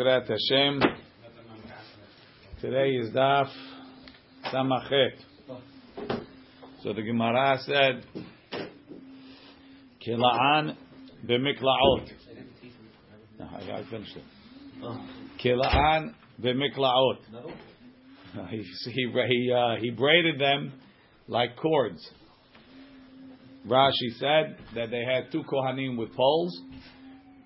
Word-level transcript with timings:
Bezrat 0.00 0.28
Hashem. 0.28 0.80
Today 2.60 2.90
is 2.90 3.10
Daf 3.10 3.48
Samachet. 4.44 5.10
So 6.84 6.92
the 6.92 7.02
Gemara 7.02 7.58
said, 7.62 8.06
Kila'an 10.06 10.76
b'miklaot. 11.26 12.12
No, 13.40 13.46
I, 13.46 13.78
I 13.80 13.90
finished 13.90 14.16
it. 14.16 14.22
Kila'an 15.44 16.14
b'miklaot. 16.40 17.18
He 18.50 18.62
he 18.92 19.12
he, 19.28 19.52
uh, 19.52 19.80
he 19.80 19.90
braided 19.90 20.40
them 20.40 20.74
like 21.26 21.56
cords. 21.56 22.08
Rashi 23.66 24.10
said 24.20 24.58
that 24.76 24.92
they 24.92 25.02
had 25.02 25.32
two 25.32 25.42
kohanim 25.42 25.98
with 25.98 26.14
poles 26.14 26.56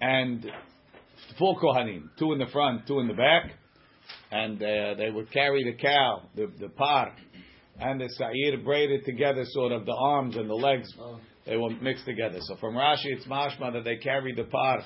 and 0.02 0.44
four 1.38 1.58
kohanim, 1.60 2.10
two 2.18 2.32
in 2.32 2.38
the 2.38 2.46
front, 2.46 2.86
two 2.86 3.00
in 3.00 3.08
the 3.08 3.14
back, 3.14 3.52
and 4.30 4.56
uh, 4.62 4.94
they 4.94 5.10
would 5.10 5.30
carry 5.32 5.64
the 5.64 5.76
cow, 5.80 6.22
the 6.34 6.50
the 6.58 6.68
par, 6.68 7.14
and 7.80 8.00
the 8.00 8.08
sa'ir 8.08 8.58
braided 8.64 9.04
together, 9.04 9.44
sort 9.46 9.72
of 9.72 9.86
the 9.86 9.96
arms 9.98 10.36
and 10.36 10.48
the 10.48 10.54
legs. 10.54 10.88
They 11.44 11.56
were 11.56 11.70
mixed 11.70 12.04
together. 12.04 12.38
So 12.40 12.56
from 12.56 12.74
Rashi, 12.74 13.06
it's 13.06 13.26
mashma 13.26 13.72
that 13.72 13.84
they 13.84 13.96
carried 13.96 14.36
the 14.36 14.44
par 14.44 14.78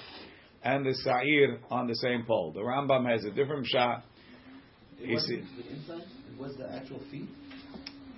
and 0.62 0.84
the 0.84 0.94
sa'ir 0.94 1.60
on 1.70 1.86
the 1.86 1.94
same 1.96 2.24
pole. 2.26 2.52
The 2.52 2.60
Rambam 2.60 3.08
has 3.10 3.24
a 3.24 3.30
different 3.30 3.66
shot. 3.66 4.04
It 4.98 5.12
wasn't 5.12 5.44
see- 5.44 5.62
the 5.62 5.76
inside? 5.76 6.06
It 6.32 6.40
was 6.40 6.56
the 6.56 6.72
actual 6.72 7.00
feet? 7.10 7.28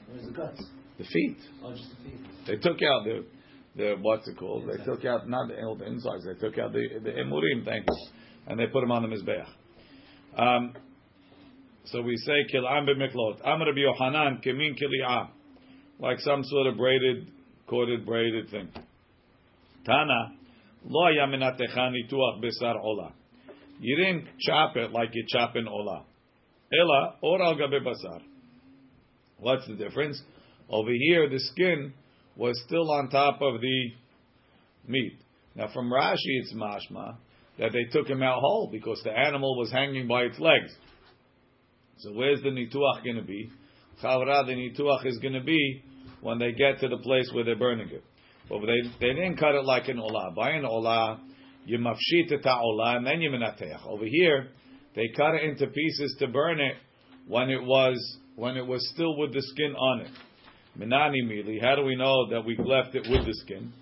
Or 0.09 0.15
was 0.17 0.25
the 0.25 0.33
guts? 0.33 0.63
The 0.99 1.05
feet. 1.05 1.37
Oh, 1.63 1.73
just 1.73 1.91
the 1.91 2.11
feet. 2.11 2.21
They 2.47 2.57
took 2.57 2.81
out 2.83 3.05
the 3.05 3.25
the 3.77 3.95
what's 4.01 4.27
it 4.29 4.37
called? 4.37 4.69
They 4.69 4.83
took 4.85 5.05
out 5.05 5.29
not 5.29 5.49
the, 5.49 5.63
all 5.63 5.77
the 5.77 5.87
insides. 5.87 6.25
They 6.25 6.35
took 6.35 6.59
out 6.59 6.73
the 6.73 7.01
the 7.03 7.11
emurim. 7.11 7.65
Thank 7.65 7.87
you, 7.87 8.09
and 8.49 8.59
they 8.59 8.67
put 8.67 8.81
them 8.81 8.91
on 8.91 9.03
the 9.03 9.09
mizbeach. 9.09 9.47
Um, 10.37 10.73
so 11.85 12.03
we 12.03 12.17
say 12.17 12.33
kil'am 12.53 12.87
b'miklot. 12.87 13.47
Amr 13.47 13.67
Rabbi 13.67 13.81
Yohanan 13.81 14.41
kemin 14.45 14.77
kili'am, 14.77 15.29
like 16.01 16.19
some 16.21 16.43
sort 16.45 16.67
of 16.67 16.77
braided, 16.77 17.29
corded, 17.69 18.05
braided 18.05 18.51
thing. 18.51 18.71
Tana 19.85 20.33
lo 20.85 21.05
haya 21.05 21.27
minatecha 21.27 21.93
nituach 21.93 22.41
besar 22.41 22.79
ola. 22.79 23.13
You 23.81 23.97
didn't 23.97 24.27
chop 24.41 24.77
it 24.77 24.91
like 24.91 25.11
you 25.13 25.25
chop 25.29 25.55
in 25.55 25.69
ola. 25.69 26.05
Ela 26.73 27.17
or 27.23 27.43
al 27.43 27.55
gabe 27.55 27.85
basar. 27.85 28.21
What's 29.39 29.67
the 29.69 29.75
difference? 29.75 30.21
Over 30.71 30.91
here, 30.91 31.29
the 31.29 31.39
skin 31.39 31.93
was 32.37 32.61
still 32.67 32.91
on 32.91 33.09
top 33.09 33.41
of 33.41 33.61
the 33.61 33.93
meat. 34.87 35.17
Now, 35.55 35.69
from 35.73 35.91
Rashi, 35.91 36.17
it's 36.43 36.53
mashma 36.53 37.17
that 37.59 37.73
they 37.73 37.85
took 37.93 38.09
him 38.09 38.23
out 38.23 38.41
whole 38.41 38.69
because 38.71 39.01
the 39.05 39.11
animal 39.11 39.59
was 39.59 39.71
hanging 39.71 40.07
by 40.07 40.23
its 40.23 40.39
legs. 40.39 40.73
So, 41.99 42.13
where's 42.13 42.41
the 42.43 42.51
nituach 42.51 43.05
going 43.05 43.17
to 43.17 43.23
be? 43.23 43.51
Chavra, 44.03 44.47
the 44.47 44.53
nituach 44.53 45.05
is 45.07 45.19
going 45.19 45.35
to 45.35 45.43
be 45.43 45.83
when 46.21 46.39
they 46.39 46.53
get 46.53 46.81
to 46.81 46.89
the 46.89 46.99
place 46.99 47.31
where 47.33 47.45
they're 47.45 47.59
burning 47.59 47.89
it. 47.89 48.05
But 48.49 48.61
they, 48.61 48.89
they 49.01 49.15
didn't 49.15 49.37
cut 49.37 49.55
it 49.55 49.65
like 49.65 49.89
an 49.89 49.99
olah. 49.99 50.35
By 50.35 50.51
an 50.51 50.63
olah, 50.63 51.19
you 51.67 51.79
mafshit 51.79 52.33
et 52.33 52.45
olah 52.45 52.97
and 52.97 53.07
then 53.07 53.21
you 53.21 53.31
minateach. 53.31 53.87
Over 53.87 54.05
here, 54.07 54.49
they 54.95 55.09
cut 55.17 55.35
it 55.35 55.45
into 55.45 55.67
pieces 55.67 56.17
to 56.21 56.29
burn 56.29 56.61
it 56.61 56.75
when 57.27 57.51
it 57.51 57.63
was 57.63 57.99
when 58.37 58.57
it 58.57 58.67
was 58.67 58.89
still 58.95 59.19
with 59.19 59.33
the 59.33 59.43
skin 59.43 59.75
on 59.75 60.01
it. 60.03 60.11
Minani 60.79 61.25
mili. 61.25 61.61
How 61.61 61.75
do 61.75 61.83
we 61.83 61.97
know 61.97 62.31
that 62.31 62.45
we 62.45 62.57
left 62.57 62.95
it 62.95 63.03
with 63.11 63.27
the 63.27 63.35
skin? 63.43 63.73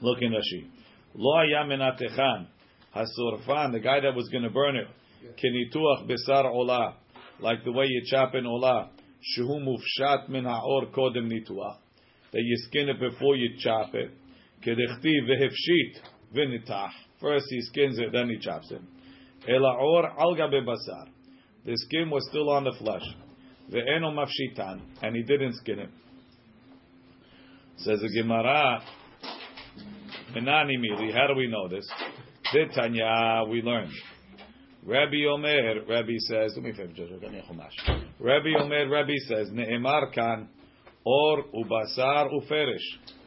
Look 0.00 0.18
in 0.22 0.30
Rashi. 0.30 0.77
Lo 1.20 1.36
haya 1.36 1.64
menatechan 1.66 2.46
hasurfan, 2.94 3.72
the 3.72 3.80
guy 3.80 3.98
that 3.98 4.14
was 4.14 4.28
going 4.28 4.44
to 4.44 4.50
burn 4.50 4.76
it. 4.76 4.86
Kinituach 5.36 6.06
besar 6.06 6.44
olah, 6.44 6.94
like 7.40 7.64
the 7.64 7.72
way 7.72 7.86
you 7.86 8.02
chop 8.06 8.36
in 8.36 8.44
olah. 8.44 8.88
Shehu 9.36 9.60
mufshat 9.60 10.28
min 10.28 10.44
haor 10.44 10.92
kodem 10.94 11.28
nituach. 11.28 11.76
That 12.30 12.40
you 12.40 12.56
skin 12.68 12.88
it 12.88 13.00
before 13.00 13.34
you 13.34 13.56
chop 13.58 13.94
it. 13.94 14.12
Kedechti 14.64 15.12
vehefshit 15.28 16.36
v'nitach. 16.36 16.92
First 17.20 17.46
he 17.50 17.62
skins 17.62 17.98
it, 17.98 18.12
then 18.12 18.28
he 18.28 18.38
chops 18.38 18.70
it. 18.70 18.80
Ela 19.48 19.74
or 19.74 20.06
al 20.20 20.36
gabe 20.36 20.64
basar. 20.64 21.08
The 21.64 21.76
skin 21.76 22.10
was 22.10 22.24
still 22.30 22.48
on 22.50 22.62
the 22.62 22.74
flesh. 22.78 23.02
Ve'eno 23.72 24.14
mafshitan, 24.14 24.82
and 25.02 25.16
he 25.16 25.24
didn't 25.24 25.54
skin 25.54 25.80
it. 25.80 25.90
Says 27.78 28.00
the 28.00 28.08
Gemara, 28.08 28.82
Menani 30.34 30.76
mili. 30.78 31.12
How 31.12 31.26
do 31.26 31.34
we 31.34 31.46
know 31.48 31.68
this? 31.68 31.88
Tanya, 32.74 33.44
we 33.48 33.62
learned. 33.62 33.92
Rabbi 34.84 35.24
Omer, 35.30 35.84
Rabbi 35.88 36.16
says, 36.18 36.54
do 36.54 36.60
me 36.62 36.70
a 36.70 36.74
favor. 36.74 36.92
Rabbi 38.20 38.48
Omer, 38.60 38.88
Rabbi 38.88 39.16
says, 39.26 39.48
Ne'emar 39.50 40.12
kan, 40.14 40.48
or 41.04 41.44
ubasar 41.54 42.28
uferish. 42.32 42.76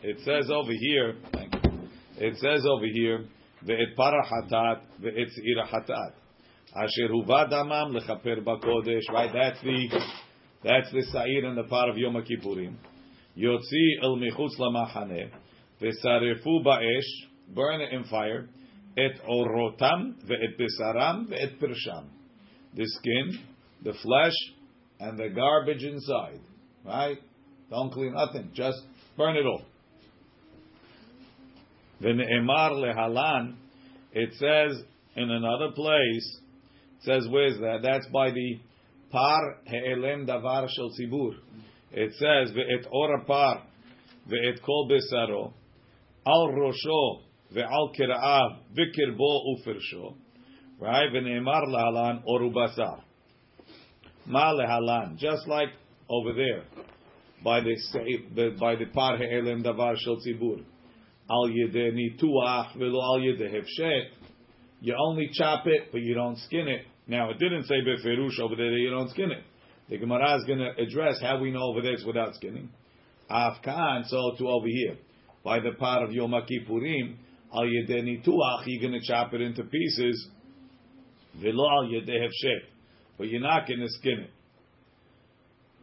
It 0.04 0.18
says 0.26 0.50
over 0.52 0.72
here, 0.72 1.16
thank 1.34 1.54
you. 1.54 1.72
It 2.18 2.38
says 2.38 2.66
over 2.68 2.86
here, 2.86 3.26
ve'et 3.64 3.96
para 3.96 4.24
hatat, 4.24 4.82
ve'et 5.02 5.30
hatat. 5.72 6.14
Asher 6.76 7.10
huva 7.12 7.52
damam 7.52 7.96
lechaper 7.96 8.44
bakodesh. 8.44 9.10
Right, 9.12 9.32
that's 9.34 9.62
the 9.62 9.90
that's 10.64 10.92
the 10.92 11.04
sa'ir 11.12 11.46
in 11.46 11.56
the 11.56 11.64
part 11.64 11.90
of 11.90 11.98
Yom 11.98 12.14
Kippurim. 12.16 12.76
Yotzi 13.38 14.04
el 14.04 14.18
michutz 14.18 14.58
lamachaneh. 14.60 15.32
V'sarefu 15.82 16.64
ba'esh. 16.64 17.54
Burn 17.56 17.82
it 17.82 17.92
in 17.92 18.04
fire. 18.06 18.48
Et 18.98 19.14
orotam 19.28 20.16
ve'et 20.26 20.60
besaram 20.60 21.28
ve'et 21.28 21.60
pirsham. 21.60 22.06
The 22.76 22.86
skin, 22.86 23.40
the 23.84 23.94
flesh, 23.94 24.36
and 25.00 25.18
the 25.18 25.30
garbage 25.30 25.84
inside. 25.84 26.40
Right? 26.86 27.18
Don't 27.70 27.92
clean 27.92 28.14
nothing. 28.14 28.52
Just 28.54 28.80
burn 29.18 29.36
it 29.36 29.46
all. 29.46 29.64
V'ne'emar 32.02 32.72
lehalan. 32.72 33.56
It 34.14 34.34
says 34.34 34.84
in 35.16 35.30
another 35.30 35.72
place. 35.74 36.40
It 37.00 37.06
says 37.06 37.28
where's 37.30 37.58
that? 37.60 37.80
That's 37.82 38.08
by 38.14 38.32
the 38.32 38.60
par 39.10 39.58
he'elem 39.66 40.28
davar 40.28 40.68
shel 40.70 40.92
tzibur. 40.92 41.34
It 41.92 42.12
says 42.14 42.56
ve'et 42.56 42.88
ora 42.92 43.24
par 43.26 43.64
ve'et 44.30 44.62
kol 44.64 44.90
besaro 44.90 45.54
al 46.26 46.48
rosho 46.50 47.22
ve'al 47.54 47.96
kira'av 47.96 48.58
v'kirbo 48.76 49.42
ufirsho. 49.54 50.16
Right? 50.80 51.12
V'ne'emar 51.12 51.68
lehalan 51.68 52.24
oru 52.28 52.54
basar. 52.54 53.02
Ma 54.26 54.54
lehalan. 54.54 55.18
Just 55.18 55.48
like 55.48 55.70
over 56.10 56.34
there 56.34 56.64
by 57.44 57.62
the 57.62 58.56
by 58.60 58.76
the 58.76 58.86
par 58.94 59.18
he'elem 59.18 59.64
davar 59.64 59.96
shel 59.98 60.18
tzibur. 60.18 60.64
Al 61.30 61.50
yedeh 61.50 61.92
nituach 61.94 62.78
v'lo 62.78 63.02
al 63.02 63.20
yedeh 63.20 63.54
hefshet. 63.54 64.10
You 64.82 64.96
only 65.00 65.30
chop 65.34 65.68
it, 65.68 65.92
but 65.92 66.02
you 66.02 66.16
don't 66.16 66.38
skin 66.40 66.68
it. 66.68 66.86
Now 67.08 67.30
it 67.30 67.40
didn't 67.40 67.66
say 67.66 67.76
beferush 67.76 68.40
over 68.40 68.56
there 68.56 68.72
that 68.72 68.80
you 68.80 68.90
don't 68.90 69.10
skin 69.10 69.32
it. 69.32 69.44
The 69.90 69.98
Gemara 69.98 70.38
is 70.38 70.46
going 70.46 70.60
to 70.60 70.72
address 70.82 71.20
how 71.22 71.40
we 71.40 71.52
know 71.52 71.64
over 71.64 71.82
there 71.82 71.94
it's 71.94 72.06
without 72.06 72.34
skinning. 72.36 72.70
Afkan, 73.30 74.06
so 74.08 74.36
to 74.38 74.48
over 74.48 74.68
here, 74.68 74.96
by 75.45 75.61
the 75.61 75.73
part 75.79 76.03
of 76.03 76.13
Yom 76.13 76.33
Kippurim, 76.33 77.17
al 77.53 77.65
yedeh 77.65 78.03
nituach, 78.03 78.63
you're 78.67 78.89
going 78.89 79.01
to 79.01 79.07
chop 79.07 79.33
it 79.33 79.41
into 79.41 79.63
pieces. 79.65 80.29
V'lo 81.41 81.71
al 81.71 81.89
yedeh 81.89 82.09
hefshet, 82.09 82.63
but 83.17 83.29
you're 83.29 83.41
not 83.41 83.67
going 83.67 83.81
to 83.81 83.89
skin 83.89 84.21
it. 84.21 84.31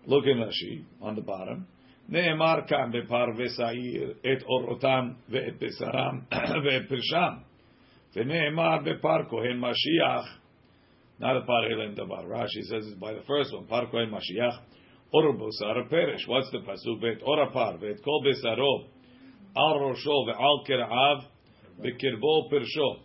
Look 0.06 0.26
in 0.26 0.38
Rashi 0.38 0.84
on 1.02 1.16
the 1.16 1.22
bottom. 1.22 1.68
נאמר 2.10 2.56
כאן 2.68 2.92
בפרווה 2.92 3.46
שעיר 3.58 4.12
את 4.12 4.44
אורותם 4.44 5.10
ואת 5.30 5.54
בשרם 5.60 6.20
ואת 6.66 6.90
פרשם. 6.90 7.34
ונאמר 8.16 8.78
בפר 8.84 9.18
כהן 9.30 9.58
משיח, 9.60 10.40
not 11.22 11.38
a 11.38 11.46
par 11.48 11.64
הלם 11.72 11.94
דבר, 11.94 12.22
Rashi 12.28 12.64
says 12.64 12.88
it's 12.88 13.00
by 13.00 13.14
the 13.14 13.22
first 13.22 13.54
one, 13.54 13.68
פר 13.68 13.86
כהן 13.92 14.10
משיח, 14.10 14.60
אור 15.14 15.32
בשר 15.32 15.90
פרש, 15.90 16.26
what's 16.26 16.52
the 16.52 16.68
pasuk? 16.68 17.02
ואת 17.02 17.22
אור 17.22 17.42
הפר 17.42 17.76
ואת 17.80 18.00
כל 18.00 18.30
בשרו, 18.30 18.88
al 19.57 19.79
rosho 19.81 20.27
ve'al 20.29 20.67
kir'av 20.67 21.25
ve'kirbo 21.81 22.51
persho. 22.51 23.01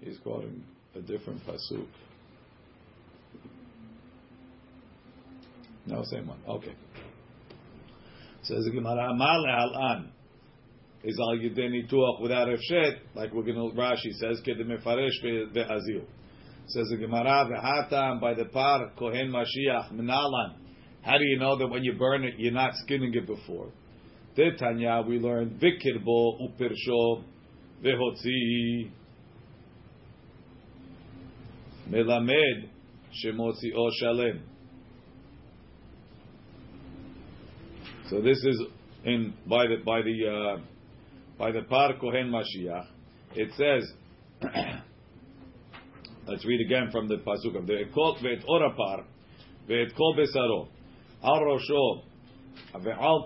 He's 0.00 0.18
quoting 0.18 0.64
a 0.94 1.00
different 1.00 1.40
pasuk. 1.46 1.86
No, 5.86 6.02
same 6.04 6.26
one. 6.28 6.38
Okay. 6.48 6.74
Says 8.42 8.64
the 8.64 8.70
Gemara, 8.70 9.10
Amal 9.10 9.44
Hal'an 9.46 10.12
is 11.04 11.18
al 11.18 11.36
yideni 11.36 11.90
tuach 11.90 12.20
without 12.20 12.48
refshet, 12.48 12.98
like 13.14 13.32
we're 13.32 13.42
going 13.42 13.56
to 13.56 13.76
Rashi 13.76 14.12
says 14.20 14.40
kedemefaresh 14.46 15.54
ve'azil. 15.54 16.04
Says 16.66 16.88
the 16.90 16.96
Gemara 16.96 17.48
ve'hatam 17.50 18.20
by 18.20 18.34
the 18.34 18.46
par 18.46 18.92
kohen 18.98 19.30
mashiach 19.32 19.92
minalan. 19.92 20.56
How 21.02 21.18
do 21.18 21.24
you 21.24 21.38
know 21.38 21.56
that 21.58 21.66
when 21.66 21.82
you 21.82 21.94
burn 21.94 22.24
it, 22.24 22.34
you're 22.38 22.52
not 22.52 22.74
skinning 22.76 23.12
it 23.14 23.26
before? 23.26 23.72
Tanya, 24.36 25.02
we 25.06 25.18
learned 25.18 25.60
vikirbo 25.60 26.40
upirsho 26.40 27.24
vehotzi 27.82 28.90
Melamed 31.90 32.68
shemotzio 33.12 33.90
shalem. 34.00 34.42
So 38.08 38.20
this 38.20 38.38
is 38.44 38.62
in 39.04 39.34
by 39.46 39.66
the 39.66 39.76
by 39.84 40.02
the 40.02 40.28
uh, 40.28 40.60
by 41.36 41.50
the 41.50 41.62
Par 41.62 41.94
Kohen 42.00 42.30
Mashiach. 42.30 42.86
It 43.34 43.50
says, 43.56 43.92
let's 46.28 46.44
read 46.44 46.60
again 46.66 46.90
from 46.92 47.08
the 47.08 47.16
pasuk 47.16 47.56
of 47.56 47.66
the 47.66 47.72
Ekot 47.72 48.22
ve'et 48.22 48.44
orapar 48.46 49.04
ve'et 49.68 49.94
kol 49.96 50.14
besaro 50.16 50.68
al 51.24 51.40
rosho 51.40 52.02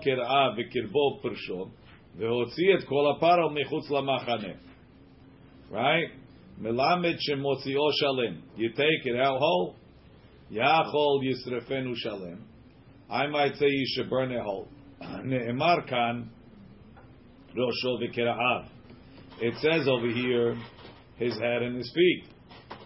kir'a 0.03 0.55
ve'kirbo 0.55 1.21
persho 1.23 1.69
ve'hotzi 2.17 2.75
et 2.77 2.87
kol 2.87 3.15
apar 3.15 3.39
al 3.39 3.49
michutz 3.49 3.89
lamachane. 3.89 4.57
Right? 5.69 6.11
Melamed 6.61 7.17
shemotzio 7.27 7.91
shalem. 7.99 8.43
You 8.55 8.69
take 8.69 9.05
it 9.05 9.19
out 9.19 9.39
whole. 9.39 9.75
Yachol 10.51 11.21
yisrefenu 11.23 11.93
shalem. 11.95 12.43
I 13.09 13.27
might 13.27 13.55
say 13.55 13.67
you 13.67 13.85
should 13.95 14.09
burn 14.09 14.31
it 14.31 14.41
whole. 14.41 14.67
Ne'emar 15.01 15.87
kan 15.87 16.29
rosho 17.55 18.01
v'kera'av. 18.01 18.67
It 19.41 19.55
says 19.61 19.87
over 19.87 20.07
here 20.07 20.55
his 21.17 21.33
head 21.33 21.61
and 21.61 21.75
his 21.75 21.91
feet. 21.93 22.23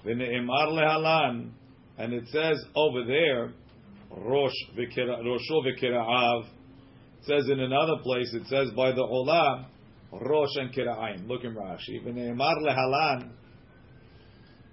V'ne'emar 0.05 0.71
lehalan. 0.71 1.51
And 1.97 2.13
it 2.13 2.27
says 2.29 2.57
over 2.75 3.03
there 3.05 3.53
rosho 4.11 4.73
v'kera'av. 4.77 6.43
It 6.43 7.25
says 7.25 7.49
in 7.49 7.59
another 7.59 7.97
place, 8.01 8.33
it 8.33 8.47
says 8.47 8.71
by 8.75 8.91
the 8.91 9.01
olah, 9.01 9.65
rosh 10.11 10.55
and 10.55 10.73
kira'aim. 10.73 11.27
Look 11.27 11.43
in 11.43 11.53
Rashi. 11.53 12.01
V'ne'emar 12.05 12.55
lehalan. 12.65 13.31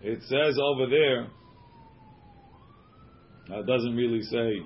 It 0.03 0.23
says 0.23 0.59
over 0.63 0.87
there, 0.89 1.27
it 3.59 3.67
doesn't 3.67 3.97
really 3.97 4.23
say, 4.23 4.63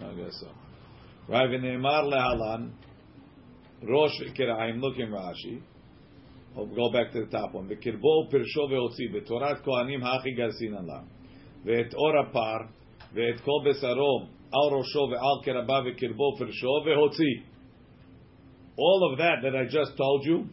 I 0.00 0.14
guess 0.14 0.40
so. 0.40 0.48
Right, 1.28 1.48
v'ne'emar 1.48 2.04
lehalan, 2.04 2.72
rosh 3.82 4.18
v'kira'im, 4.22 4.80
look 4.80 4.98
in 4.98 5.10
Rashi. 5.10 5.62
I'll 6.56 6.66
go 6.66 6.90
back 6.90 7.12
to 7.12 7.20
the 7.20 7.30
top 7.30 7.52
one. 7.54 7.68
V'kirbo 7.68 8.30
pirsho 8.32 8.68
ve'otzi, 8.68 9.08
v'torat 9.14 9.62
kohanim 9.64 10.02
hachi 10.02 10.36
garsin 10.36 10.76
Allah. 10.76 11.04
Ve'et 11.64 11.94
or 11.96 12.16
apar, 12.24 12.68
ve'et 13.13 13.43
kol 13.43 13.63
besaro, 13.63 14.27
al 14.53 14.71
rosho 14.71 15.03
ve'al 15.11 15.43
keraba 15.45 15.83
v'kirbo 15.85 16.37
pirsho 16.39 16.85
ve'otzi. 16.85 17.43
All 18.77 19.11
of 19.11 19.17
that 19.17 19.37
that 19.43 19.55
I 19.55 19.65
just 19.65 19.97
told 19.97 20.25
you, 20.25 20.45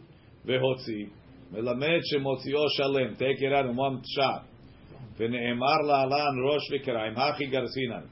ve'otzi. 0.45 1.09
מלמד 1.53 1.99
שמוציאו 2.03 2.69
שלם, 2.69 3.13
take 3.13 3.41
it 3.41 3.53
out 3.53 3.65
in 3.65 3.75
one 3.75 4.01
shot. 4.15 4.43
ונאמר 5.17 5.77
להלן 5.87 6.35
ראש 6.49 6.71
וקריים, 6.71 7.13
הכי 7.17 7.45
גרסינן. 7.45 8.05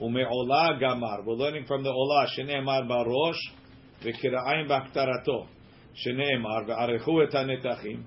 ומעולה 0.00 0.68
גמר, 0.80 1.16
we're 1.24 1.38
learning 1.38 1.66
from 1.66 1.82
the 1.82 1.88
עולה, 1.88 2.26
שנאמר 2.26 2.80
בראש, 2.88 3.36
וקריים 4.02 4.68
בהכתרתו. 4.68 5.46
שנאמר, 5.94 6.58
וערכו 6.68 7.22
את 7.22 7.34
הנתחים, 7.34 8.02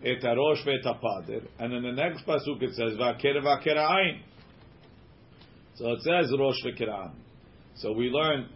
את 0.00 0.24
הראש 0.24 0.66
ואת 0.66 0.86
הפדר. 0.86 1.46
And 1.58 1.72
in 1.72 1.82
the 1.82 1.92
next 1.92 2.26
pasuk 2.26 2.62
it 2.62 2.74
says, 2.74 2.98
והקרב 2.98 3.44
והקריים. 3.44 4.27
So 5.79 5.91
it 5.93 6.01
says 6.01 6.29
Rosh 6.37 6.57
v'Kiran. 6.65 7.13
So 7.75 7.93
we 7.93 8.09
learn 8.09 8.49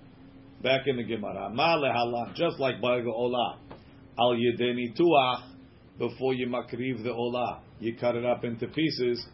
back 0.61 0.81
in 0.87 0.97
the 0.97 1.03
Gemara, 1.03 1.49
Ma 1.51 1.77
lehalan, 1.77 2.35
just 2.35 2.59
like 2.59 2.81
Barga 2.81 3.09
Ola, 3.09 3.59
Al 4.19 4.35
Yedeni 4.35 4.93
Tuach, 4.99 5.43
before 5.97 6.33
you 6.33 6.47
makriv 6.47 7.01
the 7.01 7.13
Ola, 7.13 7.61
you 7.79 7.95
cut 7.95 8.17
it 8.17 8.25
up 8.25 8.43
into 8.43 8.67
pieces. 8.67 9.25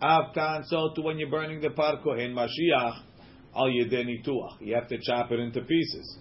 Avkan, 0.00 0.64
so 0.64 0.92
to 0.94 1.02
when 1.02 1.18
you're 1.18 1.28
burning 1.28 1.60
the 1.60 1.68
par 1.68 1.96
in 2.18 2.34
Mashiach, 2.34 3.02
Al 3.54 3.66
Yedeni 3.66 4.26
Tuach, 4.26 4.56
you 4.60 4.74
have 4.74 4.88
to 4.88 4.96
chop 5.02 5.30
it 5.30 5.38
into 5.38 5.60
pieces. 5.60 6.18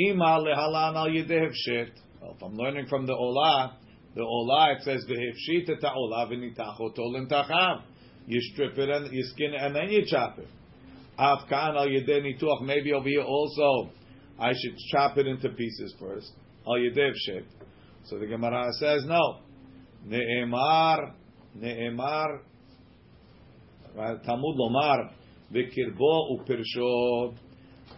Imal 0.00 0.46
lehalan 0.46 0.96
Al 0.96 1.08
Yedev 1.08 1.50
Shirt, 1.52 1.90
if 2.22 2.42
I'm 2.42 2.54
learning 2.54 2.86
from 2.86 3.04
the 3.04 3.12
Ola, 3.12 3.76
the 4.14 4.22
Ola, 4.22 4.76
it 4.78 4.82
says, 4.82 5.04
V'hevshita 5.06 5.78
ta'ola 5.78 6.26
v'nitachoto 6.26 7.00
l'entachav. 7.00 7.82
You 8.26 8.40
strip 8.52 8.78
it 8.78 8.88
and 8.88 9.12
you 9.12 9.22
skin 9.24 9.54
it 9.54 9.60
and 9.60 9.74
then 9.74 9.88
you 9.88 10.04
chop 10.06 10.38
it. 10.38 10.48
Avkan 11.18 11.76
al 11.76 11.88
yedei 11.88 12.22
nituach. 12.22 12.62
Maybe 12.62 12.92
over 12.92 13.08
here 13.08 13.22
also, 13.22 13.90
I 14.38 14.52
should 14.52 14.76
chop 14.90 15.18
it 15.18 15.26
into 15.26 15.48
pieces 15.50 15.94
first. 15.98 16.32
Al 16.66 16.74
yedei 16.74 17.10
hefshet. 17.10 17.44
So 18.04 18.18
the 18.18 18.26
Gemara 18.26 18.72
says 18.78 19.04
no. 19.06 19.40
Ne'emar, 20.06 21.12
ne'emar, 21.56 22.40
Talmud 23.94 24.56
lomar, 24.56 25.12
v'kirbo 25.52 26.38
upirsho, 26.38 27.34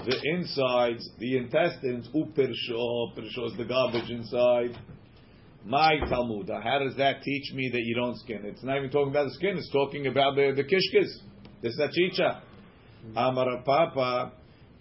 the 0.05 0.21
insides, 0.25 1.09
the 1.19 1.37
intestines, 1.37 2.09
upirsho, 2.15 3.17
pirsho 3.17 3.47
is 3.47 3.56
the 3.56 3.65
garbage 3.65 4.11
inside. 4.11 4.76
My 5.66 5.99
Talmud, 6.11 6.50
how 6.62 6.78
does 6.78 6.94
that 6.96 7.22
teach 7.22 7.55
me 7.55 7.70
that 7.72 7.81
you 7.81 7.94
don't 7.94 8.19
skin? 8.19 8.43
It's 8.44 8.62
not 8.62 8.76
even 8.76 8.90
talking 8.90 9.11
about 9.11 9.25
the 9.28 9.34
skin, 9.34 9.56
it's 9.56 9.70
talking 9.72 10.06
about 10.06 10.37
the, 10.37 10.52
the 10.55 10.62
kishkis, 10.62 11.08
the 11.62 11.70
sachicha. 11.70 12.43
Amar 13.16 13.62
Papa, 13.64 14.32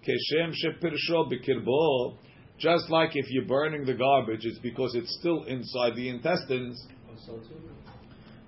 keshem 0.05 0.51
shepirsho 0.51 1.31
b'kirbo, 1.31 2.17
just 2.59 2.89
like 2.89 3.11
if 3.13 3.25
you're 3.29 3.45
burning 3.45 3.85
the 3.85 3.93
garbage, 3.93 4.41
it's 4.43 4.59
because 4.59 4.93
it's 4.95 5.17
still 5.19 5.43
inside 5.43 5.95
the 5.95 6.09
intestines. 6.09 6.85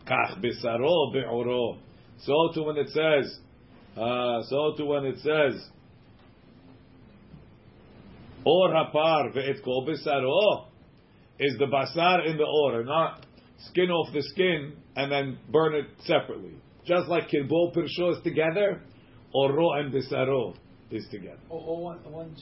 Kach 0.06 0.42
be'oro. 0.42 1.78
So 2.20 2.34
too 2.54 2.64
when 2.64 2.78
it 2.78 2.90
says, 2.90 3.40
uh, 3.96 4.42
so 4.44 4.74
too 4.78 4.88
when 4.88 5.06
it 5.06 5.20
says, 5.20 5.70
or 8.46 8.70
hapar 8.70 9.34
ve'et 9.34 9.64
kol 9.64 9.88
besaro, 9.88 10.68
is 11.40 11.58
the 11.58 11.66
basar 11.66 12.28
in 12.30 12.38
the 12.38 12.46
or, 12.46 12.84
not 12.84 13.26
skin 13.70 13.90
off 13.90 14.14
the 14.14 14.22
skin 14.22 14.74
and 14.96 15.12
then 15.12 15.38
burn 15.52 15.76
it 15.76 15.88
separately. 16.06 16.54
Just 16.86 17.08
like 17.08 17.30
kirbo 17.30 17.76
pirsho 17.76 18.16
is 18.16 18.24
together, 18.24 18.82
oro 19.34 19.74
and 19.80 19.94
besaro 19.94 20.56
is 20.92 21.06
together. 21.10 21.40
Or, 21.50 21.62
or 21.62 21.84
one, 21.84 22.12
one 22.12 22.36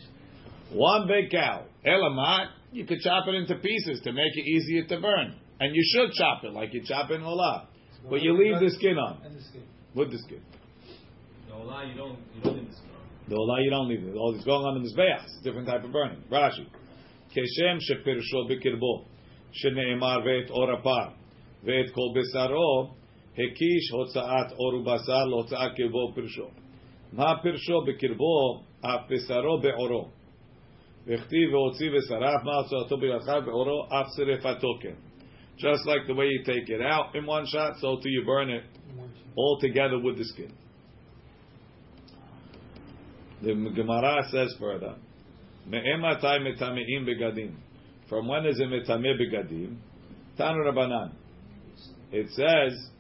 one 0.71 1.07
big 1.07 1.29
cow. 1.29 1.65
Elamat, 1.85 2.47
you 2.71 2.85
could 2.85 2.99
chop 2.99 3.27
it 3.27 3.35
into 3.35 3.55
pieces 3.55 4.01
to 4.03 4.11
make 4.11 4.31
it 4.35 4.47
easier 4.47 4.85
to 4.85 4.99
burn. 4.99 5.35
And 5.59 5.75
you 5.75 5.83
should 5.93 6.11
chop 6.13 6.43
it 6.43 6.51
like 6.51 6.73
you 6.73 6.81
chop 6.83 7.11
in 7.11 7.21
olah. 7.21 7.67
But 8.09 8.21
you 8.21 8.37
leave 8.37 8.59
the 8.59 8.69
skin 8.71 8.97
on. 8.97 9.21
and 9.23 9.37
the 9.37 9.43
skin. 9.43 9.63
With 9.93 10.11
the 10.11 10.17
skin. 10.17 10.41
The 11.47 11.53
olah 11.53 11.89
you 11.89 11.95
don't 11.95 12.17
you 12.35 12.41
don't 12.43 12.55
need 12.57 12.69
the 12.69 12.75
skin. 12.75 12.89
The 13.29 13.35
olah 13.35 13.63
you 13.63 13.69
don't 13.69 13.87
leave 13.87 14.03
it. 14.03 14.15
All 14.15 14.35
it's 14.35 14.43
going 14.43 14.65
on 14.65 14.81
the 14.81 14.89
mizbeach. 14.89 15.23
It's 15.25 15.37
a 15.41 15.43
different 15.43 15.67
type 15.67 15.83
of 15.83 15.91
burning. 15.91 16.23
Rashi. 16.31 16.67
Keshem 17.34 17.78
shepirsho 17.78 18.48
bikirbo. 18.48 19.04
Shene'emar 19.52 20.24
ve'et 20.24 20.50
or 20.50 20.72
apar. 20.72 21.14
Ve'et 21.64 21.92
kol 21.94 22.14
besaro. 22.14 22.94
Hekish 23.36 23.92
hotzaat 23.92 24.54
oru 24.58 24.84
basar 24.84 25.26
lotza'at 25.26 25.76
kirbo 25.78 26.14
pirsho. 26.16 26.50
Ma 27.12 27.40
pirsho 27.42 27.86
bikirbo. 27.86 28.62
Af 28.82 29.08
besaro 29.08 29.60
be'oro. 29.60 30.12
וכתיב 31.08 31.54
והוציא 31.54 31.90
ושרף 31.90 32.44
מה 32.44 32.54
הוצאתו 32.54 32.96
בגללך 32.96 33.46
ואורו 33.46 33.86
אף 33.86 34.06
שרפתו 34.16 34.68
כן. 34.80 34.94
Just 35.58 35.86
like 35.86 36.06
the 36.06 36.14
way 36.14 36.26
you 36.26 36.44
take 36.44 36.68
it 36.68 36.80
out 36.80 37.16
in 37.16 37.26
one 37.26 37.44
shot, 37.46 37.72
so 37.80 37.96
too 37.96 38.10
you 38.10 38.22
burn 38.24 38.48
it 38.48 38.62
all 39.34 39.58
together 39.60 39.98
with 39.98 40.16
the 40.16 40.24
skin. 40.24 40.52
The 43.42 43.54
Gemara 43.74 44.22
says 44.30 44.54
further, 44.60 44.94
Me'ematai 45.66 46.40
metame'im 46.40 47.06
begadim. 47.06 47.54
From 48.08 48.28
when 48.28 48.46
is 48.46 48.58
it 48.58 48.68
metame 48.68 49.14
begadim? 49.20 49.76
Tanu 50.38 50.64
Rabbanan. 50.64 51.12
It 52.10 52.28
says, 52.30 52.90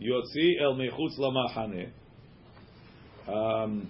Yotzi 0.00 0.60
el 0.60 0.74
mechutz 0.74 1.18
lamachane. 1.18 1.90
Um, 3.28 3.88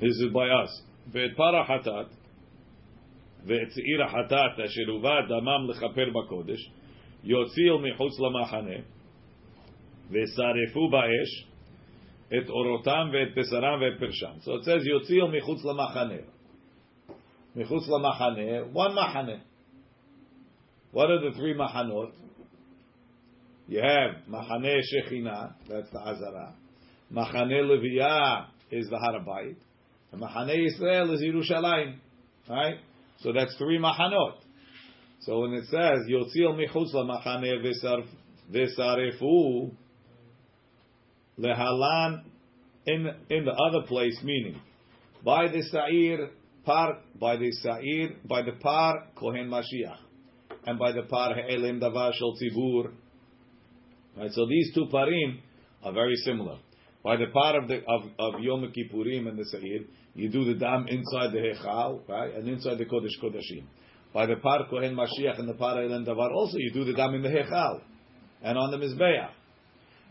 this 0.00 0.16
is 0.16 0.32
by 0.32 0.48
us. 0.48 0.82
ואת 1.12 1.36
פר 1.36 1.56
החטאת 1.56 2.06
ואת 3.46 3.70
שעיר 3.70 4.04
החטאת 4.04 4.64
אשר 4.64 4.90
הובא 4.92 5.20
דמם 5.28 5.70
לכפר 5.70 6.10
בקודש 6.10 6.70
יוציאו 7.24 7.78
מחוץ 7.78 8.20
למחנה 8.20 8.76
ושרפו 10.10 10.88
באש 10.90 11.46
את 12.28 12.50
אורותם 12.50 13.10
ואת 13.12 13.34
בשרם 13.36 13.80
ואת 13.80 14.00
פרשם. 14.00 14.32
So 14.40 14.50
it 14.50 14.64
says 14.64 14.88
יוציאו 14.88 15.28
מחוץ 15.28 15.64
למחנה. 15.64 16.22
מחוץ 17.56 17.88
למחנה, 17.88 18.74
one 18.74 18.92
מחנה. 18.92 19.38
What 20.92 21.06
are 21.10 21.30
the 21.30 21.36
three 21.36 21.54
מחנות? 21.54 22.12
You 23.68 23.80
have 23.80 24.28
מחנה 24.28 24.82
שכינה, 24.82 25.46
that's 25.66 25.90
the 25.92 26.00
Azara. 26.00 26.52
מחנה 27.10 27.60
לוויה 27.62 28.44
is 28.72 28.88
the 28.88 28.96
Harabait. 28.96 29.56
And 30.12 30.20
Mahane 30.20 30.56
Yisrael 30.56 31.12
is 31.14 31.22
Yerushalayim, 31.22 31.96
right? 32.48 32.78
So 33.20 33.32
that's 33.32 33.54
three 33.56 33.78
Mahanot. 33.78 34.38
So 35.20 35.40
when 35.40 35.52
it 35.52 35.66
says 35.66 36.00
Yotzil 36.08 36.56
Michutz 36.56 36.94
LaMachane 36.94 37.62
V'sarefu 38.50 39.70
lehalan 41.39 42.23
in 42.85 43.07
in 43.29 43.45
the 43.45 43.51
other 43.51 43.85
place, 43.87 44.17
meaning 44.23 44.59
by 45.23 45.47
the 45.47 45.61
sa'ir 45.63 46.29
par 46.65 46.99
by 47.19 47.35
the 47.37 47.51
sa'ir 47.51 48.15
by 48.25 48.41
the 48.41 48.53
par 48.53 49.07
kohen 49.15 49.49
mashiach, 49.49 49.97
and 50.65 50.79
by 50.79 50.91
the 50.91 51.03
par 51.03 51.35
he'elim 51.35 51.79
davar 51.79 52.13
shel 52.13 52.35
tzibur. 52.35 52.91
Right, 54.17 54.31
so 54.31 54.45
these 54.47 54.73
two 54.73 54.85
parim 54.93 55.39
are 55.83 55.93
very 55.93 56.15
similar. 56.15 56.57
By 57.03 57.17
the 57.17 57.27
part 57.27 57.55
of 57.55 57.67
the 57.67 57.81
of, 57.87 58.01
of 58.17 58.41
Yom 58.41 58.71
Kippurim 58.75 59.27
and 59.27 59.37
the 59.37 59.45
Sa'ir, 59.45 59.85
you 60.15 60.29
do 60.29 60.45
the 60.45 60.55
dam 60.55 60.87
inside 60.87 61.33
the 61.33 61.39
Hechal, 61.39 62.07
right, 62.09 62.33
and 62.33 62.47
inside 62.49 62.79
the 62.79 62.85
Kodesh 62.85 63.21
Kodashim. 63.21 63.65
By 64.11 64.25
the 64.25 64.37
part 64.37 64.69
Kohen 64.69 64.95
Mashiach 64.95 65.37
and 65.37 65.47
the 65.47 65.53
part 65.53 65.77
Elen 65.77 66.07
Davar, 66.07 66.31
also 66.31 66.57
you 66.57 66.71
do 66.73 66.85
the 66.85 66.93
dam 66.93 67.13
in 67.13 67.21
the 67.21 67.29
Hechal 67.29 67.81
and 68.41 68.57
on 68.57 68.71
the 68.71 68.77
Mizbeach. 68.77 69.29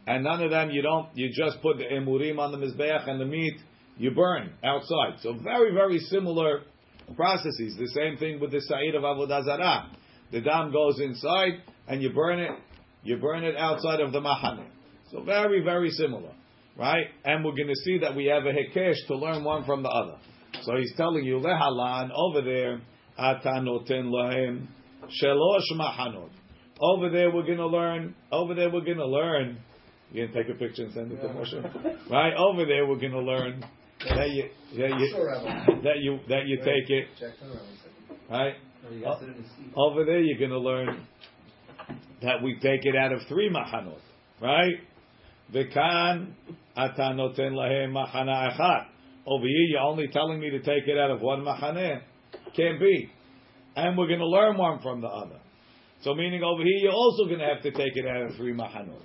And 0.06 0.24
none 0.24 0.42
of 0.42 0.50
them 0.50 0.70
you 0.70 0.82
don't. 0.82 1.08
You 1.14 1.30
just 1.32 1.62
put 1.62 1.78
the 1.78 1.84
emurim 1.84 2.38
on 2.38 2.52
the 2.52 2.58
mizbeach 2.58 3.08
and 3.08 3.20
the 3.20 3.24
meat 3.24 3.54
you 3.96 4.10
burn 4.10 4.52
outside. 4.62 5.20
So 5.20 5.34
very 5.42 5.72
very 5.72 5.98
similar 5.98 6.62
processes. 7.16 7.76
The 7.78 7.88
same 7.94 8.16
thing 8.18 8.40
with 8.40 8.50
the 8.50 8.60
sa'id 8.60 8.94
of 8.94 9.02
avodah 9.02 9.44
zarah. 9.44 9.90
The 10.32 10.40
dam 10.40 10.72
goes 10.72 11.00
inside 11.00 11.62
and 11.88 12.02
you 12.02 12.12
burn 12.12 12.38
it. 12.38 12.50
You 13.02 13.18
burn 13.18 13.44
it 13.44 13.56
outside 13.56 14.00
of 14.00 14.12
the 14.12 14.20
mahane. 14.20 14.66
So 15.10 15.22
very 15.22 15.62
very 15.62 15.90
similar, 15.90 16.32
right? 16.78 17.06
And 17.24 17.44
we're 17.44 17.52
going 17.52 17.68
to 17.68 17.82
see 17.84 17.98
that 17.98 18.14
we 18.14 18.26
have 18.26 18.44
a 18.44 18.52
hekesh 18.52 19.06
to 19.08 19.16
learn 19.16 19.44
one 19.44 19.64
from 19.64 19.82
the 19.82 19.88
other. 19.88 20.18
So 20.62 20.76
he's 20.76 20.92
telling 20.96 21.24
you 21.24 21.40
lehalan 21.40 22.10
over 22.14 22.42
there 22.42 22.80
atanoten 23.18 24.10
lahem 24.10 24.66
shelosh 25.22 25.78
mahanot. 25.78 26.30
Over 26.80 27.10
there 27.10 27.30
we're 27.30 27.46
going 27.46 27.58
to 27.58 27.66
learn. 27.66 28.14
Over 28.32 28.54
there 28.54 28.70
we're 28.70 28.84
going 28.84 28.98
to 28.98 29.06
learn. 29.06 29.58
You 30.14 30.26
can 30.28 30.34
take 30.34 30.48
a 30.48 30.56
picture 30.56 30.84
and 30.84 30.92
send 30.94 31.10
it 31.12 31.16
to 31.20 31.28
Moshe. 31.28 31.98
Right 32.10 32.34
over 32.34 32.64
there, 32.64 32.86
we're 32.86 33.00
going 33.00 33.12
to 33.12 33.20
learn 33.20 33.64
that 34.08 34.30
you 34.30 34.44
that 34.78 34.90
you 35.00 35.08
Sure, 35.10 35.26
that 35.82 35.98
you 35.98 36.20
that 36.28 36.46
you 36.46 36.58
take 36.58 36.88
it 36.88 37.06
Check, 37.18 37.32
turn 37.40 37.48
around 37.50 37.58
a 37.58 37.76
second. 37.76 38.30
right. 38.30 38.54
No, 38.84 38.90
you 38.96 39.02
gotta 39.02 39.20
sit 39.20 39.28
in 39.30 39.42
the 39.42 39.48
seat. 39.48 39.72
Over 39.76 40.04
there, 40.04 40.20
you're 40.20 40.38
going 40.38 40.50
to 40.50 40.58
learn 40.60 41.06
that 42.22 42.42
we 42.42 42.54
take 42.60 42.84
it 42.84 42.94
out 42.96 43.12
of 43.12 43.20
three 43.28 43.50
machanot, 43.50 43.98
right? 44.40 44.74
V'kan 45.52 46.32
ata 46.76 47.02
noten 47.14 47.52
lahem 47.54 47.92
machana 47.92 48.52
echad. 48.52 48.86
Over 49.26 49.44
here, 49.46 49.66
you're 49.70 49.80
only 49.80 50.06
telling 50.12 50.38
me 50.38 50.50
to 50.50 50.58
take 50.60 50.86
it 50.86 50.96
out 50.98 51.10
of 51.10 51.20
one 51.22 51.40
machaneh. 51.40 52.00
Can't 52.54 52.78
be. 52.78 53.10
And 53.74 53.98
we're 53.98 54.06
going 54.06 54.20
to 54.20 54.28
learn 54.28 54.56
one 54.58 54.80
from 54.80 55.00
the 55.00 55.08
other. 55.08 55.40
So 56.02 56.14
meaning 56.14 56.42
over 56.44 56.62
here, 56.62 56.78
you're 56.82 56.92
also 56.92 57.24
going 57.24 57.40
to 57.40 57.46
have 57.46 57.62
to 57.62 57.70
take 57.72 57.96
it 57.96 58.06
out 58.06 58.30
of 58.30 58.36
three 58.36 58.52
machanot. 58.52 59.00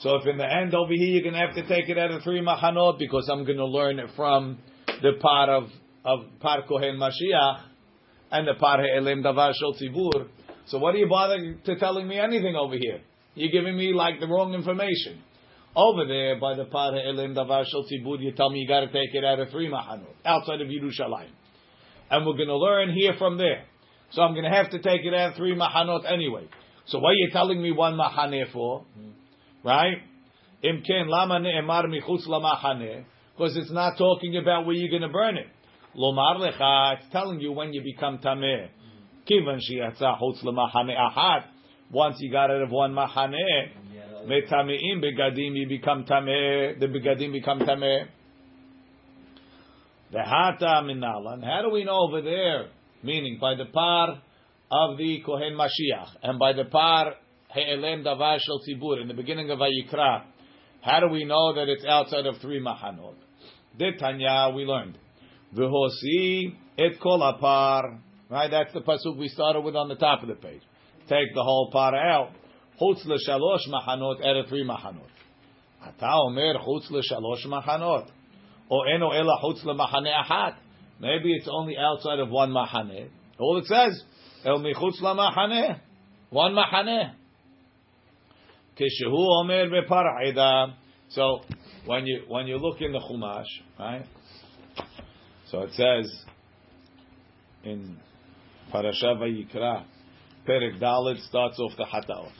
So 0.00 0.16
if 0.16 0.26
in 0.26 0.36
the 0.38 0.46
end 0.46 0.74
over 0.74 0.92
here, 0.92 1.08
you're 1.08 1.22
going 1.22 1.34
to 1.34 1.40
have 1.40 1.54
to 1.54 1.66
take 1.66 1.88
it 1.88 1.98
out 1.98 2.10
of 2.10 2.22
three 2.22 2.40
machanot 2.40 2.98
because 2.98 3.28
I'm 3.30 3.44
going 3.44 3.58
to 3.58 3.66
learn 3.66 3.98
it 3.98 4.10
from 4.16 4.58
the 4.86 5.12
part 5.20 5.48
of, 5.48 5.64
of 6.04 6.20
Par 6.40 6.64
Kohen 6.68 6.96
Mashiach 6.96 7.60
and 8.30 8.48
the 8.48 8.54
Par 8.54 8.84
Elim 8.84 9.22
Davar 9.22 9.52
Shel 9.54 9.74
Tzibur. 9.74 10.28
So 10.66 10.78
what 10.78 10.94
are 10.94 10.98
you 10.98 11.08
bothering 11.08 11.60
to 11.64 11.76
telling 11.76 12.08
me 12.08 12.18
anything 12.18 12.56
over 12.56 12.74
here? 12.74 13.00
You're 13.34 13.52
giving 13.52 13.76
me 13.76 13.92
like 13.92 14.20
the 14.20 14.26
wrong 14.26 14.54
information. 14.54 15.22
Over 15.76 16.06
there, 16.06 16.38
by 16.38 16.54
the 16.54 16.66
Par 16.66 16.94
Elim 16.96 17.34
Davar 17.34 17.64
Shel 17.66 17.84
Tzibur, 17.84 18.20
you 18.20 18.32
tell 18.32 18.50
me 18.50 18.60
you 18.60 18.68
got 18.68 18.80
to 18.80 18.86
take 18.86 19.14
it 19.14 19.24
out 19.24 19.40
of 19.40 19.50
three 19.50 19.68
machanot 19.68 20.06
outside 20.24 20.60
of 20.60 20.68
Yerushalayim, 20.68 21.30
and 22.10 22.26
we're 22.26 22.36
going 22.36 22.48
to 22.48 22.56
learn 22.56 22.92
here 22.92 23.14
from 23.18 23.38
there. 23.38 23.64
So 24.12 24.22
I'm 24.22 24.34
going 24.34 24.44
to 24.44 24.56
have 24.56 24.70
to 24.70 24.78
take 24.78 25.04
it 25.04 25.12
out 25.12 25.30
of 25.30 25.36
three 25.36 25.56
machanot 25.56 26.10
anyway. 26.10 26.48
So 26.86 26.98
what 26.98 27.10
are 27.10 27.14
you 27.14 27.30
telling 27.32 27.60
me 27.60 27.72
one 27.72 27.94
machaneh 27.94 28.52
for? 28.52 28.84
Hmm. 28.96 29.10
Right? 29.64 29.96
Imken 30.62 31.08
lama 31.08 31.40
ne'emar 31.40 31.86
michutz 31.86 32.26
lamachaneh 32.28 33.04
because 33.36 33.56
it's 33.56 33.72
not 33.72 33.96
talking 33.98 34.36
about 34.36 34.66
where 34.66 34.74
you're 34.76 34.90
going 34.90 35.02
to 35.02 35.08
burn 35.08 35.36
it. 35.36 35.46
Lomar 35.96 36.36
lecha, 36.36 36.98
it's 36.98 37.12
telling 37.12 37.40
you 37.40 37.52
when 37.52 37.72
you 37.72 37.82
become 37.82 38.18
tameh. 38.18 38.68
Kivan 39.28 39.58
sheyatza 39.58 40.18
chutz 40.20 40.44
lamachaneh 40.44 40.96
ahad. 40.96 41.44
Once 41.90 42.16
you 42.20 42.30
got 42.30 42.50
out 42.50 42.62
of 42.62 42.70
one 42.70 42.92
machaneh, 42.92 43.70
metameim 44.26 45.02
begadim, 45.02 45.56
you 45.56 45.68
become 45.68 46.04
tameh. 46.04 46.78
The 46.78 46.86
begadim 46.86 47.32
become 47.32 47.60
tameh. 47.60 48.06
The 50.12 50.22
hata 50.22 50.82
minalan. 50.84 51.44
How 51.44 51.62
do 51.62 51.70
we 51.70 51.84
know 51.84 52.06
over 52.08 52.22
there? 52.22 52.68
Meaning 53.02 53.38
by 53.40 53.54
the 53.54 53.66
par 53.66 54.22
of 54.70 54.96
the 54.96 55.22
Kohen 55.24 55.54
Mashiach 55.54 56.16
and 56.22 56.38
by 56.38 56.52
the 56.52 56.64
par 56.64 57.14
Davar 57.54 58.38
Shel 58.40 59.00
in 59.00 59.08
the 59.08 59.14
beginning 59.14 59.50
of 59.50 59.58
Vayikra. 59.58 60.24
How 60.82 61.00
do 61.00 61.08
we 61.08 61.24
know 61.24 61.54
that 61.54 61.68
it's 61.68 61.84
outside 61.84 62.26
of 62.26 62.38
three 62.38 62.60
machanot? 62.60 63.14
Tanya 63.98 64.52
we 64.54 64.64
learned. 64.64 64.98
V'hosi 65.56 66.56
et 66.78 67.00
kol 67.00 67.20
apar. 67.20 68.00
Right, 68.28 68.50
that's 68.50 68.72
the 68.72 68.80
pasuk 68.80 69.16
we 69.18 69.28
started 69.28 69.60
with 69.60 69.76
on 69.76 69.88
the 69.88 69.94
top 69.94 70.22
of 70.22 70.28
the 70.28 70.34
page. 70.34 70.62
Take 71.08 71.34
the 71.34 71.42
whole 71.42 71.70
par 71.70 71.94
out. 71.94 72.30
Chutz 72.80 73.04
l'shalosh 73.04 73.68
machanot 73.72 74.26
out 74.26 74.36
of 74.36 74.48
three 74.48 74.64
machanot. 74.64 75.06
Ata 75.80 76.10
omer 76.12 76.54
chutz 76.58 76.90
l'shalosh 76.90 77.46
machanot. 77.46 78.08
O 78.70 78.82
eno 78.82 79.10
ela 79.10 79.38
chutz 79.44 79.64
l'machane 79.64 80.12
achat. 80.12 80.56
Maybe 81.00 81.32
it's 81.34 81.48
only 81.48 81.76
outside 81.76 82.18
of 82.18 82.30
one 82.30 82.50
machaneh. 82.50 83.08
All 83.38 83.58
it 83.58 83.66
says, 83.66 84.02
el 84.44 84.58
michutz 84.58 85.00
l'machaneh. 85.00 85.78
One 86.30 86.52
machaneh. 86.54 87.12
Kishehu 88.78 89.40
omer 89.40 89.68
bepar'ida. 89.68 90.74
So 91.10 91.40
when 91.86 92.06
you 92.06 92.24
when 92.28 92.46
you 92.46 92.56
look 92.56 92.80
in 92.80 92.92
the 92.92 92.98
Chumash, 92.98 93.44
right? 93.78 94.06
So 95.50 95.62
it 95.62 95.72
says 95.74 96.24
in 97.62 97.96
Parasha 98.72 99.14
Vayikra, 99.16 99.84
Perek 100.48 100.80
Dalet 100.80 101.20
starts 101.28 101.58
off 101.60 101.72
the 101.76 101.84
Hataot. 101.84 102.32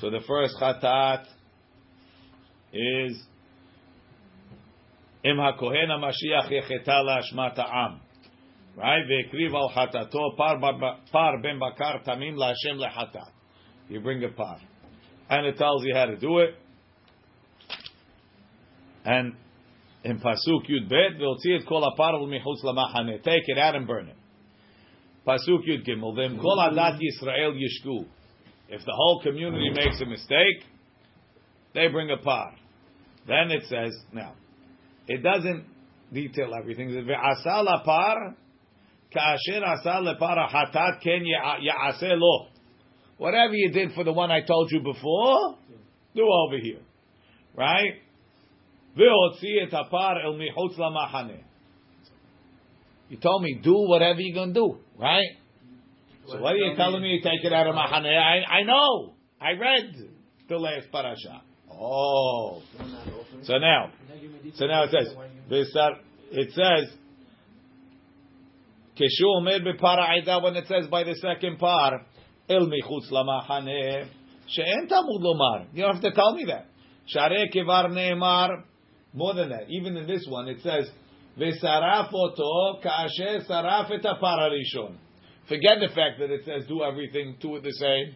So 0.00 0.10
the 0.10 0.20
first 0.26 0.56
Chatat 0.60 1.24
is 2.72 3.22
Im 5.24 5.36
HaKohen 5.36 5.88
HaMashiach 5.88 6.50
Yecheta 6.50 7.02
Lashmat 7.04 7.56
Ha'am. 7.56 8.00
Right? 8.76 9.04
Ve'ekriv 9.06 9.54
al 9.54 9.70
Hatato 9.70 10.36
par, 10.36 11.38
ben 11.40 11.58
bakar 11.58 12.02
tamim 12.04 12.34
la'Hashem 12.34 12.76
le'chatat. 12.76 13.30
You 13.88 14.00
bring 14.00 14.24
a 14.24 14.28
par. 14.28 14.58
And 15.32 15.46
it 15.46 15.56
tells 15.56 15.82
you 15.86 15.94
how 15.94 16.04
to 16.04 16.16
do 16.18 16.40
it. 16.40 16.54
And 19.02 19.32
in 20.04 20.18
Pasuk 20.18 20.68
Yud 20.68 20.90
Bet, 20.90 21.18
ve'otzi 21.18 21.58
et 21.58 21.66
kol 21.66 21.90
apar 21.90 22.12
michutz 22.20 22.62
lamachane. 22.62 23.22
Take 23.22 23.44
it 23.46 23.56
out 23.56 23.74
and 23.74 23.86
burn 23.86 24.08
it. 24.08 24.16
Pasuk 25.26 25.66
Yud 25.66 25.88
Gimel, 25.88 26.14
v'im 26.14 26.38
kol 26.38 26.58
adat 26.58 27.00
Yisrael 27.00 27.54
yishku. 27.54 28.04
If 28.68 28.84
the 28.84 28.92
whole 28.94 29.22
community 29.22 29.70
makes 29.70 30.02
a 30.02 30.04
mistake, 30.04 30.64
they 31.72 31.88
bring 31.88 32.10
a 32.10 32.18
par. 32.18 32.52
Then 33.26 33.52
it 33.52 33.62
says, 33.70 33.98
now, 34.12 34.34
it 35.08 35.22
doesn't 35.22 35.64
detail 36.12 36.52
everything. 36.54 36.90
It 36.90 36.94
says, 36.94 37.04
Ve'asa 37.06 37.64
la 37.64 37.82
par, 37.82 38.36
ka'asher 39.14 39.64
asa 39.64 39.98
le 40.02 40.14
par 40.18 40.36
hatat 40.52 41.00
ken 41.02 41.24
ya'ase 41.24 42.18
lo. 42.18 42.48
Whatever 43.18 43.54
you 43.54 43.70
did 43.70 43.92
for 43.92 44.04
the 44.04 44.12
one 44.12 44.30
I 44.30 44.40
told 44.42 44.70
you 44.70 44.80
before, 44.80 45.56
do 46.14 46.22
over 46.22 46.58
here. 46.58 46.80
Right? 47.54 48.00
You 53.08 53.16
told 53.22 53.42
me, 53.42 53.60
do 53.62 53.74
whatever 53.74 54.20
you're 54.20 54.34
going 54.34 54.54
to 54.54 54.60
do. 54.60 54.78
Right? 54.98 55.36
So 56.26 56.40
what 56.40 56.54
are 56.54 56.56
you 56.56 56.74
telling 56.76 57.02
me? 57.02 57.20
Take 57.22 57.44
it 57.44 57.52
out 57.52 57.66
of 57.66 57.74
Mahane? 57.74 58.06
I, 58.06 58.44
I 58.58 58.62
know. 58.62 59.14
I 59.40 59.52
read 59.52 59.94
the 60.48 60.56
last 60.56 60.90
parasha. 60.92 61.42
Oh. 61.70 62.62
So 63.42 63.58
now, 63.58 63.92
so 64.54 64.66
now 64.66 64.84
it 64.84 64.90
says, 64.90 65.14
it 66.30 66.52
says, 66.52 66.96
when 70.42 70.56
it 70.56 70.66
says 70.68 70.86
by 70.90 71.04
the 71.04 71.14
second 71.16 71.58
par, 71.58 72.06
el 72.52 72.66
michutz 72.66 73.10
lamachane, 73.10 74.06
she'en 74.48 74.88
tamud 74.88 75.20
lomar. 75.20 75.66
You 75.72 75.82
don't 75.82 75.94
have 75.94 76.02
to 76.02 76.12
tell 76.12 76.34
me 76.34 76.44
that. 76.46 76.66
Share 77.06 77.48
kevar 77.54 77.90
ne'emar, 77.90 78.64
more 79.12 79.34
than 79.34 79.50
that. 79.50 79.66
Even 79.68 79.96
in 79.96 80.06
this 80.06 80.24
one, 80.28 80.48
it 80.48 80.60
says, 80.62 80.90
oto 81.38 82.80
ka'asher 82.82 83.40
saraf 83.48 83.90
et 83.90 84.02
hapara 84.02 84.50
rishon. 84.50 84.96
Forget 85.48 85.78
the 85.80 85.88
fact 85.88 86.18
that 86.20 86.30
it 86.30 86.44
says 86.44 86.66
do 86.68 86.82
everything 86.82 87.36
to 87.42 87.56
it 87.56 87.62
the 87.62 87.72
same. 87.72 88.14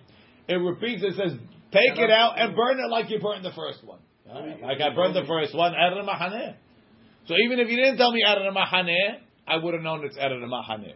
It 0.49 0.55
repeats. 0.55 1.03
It 1.03 1.15
says 1.17 1.33
take 1.73 1.99
it 1.99 2.11
out 2.11 2.39
and 2.39 2.55
burn 2.55 2.79
it 2.79 2.89
like 2.89 3.11
you 3.11 3.19
burned 3.19 3.45
the 3.45 3.53
first 3.53 3.85
one. 3.85 3.99
Like 4.27 4.81
I 4.81 4.95
burned 4.95 5.15
the 5.15 5.25
first 5.27 5.55
one, 5.55 5.73
Erer 5.73 6.05
Mahaneh. 6.05 6.55
So 7.27 7.35
even 7.45 7.59
if 7.59 7.69
you 7.69 7.77
didn't 7.77 7.97
tell 7.97 8.13
me 8.13 8.23
Erer 8.27 8.53
Mahaneh, 8.55 9.19
I 9.47 9.57
would 9.57 9.75
have 9.75 9.83
known 9.83 10.05
it's 10.05 10.17
Erer 10.17 10.41
Mahaneh. 10.47 10.95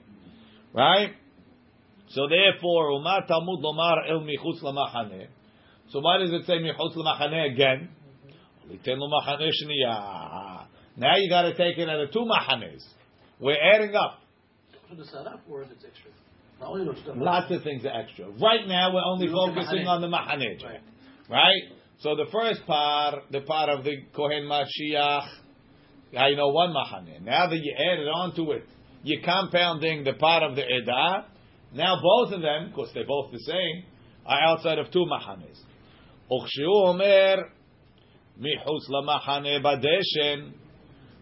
Right? 0.72 1.10
So 2.10 2.26
therefore, 2.28 2.90
Umar 2.90 3.26
Talmud 3.26 3.60
Lomar 3.60 4.08
El 4.08 4.20
Michutz 4.20 4.62
Lamahaneh. 4.62 5.28
So 5.90 6.00
why 6.00 6.18
does 6.18 6.30
it 6.30 6.46
say 6.46 6.54
michutz 6.54 6.96
lemachane 6.96 7.52
again? 7.52 7.88
Litin 8.68 8.98
lemachane 8.98 9.48
shniyah. 9.48 10.66
Now 10.96 11.16
you 11.16 11.28
got 11.28 11.42
to 11.42 11.54
take 11.54 11.78
it 11.78 11.88
out 11.88 12.00
of 12.00 12.12
two 12.12 12.26
machanes. 12.26 12.84
We're 13.40 13.56
adding 13.74 13.94
up. 13.94 14.20
For 14.88 14.96
the 14.96 15.02
saraf, 15.02 15.40
or 15.48 15.62
is 15.62 15.70
it 15.70 15.78
extra? 15.86 16.10
Not 16.60 16.70
only 16.70 16.84
those 16.84 16.98
stuff. 17.02 17.16
Lots 17.16 17.50
of 17.50 17.62
things 17.62 17.84
are 17.84 18.00
extra. 18.00 18.26
Right 18.26 18.66
now, 18.66 18.92
we're 18.92 19.04
only 19.04 19.28
focusing 19.28 19.86
on 19.86 20.00
the 20.00 20.08
Mahane. 20.08 20.62
Right. 20.62 20.80
Right? 21.28 21.62
So 22.00 22.16
the 22.16 22.26
first 22.30 22.66
part, 22.66 23.24
the 23.30 23.40
part 23.40 23.70
of 23.70 23.84
the 23.84 23.96
Kohen 24.14 24.44
Mashiach, 24.44 25.28
I 26.18 26.34
know 26.34 26.48
one 26.48 26.70
Mahane. 26.70 27.22
Now 27.22 27.48
that 27.48 27.56
you 27.56 27.74
added 27.92 28.08
on 28.08 28.34
to 28.36 28.52
it, 28.52 28.64
you're 29.02 29.22
compounding 29.22 30.04
the 30.04 30.14
part 30.14 30.42
of 30.42 30.56
the 30.56 30.62
Edah. 30.62 31.24
Now 31.74 32.00
both 32.02 32.32
of 32.32 32.42
them, 32.42 32.68
because 32.68 32.90
they're 32.94 33.06
both 33.06 33.30
the 33.32 33.38
same, 33.38 33.84
are 34.26 34.40
outside 34.40 34.78
of 34.78 34.90
two 34.90 35.06
Mahanes. 35.06 35.58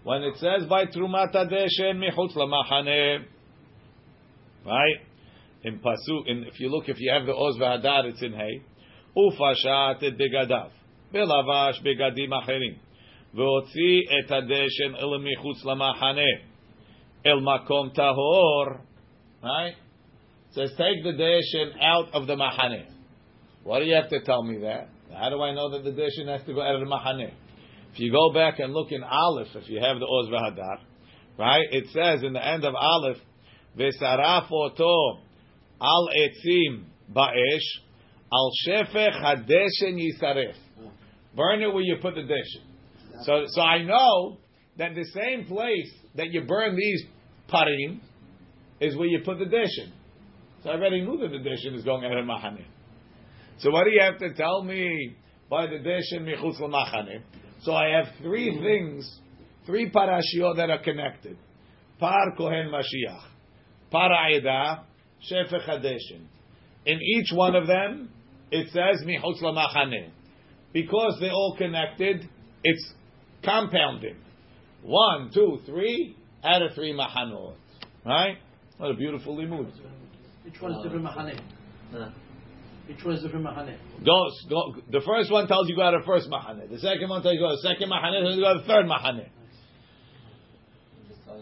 When 0.05 0.23
it 0.23 0.37
says 0.37 0.67
by 0.69 0.87
Trumat 0.87 1.35
Adeshen, 1.35 1.99
Michutz 1.99 2.37
LaMachane. 2.37 3.25
Right? 4.64 5.00
in 5.64 5.81
pasu 5.81 6.26
in 6.26 6.45
if 6.45 6.61
you 6.61 6.69
look 6.69 6.88
if 6.88 6.97
you 7.00 7.12
have 7.12 7.26
the 7.26 7.35
oz 7.35 7.57
v'hadar 7.59 8.05
it's 8.07 8.23
in 8.23 8.33
hay 8.33 8.62
ufashat 9.17 10.02
et 10.02 10.17
begadav 10.17 10.71
belavash 11.12 11.83
begadim 11.85 12.31
acherim 12.31 12.76
veotzi 13.35 14.02
et 14.19 14.28
hadeshen 14.28 14.95
el 15.00 15.19
michutz 15.19 15.64
lamachane 15.64 16.26
el 17.25 17.40
makom 17.40 17.93
tahor 17.95 18.81
right 19.43 19.75
says, 20.52 20.71
take 20.76 21.02
the 21.05 21.12
Daishin 21.12 21.73
out 21.81 22.14
of 22.14 22.26
the 22.26 22.35
Mahane. 22.35 22.87
Why 23.64 23.81
do 23.81 23.85
you 23.87 23.95
have 23.95 24.09
to 24.11 24.21
tell 24.23 24.43
me 24.43 24.59
that? 24.61 24.88
How 25.14 25.31
do 25.31 25.43
I 25.43 25.55
know 25.55 25.71
that 25.71 25.85
the 25.85 25.90
Daishin 25.90 26.28
has 26.28 26.47
to 26.47 26.55
go 26.55 26.62
out 26.62 26.75
of 26.75 26.81
the 26.81 26.87
Mahane? 26.87 27.33
If 27.93 28.00
you 28.00 28.12
go 28.12 28.33
back 28.33 28.59
and 28.59 28.73
look 28.73 28.93
in 28.93 29.02
Aleph, 29.02 29.49
if 29.55 29.69
you 29.69 29.81
have 29.81 29.99
the 29.99 30.07
Oz 30.07 30.28
Vahadar, 30.31 30.78
right, 31.38 31.67
it 31.71 31.87
says 31.93 32.23
in 32.23 32.33
the 32.33 32.47
end 32.47 32.64
of 32.64 32.75
Aleph, 32.75 33.17
Vesaraf 33.76 34.50
oto 34.50 35.21
al 35.81 36.09
etzim 36.09 36.85
ba'esh 37.14 37.61
al 38.33 38.50
shefech 38.67 39.23
hadeshen 39.23 39.99
yisaref. 39.99 40.55
Burn 41.37 41.62
it 41.62 41.73
where 41.73 41.83
you 41.83 41.97
put 42.02 42.14
the 42.14 42.23
dish. 42.23 42.59
So, 43.23 43.45
so 43.47 43.61
I 43.61 43.83
know 43.83 44.38
that 44.76 44.95
the 44.95 45.05
same 45.05 45.47
place 45.47 45.93
that 46.17 46.31
you 46.31 46.43
burn 46.43 46.76
these 46.76 47.05
parim 47.52 48.00
is 48.81 48.97
where 48.97 49.09
you 49.09 49.21
put 49.25 49.38
the 49.38 49.47
dish 49.47 49.71
in. 49.85 49.93
So 50.62 50.71
I 50.71 50.75
already 50.75 51.03
knew 51.03 51.19
that 51.19 51.29
the 51.29 51.38
deshen 51.38 51.77
is 51.77 51.85
going 51.85 52.05
out 52.05 52.17
of 52.17 52.25
Mahane. 52.25 52.65
So 53.59 53.71
what 53.71 53.85
do 53.85 53.91
you 53.91 54.00
have 54.00 54.19
to 54.19 54.35
tell 54.35 54.62
me 54.62 55.17
by 55.49 55.67
the 55.67 55.77
deshen 55.77 56.25
michutz 56.25 56.61
Mahane? 56.61 57.23
So 57.62 57.73
I 57.73 57.88
have 57.88 58.15
three 58.23 58.59
things, 58.61 59.21
three 59.67 59.91
parashiot 59.91 60.57
that 60.57 60.71
are 60.71 60.83
connected. 60.83 61.37
Par 61.99 62.35
Kohen 62.37 62.71
Mashiach. 62.73 63.23
Para'ida, 63.93 64.85
Shefech 65.31 65.69
Hadeshin. 65.69 66.27
In 66.87 66.99
each 67.00 67.31
one 67.33 67.55
of 67.55 67.67
them, 67.67 68.11
it 68.50 68.69
says 68.69 69.05
Michutz 69.05 69.43
Lamachane. 69.43 70.11
Because 70.73 71.19
they're 71.21 71.33
all 71.33 71.57
connected, 71.57 72.29
it's 72.62 72.93
compounding. 73.45 74.17
One, 74.83 75.31
two, 75.33 75.59
three, 75.67 76.17
out 76.45 76.62
of 76.62 76.75
three 76.75 76.93
Machanot. 76.93 77.55
Right? 78.05 78.37
What 78.77 78.91
a 78.93 78.95
beautiful 78.95 79.37
limud. 79.37 79.73
Which 80.48 80.62
one 80.62 80.74
is 80.74 80.84
different 80.84 81.05
mahane? 81.05 81.39
Which 82.88 83.03
one 83.03 83.15
is 83.15 83.24
different 83.24 83.46
mahane? 83.46 83.77
Go, 84.05 84.27
go, 84.50 84.75
the 84.91 85.01
first 85.05 85.32
one 85.32 85.48
tells 85.48 85.70
you 85.70 85.75
go 85.75 85.89
to 85.89 85.98
the 86.00 86.05
first 86.05 86.29
Mahane. 86.29 86.70
The 86.70 86.79
second 86.79 87.10
one 87.10 87.22
tells 87.22 87.36
you 87.36 87.39
go 87.39 87.50
to 87.50 87.55
the 87.55 87.67
second 87.70 87.89
Mahane. 87.89 88.20
The 88.20 88.29
third 88.29 88.41
go 88.41 88.53
to 88.53 88.60
the 88.60 88.67
third 88.67 88.86
Mahane. 88.86 89.29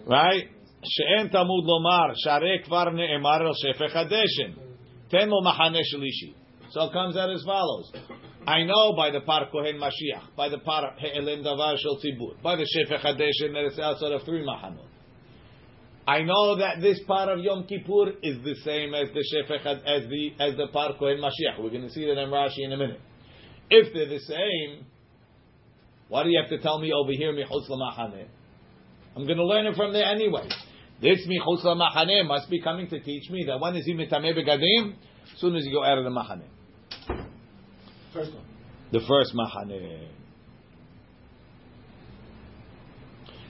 Right? 0.07 0.49
שאין 0.83 1.27
תמוד 1.27 1.65
לומר, 1.65 2.13
שהרי 2.15 2.59
כבר 2.63 2.89
נאמר 2.89 3.47
על 3.47 3.53
שפך 3.53 3.95
הדשן. 3.95 4.51
תן 5.07 5.29
לו 5.29 5.41
מחנה 5.43 5.79
שלישי. 5.83 6.33
So 6.71 6.81
it 6.81 6.93
comes 6.93 7.17
out 7.17 7.29
as 7.29 7.43
follows. 7.43 7.91
I 8.47 8.63
know 8.63 8.95
by 8.95 9.11
the 9.11 9.21
par 9.21 9.49
Kohen 9.51 9.77
Mashiach, 9.77 10.35
by 10.35 10.49
the 10.49 10.57
par 10.59 10.95
He'elim 10.97 11.43
Davar 11.43 11.77
Shel 11.77 11.97
Tzibur, 11.97 12.41
by 12.41 12.55
the 12.55 12.63
Shefech 12.63 13.01
HaDeshen 13.01 13.53
that 13.53 13.65
it's 13.65 13.77
outside 13.77 14.13
of 14.13 14.23
three 14.23 14.43
Machanot. 14.43 14.87
I 16.06 16.22
know 16.22 16.58
that 16.58 16.80
this 16.80 17.00
part 17.06 17.28
of 17.28 17.40
Yom 17.40 17.66
Kippur 17.66 18.12
is 18.22 18.36
the 18.44 18.54
same 18.64 18.94
as 18.94 19.08
the 19.12 19.24
Shefech 19.24 19.66
as 19.66 20.08
the 20.08 20.32
as 20.38 20.56
the 20.56 20.68
par 20.72 20.92
Kohen 20.98 21.18
Mashiach. 21.18 21.60
We're 21.60 21.70
going 21.70 21.82
to 21.82 21.90
see 21.90 22.06
that 22.06 22.16
in 22.16 22.30
Rashi 22.30 22.64
in 22.64 22.72
a 22.72 22.76
minute. 22.76 23.00
If 23.68 23.92
they're 23.92 24.08
the 24.08 24.20
same, 24.20 24.86
why 26.08 26.22
do 26.22 26.30
you 26.30 26.40
have 26.40 26.50
to 26.50 26.58
tell 26.62 26.78
me 26.78 26.92
over 26.92 27.10
here 27.10 27.32
Michutz 27.32 27.68
Lamachane? 27.68 28.28
I'm 29.16 29.26
going 29.26 29.38
to 29.38 29.44
learn 29.44 29.66
it 29.66 29.74
from 29.74 29.92
there 29.92 30.04
anyway. 30.04 30.48
This 31.02 31.26
Michutz 31.26 31.64
Lamachane 31.64 32.24
must 32.26 32.48
be 32.48 32.60
coming 32.60 32.88
to 32.88 33.00
teach 33.00 33.28
me 33.30 33.44
that 33.48 33.58
when 33.58 33.74
is 33.74 33.84
he 33.84 33.94
mitameh 33.94 34.32
begadim? 34.36 34.94
As 35.32 35.40
soon 35.40 35.56
as 35.56 35.64
you 35.64 35.72
go 35.72 35.82
out 35.82 35.98
of 35.98 36.04
the 36.04 36.10
Machane. 36.10 36.46
First 38.12 38.32
one. 38.32 38.44
The 38.92 39.00
first 39.00 39.34
Mahane. 39.34 40.08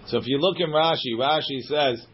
So 0.06 0.18
if 0.18 0.26
you 0.26 0.38
look 0.38 0.58
in 0.58 0.70
Rashi, 0.70 1.14
Rashi 1.18 1.60
says, 1.62 2.06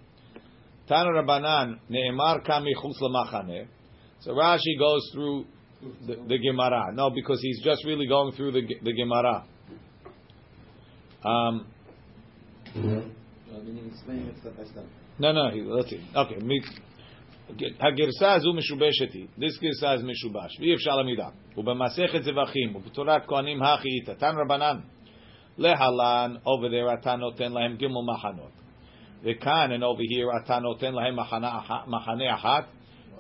Tana 0.88 1.10
Rabbanan, 1.10 1.80
Ne'emar 1.89 2.46
kami 2.46 2.74
chutz 2.76 3.02
Machane. 3.02 3.67
So 4.20 4.32
Rashi 4.32 4.78
goes 4.80 5.10
through 5.13 5.46
the, 6.08 6.15
the 6.28 6.38
Gemara. 6.38 6.93
No, 6.93 7.10
because 7.10 7.39
he's 7.41 7.62
just 7.63 7.86
really 7.86 8.08
going 8.08 8.34
through 8.34 8.52
the, 8.54 8.62
the 8.82 8.93
Gemara. 8.93 9.46
Um, 11.24 11.67
no, 15.20 15.32
no, 15.32 15.50
he, 15.52 15.62
let's 15.62 15.89
see. 15.89 16.00
Okay, 16.15 16.36
me, 16.36 16.62
הגרסה 17.80 18.34
הזו 18.34 18.54
משובשת 18.54 19.13
היא, 19.13 19.28
this 19.39 19.62
גרסה 19.62 19.96
is 19.96 20.06
משובש, 20.06 20.60
ואי 20.60 20.74
אפשר 20.74 20.96
למידה. 20.96 21.30
ובמסכת 21.58 22.24
זבחים, 22.24 22.76
ובתורת 22.76 23.26
כהנים 23.28 23.63
הכי 23.63 23.89
איתה, 23.89 24.15
תן 24.15 24.34
רבנן, 24.46 24.80
להלן, 25.58 26.36
over 26.46 26.70
there 26.70 27.00
אתה 27.02 27.15
נותן 27.15 27.52
להם 27.52 27.76
גימל 27.76 27.93
מחנות. 28.13 28.61
וכאן, 29.24 29.72
and 29.72 29.84
over 29.84 30.02
here, 30.02 30.46
אתה 30.46 30.60
נותן 30.60 30.93
להם 30.93 31.20
מחנה, 31.20 31.58
אח- 31.58 31.88
מחנה 31.88 32.34
אחת, 32.36 32.65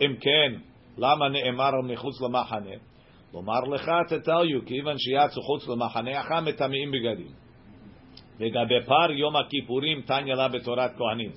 אם 0.01 0.15
כן, 0.21 0.53
למה 0.97 1.29
נאמר 1.29 1.71
מחוץ 1.83 2.21
למחנה? 2.21 2.75
לומר 3.33 3.59
לך, 3.59 3.91
to 4.09 4.25
tell 4.25 4.63
you, 4.63 4.65
כיוון 4.65 4.95
שיצאו 4.97 5.41
חוץ 5.41 5.67
למחנה 5.67 6.21
אחד, 6.21 6.39
מטמאים 6.39 6.91
בגדים. 6.91 7.31
לגבי 8.39 8.85
פר 8.85 9.11
יום 9.11 9.35
הכיפורים, 9.35 10.01
תניא 10.01 10.33
לה 10.35 10.47
בתורת 10.47 10.91
כהנים. 10.97 11.31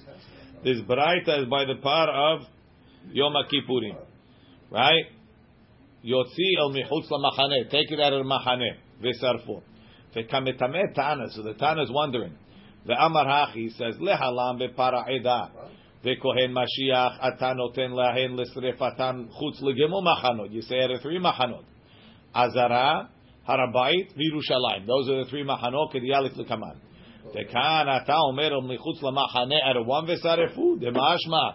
This 0.62 0.90
braita 0.90 1.32
is 1.40 1.46
by 1.48 1.64
the 1.64 1.82
par 1.82 2.08
of 2.08 2.44
Yom 3.12 3.34
Kippurim, 3.50 3.96
right? 4.70 5.06
Yotzi 6.04 6.50
el 6.58 6.70
michutz 6.70 7.08
lamachane, 7.10 7.70
take 7.70 7.90
it 7.90 8.00
out 8.00 8.12
of 8.12 8.22
the 8.22 8.28
machane, 8.28 8.76
v'sarfu. 9.02 9.62
V'kametame 10.14 10.94
tana, 10.94 11.24
so 11.30 11.42
the 11.42 11.54
tana 11.54 11.82
is 11.82 11.90
wondering. 11.90 12.34
Ve'amar 12.86 13.26
hachi 13.26 13.70
says 13.76 13.96
lehalam 14.00 14.58
be'para 14.58 15.04
eda. 15.10 15.50
Ve'kohen 16.04 16.52
Mashiach 16.52 17.18
ata 17.20 17.54
noten 17.54 17.92
lahen 17.92 18.36
l'srefatan 18.38 19.28
chutz 19.28 19.62
legimel 19.62 20.02
machanot. 20.02 20.50
You 20.50 20.62
say 20.62 20.80
out 20.82 20.90
of 20.92 21.02
three 21.02 21.18
machanot. 21.18 21.64
Azara, 22.34 23.08
Harabait, 23.48 24.08
Virushalayim. 24.16 24.86
Those 24.86 25.08
are 25.10 25.24
the 25.24 25.30
three 25.30 25.44
machanot 25.44 25.92
kediyalik 25.92 26.36
l'kaman. 26.36 26.76
וכאן 27.34 27.86
אתה 28.02 28.16
אומר 28.16 28.60
מחוץ 28.60 29.02
למחנה 29.02 29.54
out 29.70 29.76
of 29.76 29.86
one 29.86 30.04
ושרפו, 30.06 30.76
דמשמע 30.80 31.50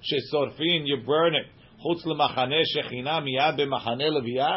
ששורפין, 0.00 0.84
you 0.86 1.06
burn 1.06 1.34
it, 1.34 1.48
חוץ 1.78 2.06
למחנה 2.06 2.56
שכינה 2.64 3.20
מיד 3.20 3.56
במחנה 3.56 4.08
לוויה, 4.08 4.56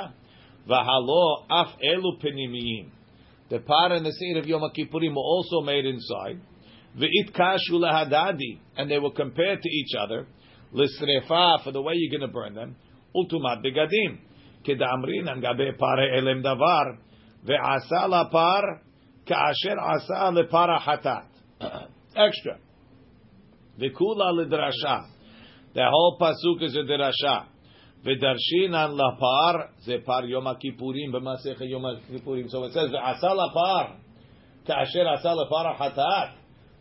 והלא 0.67 1.43
אף 1.47 1.75
אלו 1.83 2.19
פנימיים. 2.19 2.94
The 3.48 3.60
par 3.60 3.92
and 3.92 4.04
the 4.04 4.12
seed 4.12 4.36
of 4.36 4.46
Yom 4.46 4.62
Kippurim 4.76 5.10
were 5.10 5.22
also 5.22 5.60
made 5.60 5.86
inside. 5.86 6.40
Ve'it 6.98 7.32
kashu 7.32 8.58
and 8.76 8.90
they 8.90 8.98
were 8.98 9.12
compared 9.12 9.62
to 9.62 9.68
each 9.68 9.94
other. 9.98 10.26
Lisrefa, 10.74 11.62
for 11.62 11.72
the 11.72 11.80
way 11.80 11.94
you're 11.94 12.18
going 12.18 12.28
to 12.28 12.32
burn 12.32 12.54
them. 12.54 12.76
Ultumat 13.14 13.64
begadim. 13.64 14.18
Kedamrin 14.66 15.30
and 15.30 15.42
gabe 15.42 15.78
pare 15.78 16.18
elem 16.18 16.42
davar. 16.42 16.98
Ve'asa 17.46 18.08
la 18.08 18.28
par, 18.28 18.82
ka'asher 19.28 19.78
asa 19.78 20.32
hatat. 20.84 21.26
Extra. 22.16 22.58
Ve'kula 23.80 24.32
lederasha. 24.32 25.06
The 25.74 25.84
whole 25.88 26.18
pasuk 26.20 26.62
is 26.62 26.74
a 26.74 26.78
drasha. 26.78 27.46
ודרשינן 28.05 28.91
לפר, 28.93 29.59
זה 29.77 29.95
פר 30.05 30.25
יום 30.25 30.47
הכיפורים, 30.47 31.11
במסכת 31.11 31.61
יום 31.61 31.83
הכיפורים. 31.85 32.45
So 32.45 32.49
it 32.49 32.73
says, 32.73 32.93
ועשה 32.93 33.33
לפר, 33.33 33.93
כאשר 34.65 35.09
עשה 35.09 35.33
לפר 35.33 35.67
החטאת. 35.67 36.29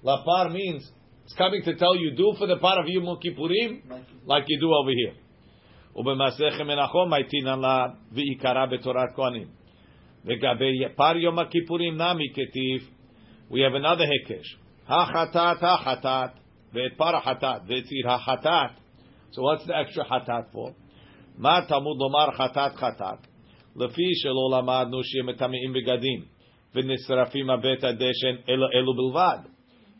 לפר 0.02 0.46
means, 0.48 0.82
it's 1.26 1.34
coming 1.34 1.62
to 1.64 1.74
tell 1.78 1.94
you, 1.96 2.16
do 2.16 2.38
for 2.38 2.46
the 2.46 2.56
par 2.56 2.80
of 2.80 2.86
Yom 2.88 3.06
Kippurim, 3.22 3.82
like 4.26 4.44
you 4.48 4.60
do 4.60 4.72
over 4.72 4.90
here. 4.90 5.14
ובמסכת 5.96 6.60
מנחום 6.60 7.12
הייתינן 7.12 7.60
לה 7.60 7.86
ועיקרה 8.12 8.66
בתורת 8.66 9.08
כהנים. 9.16 9.48
לגבי 10.24 10.94
פר 10.96 11.16
יום 11.16 11.38
הכיפורים 11.38 11.96
נמי 11.96 12.24
כתיב, 12.32 12.90
we 13.50 13.54
have 13.54 13.74
another 13.74 14.06
היקש. 14.10 14.56
החטאת 14.88 15.62
החטאת, 15.62 16.30
ואת 16.72 16.92
פר 16.96 17.16
החטאת, 17.16 17.60
ואת 17.66 17.84
ציר 17.84 18.10
החטאת. 18.10 18.70
So 19.32 19.42
what's 19.42 19.66
the 19.66 19.74
extra 19.74 20.04
חטאת 20.04 20.44
for? 20.52 20.70
מה 21.38 21.60
תלמוד 21.68 21.96
לומר 22.00 22.30
חטאת 22.30 22.74
חטאת? 22.74 23.26
לפי 23.76 24.10
שלא 24.14 24.58
למדנו 24.58 25.04
שהם 25.04 25.26
מטמאים 25.26 25.72
בגדים 25.72 26.24
ונשרפים 26.74 27.50
הבית 27.50 27.84
הדשן 27.84 28.36
אלו 28.48 28.66
אלו 28.74 28.94
בלבד. 28.96 29.38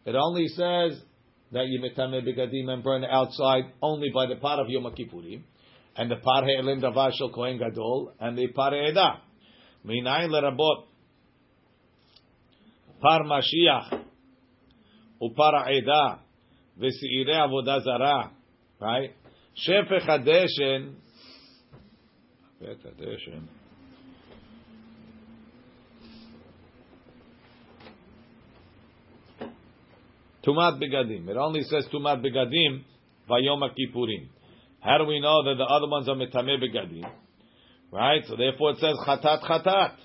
It 0.06 0.14
only 0.14 0.48
says 0.48 1.02
that 1.52 1.66
you 1.66 1.80
metame 1.80 2.24
begadim 2.24 2.68
and 2.68 2.82
burn 2.82 3.04
outside 3.04 3.64
only 3.82 4.08
by 4.14 4.26
the 4.26 4.36
part 4.36 4.58
of 4.60 4.66
Yom 4.68 4.84
Kippurim, 4.84 5.42
and 5.96 6.10
the 6.10 6.16
par 6.16 6.44
he'elim 6.44 6.80
davar 6.80 7.12
shel 7.12 7.30
kohen 7.30 7.58
gadol, 7.58 8.12
and 8.20 8.38
the 8.38 8.46
par 8.48 8.74
eda. 8.74 9.20
Minayin 9.84 10.30
lerabot 10.30 10.84
par 13.00 13.24
mashiach 13.24 14.00
upar 15.20 15.70
eda 15.70 16.20
v'seirei 16.78 17.46
avodah 17.46 17.82
zara, 17.82 18.30
right? 18.80 19.10
Shefech 19.66 20.06
hadeshen, 20.06 20.94
bet 22.61 22.77
hadeshen. 22.83 23.47
Tumat 30.45 30.79
begadim. 30.79 31.27
It 31.27 31.37
only 31.37 31.63
says 31.63 31.85
tumat 31.93 32.23
begadim 32.23 32.83
vayom 33.29 33.61
kippurim. 33.61 34.29
How 34.79 34.99
do 34.99 35.05
we 35.05 35.19
know 35.19 35.43
that 35.43 35.55
the 35.57 35.63
other 35.63 35.89
ones 35.89 36.07
are 36.07 36.15
metame 36.15 36.61
begadim? 36.61 37.09
Right. 37.91 38.21
So 38.27 38.35
therefore 38.35 38.71
it 38.71 38.77
says 38.77 38.95
chatat 39.07 39.41
chatat. 39.43 39.95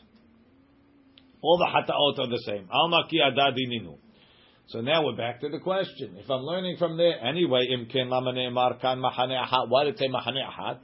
All 1.43 1.59
the 1.59 1.67
hataot 1.67 2.25
are 2.25 2.31
the 2.31 2.43
same. 2.47 2.69
Alma 2.71 3.05
ki 3.09 3.19
adadininu. 3.19 3.97
So 4.69 4.81
now 4.81 5.05
we're 5.05 5.17
back 5.17 5.41
to 5.41 5.49
the 5.49 5.59
question. 5.59 6.17
If 6.17 6.31
I'm 6.31 6.43
learning 6.43 6.77
from 6.79 6.97
there 6.97 7.19
anyway, 7.25 7.67
imken 7.73 8.09
lama 8.09 8.33
ne'emar 8.33 8.81
kan 8.81 8.99
mahane 8.99 9.37
ahat. 9.45 9.69
Why 9.69 9.85
did 9.85 9.95
it 9.95 9.99
say 9.99 10.09
mahane 10.09 10.47
ahat? 10.47 10.79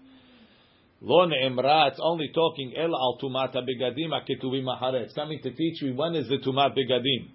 Lo 1.08 1.24
ne'emra. 1.24 1.88
It's 1.88 2.00
only 2.02 2.30
talking 2.34 2.74
el 2.76 2.94
al 2.94 3.18
tumat 3.22 3.54
begadim 3.54 4.10
aketuvim. 4.10 5.04
It's 5.04 5.14
coming 5.14 5.40
to 5.40 5.52
teach 5.52 5.80
me 5.82 5.92
when 5.92 6.16
is 6.16 6.26
the 6.26 6.38
tumat 6.38 6.76
begadim 6.76 7.30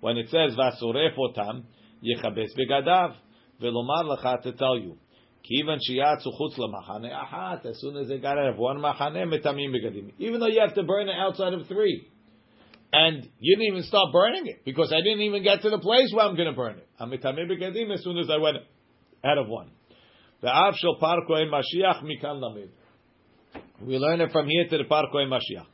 when 0.00 0.16
it 0.16 0.28
says 0.28 0.56
vasoref 0.56 1.16
otam 1.18 1.64
yechabes 2.02 2.56
begadav 2.56 3.14
velomar 3.60 4.04
lecha 4.04 4.42
to 4.42 4.52
tell 4.52 4.78
you 4.78 4.96
ahat 5.52 7.66
as 7.66 7.80
soon 7.80 7.96
as 7.96 8.08
they 8.08 8.18
got 8.18 8.38
out 8.38 8.48
of 8.48 8.58
one 8.58 8.78
machane 8.78 9.26
metamim 9.26 9.74
begadim 9.74 10.12
even 10.18 10.40
though 10.40 10.46
you 10.46 10.60
have 10.60 10.74
to 10.74 10.82
burn 10.82 11.08
it 11.08 11.16
outside 11.16 11.52
of 11.52 11.66
three 11.66 12.08
and 12.92 13.28
you 13.40 13.56
didn't 13.56 13.72
even 13.72 13.82
start 13.84 14.12
burning 14.12 14.46
it 14.46 14.64
because 14.64 14.92
I 14.92 14.98
didn't 14.98 15.22
even 15.22 15.42
get 15.42 15.62
to 15.62 15.70
the 15.70 15.78
place 15.78 16.12
where 16.14 16.24
I'm 16.24 16.36
going 16.36 16.48
to 16.48 16.54
burn 16.54 16.78
it. 16.78 16.88
I'm 17.00 17.10
begadim 17.10 17.92
as 17.92 18.04
soon 18.04 18.16
as 18.18 18.30
I 18.30 18.36
went 18.38 18.58
out 19.24 19.38
of 19.38 19.48
one. 19.48 19.70
The 20.40 20.52
shel 20.80 20.94
par 21.00 21.18
kohen 21.26 21.50
mashiach 21.50 22.04
mikan 22.04 22.40
lamid. 22.40 22.68
We 23.85 23.97
learn 23.97 24.21
it 24.21 24.31
from 24.31 24.47
here 24.47 24.67
to 24.69 24.77
the 24.77 24.83
par 24.83 25.05
kohen 25.11 25.29
mashiach. 25.29 25.67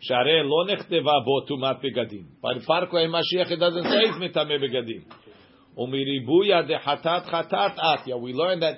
שהרי 0.00 0.42
לא 0.42 0.74
נכתבה 0.74 1.12
בו 1.24 1.40
טומאת 1.40 1.76
בגדים. 1.82 2.24
בפרקו 2.42 2.98
עם 2.98 3.12
משיח 3.12 3.52
it 3.52 3.58
doesn't 3.58 3.86
say 3.86 4.10
it's 4.10 4.20
מטמא 4.20 4.58
בגדים. 4.62 5.00
ומריבויה 5.76 6.62
דחטאת 6.62 7.26
חטאת 7.26 7.72
אתיה. 7.78 8.16
We 8.16 8.32
learn 8.32 8.60
that 8.60 8.76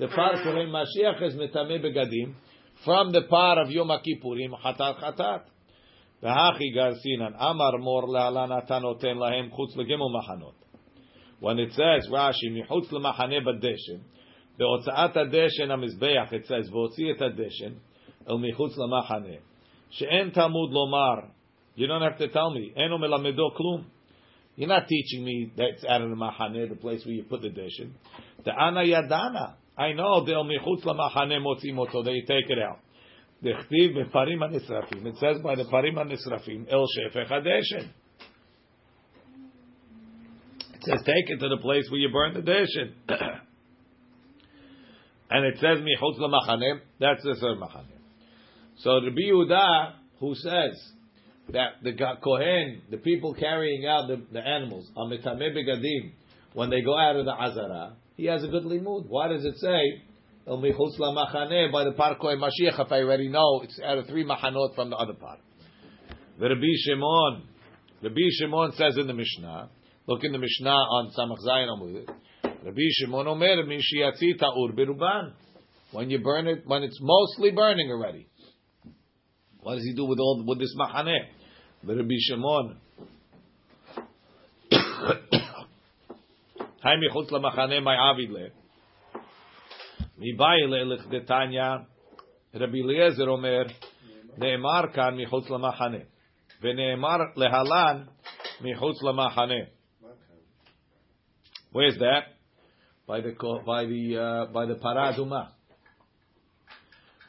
the 0.00 0.06
פרקו 0.16 0.48
עם 0.48 0.72
משיח 0.72 1.22
is 1.22 1.42
מטמא 1.42 1.78
בגדים 1.78 2.32
from 2.84 3.12
the 3.12 3.30
part 3.30 3.66
of 3.66 3.70
יום 3.70 3.90
הכיפורים 3.90 4.56
חטאת 4.56 4.96
חטאת. 4.96 5.40
והכי 6.22 6.70
גרסינן 6.70 7.34
אמר 7.34 7.76
מור 7.82 8.12
להלן 8.12 8.58
אתה 8.58 8.78
נותן 8.78 9.18
להם 9.18 9.50
חוץ 9.50 9.76
לגימו 9.76 10.18
מחנות. 10.18 10.54
When 11.42 11.58
it 11.68 11.72
says 11.72 12.12
רש"י 12.12 12.60
מחוץ 12.60 12.92
למחנה 12.92 13.40
בדשן, 13.40 13.98
בהוצאת 14.58 15.16
הדשן 15.16 15.70
המזבח 15.70 16.32
it 16.32 16.46
says 16.46 16.72
והוציא 16.72 17.12
את 17.12 17.22
הדשן 17.22 17.72
אל 18.28 18.34
מחוץ 18.34 18.78
למחנה. 18.78 19.36
שאין 19.90 20.30
תלמוד 20.30 20.72
לומר, 20.72 21.14
you 21.76 21.86
don't 21.86 22.02
have 22.02 22.18
to 22.18 22.28
tell 22.28 22.50
me, 22.50 22.76
אינו 22.76 22.98
מלמדו 22.98 23.50
כלום. 23.54 23.98
You're 24.58 24.66
not 24.66 24.88
teaching 24.88 25.24
me 25.24 25.52
that 25.56 25.66
it's 25.74 25.84
out 25.84 26.02
of 26.02 26.10
the 26.10 26.16
mahane, 26.16 26.68
the 26.68 26.74
place 26.74 27.06
where 27.06 27.14
you 27.14 27.22
put 27.22 27.42
the 27.42 27.48
dishon. 27.48 27.92
The 28.44 28.50
ana 28.50 28.80
yadana. 28.80 29.54
I 29.76 29.92
know 29.92 30.24
they'll 30.24 30.44
michutz 30.44 30.82
lamachane 30.82 31.38
motzim 31.40 31.78
oto. 31.78 32.02
They 32.02 32.22
take 32.22 32.50
it 32.50 32.58
out. 32.58 32.80
Dechtiv 33.40 33.94
beparim 33.94 34.38
hanisrafim. 34.40 35.06
It 35.06 35.16
says 35.18 35.36
by 35.44 35.54
the 35.54 35.62
parim 35.62 35.94
hanisrafim 35.94 36.66
el 36.72 36.88
shefech 36.98 37.30
hadeshen. 37.30 37.88
It 40.74 40.82
says 40.82 41.02
take 41.06 41.30
it 41.30 41.38
to 41.38 41.48
the 41.48 41.58
place 41.62 41.84
where 41.88 42.00
you 42.00 42.08
burn 42.12 42.34
the 42.34 42.40
dishon. 42.40 42.94
and 45.30 45.46
it 45.46 45.54
says 45.60 45.78
michutz 45.78 46.18
lamachane. 46.18 46.80
That's 46.98 47.22
the 47.22 47.36
third 47.40 47.58
machane. 47.58 47.94
So 48.83 48.99
the 48.99 49.11
Yehuda, 49.11 49.93
who 50.19 50.35
says 50.35 50.77
that 51.53 51.75
the 51.83 51.93
Kohen, 52.21 52.81
the 52.91 52.97
people 52.97 53.33
carrying 53.33 53.85
out 53.87 54.09
the, 54.09 54.21
the 54.29 54.45
animals, 54.45 54.91
are 54.97 55.07
mitameh 55.07 55.55
begadim, 55.55 56.11
when 56.53 56.69
they 56.69 56.81
go 56.81 56.97
out 56.97 57.15
of 57.15 57.23
the 57.23 57.31
Azara, 57.31 57.95
he 58.17 58.25
has 58.25 58.43
a 58.43 58.47
good 58.47 58.63
limud. 58.63 59.05
Why 59.07 59.29
does 59.29 59.45
it 59.45 59.55
say, 59.57 60.03
El 60.45 60.57
michutz 60.57 60.99
machane 60.99 61.71
by 61.71 61.85
the 61.85 61.93
par 61.93 62.17
Kohen 62.19 62.39
Mashiach, 62.39 62.77
if 62.85 62.91
I 62.91 62.97
already 62.97 63.29
know, 63.29 63.61
it's 63.63 63.79
out 63.81 63.99
of 63.99 64.07
three 64.07 64.25
machanot 64.25 64.75
from 64.75 64.89
the 64.89 64.97
other 64.97 65.13
part. 65.13 65.39
The 66.37 66.49
Rabbi 66.49 66.61
Shimon, 66.85 67.43
Rabbi 68.01 68.21
Shimon 68.37 68.73
says 68.73 68.97
in 68.97 69.07
the 69.07 69.13
Mishnah, 69.13 69.69
look 70.07 70.25
in 70.25 70.33
the 70.33 70.39
Mishnah 70.39 70.69
on 70.69 71.11
Samach 71.17 71.37
Zayin 71.47 71.69
Amud, 71.69 72.09
Rabbi 72.43 72.81
Shimon 72.91 73.27
Omer, 73.27 73.63
Mishiyatzi 73.63 74.37
ta'ur 74.37 74.73
beruban. 74.73 75.31
When 75.93 76.09
you 76.09 76.19
burn 76.19 76.47
it, 76.47 76.63
when 76.65 76.83
it's 76.83 76.99
mostly 76.99 77.51
burning 77.51 77.89
already. 77.89 78.27
What 79.62 79.76
does 79.76 79.84
he 79.84 79.94
do 79.94 80.04
with 80.04 80.18
all 80.18 80.44
with 80.46 80.58
this 80.58 80.74
machane? 80.78 81.18
Rabbi 81.84 82.14
Shimon. 82.18 82.76
Hay 86.82 86.96
michutz 86.96 87.30
lamachane 87.30 87.82
my 87.82 87.94
avid 88.10 88.30
le. 88.30 88.48
Mi 90.18 90.32
bay 90.36 90.66
le 90.66 90.96
lechdetanya. 90.96 91.86
Rabbi 92.54 92.78
Eliezer 92.78 93.28
omer 93.28 93.66
נאמר 94.38 94.82
כאן 94.94 95.16
מחוץ 95.20 95.50
למחנה, 95.50 95.98
ונאמר 96.62 97.16
להלן 97.36 98.04
מחוץ 98.60 99.02
למחנה. 99.02 99.64
Where's 101.72 101.98
that? 101.98 102.24
By 103.06 103.20
the 103.20 103.32
by 103.66 103.84
the 103.84 104.16
uh, 104.16 104.52
by 104.52 104.64
the 104.66 104.74
paraduma. 104.74 105.48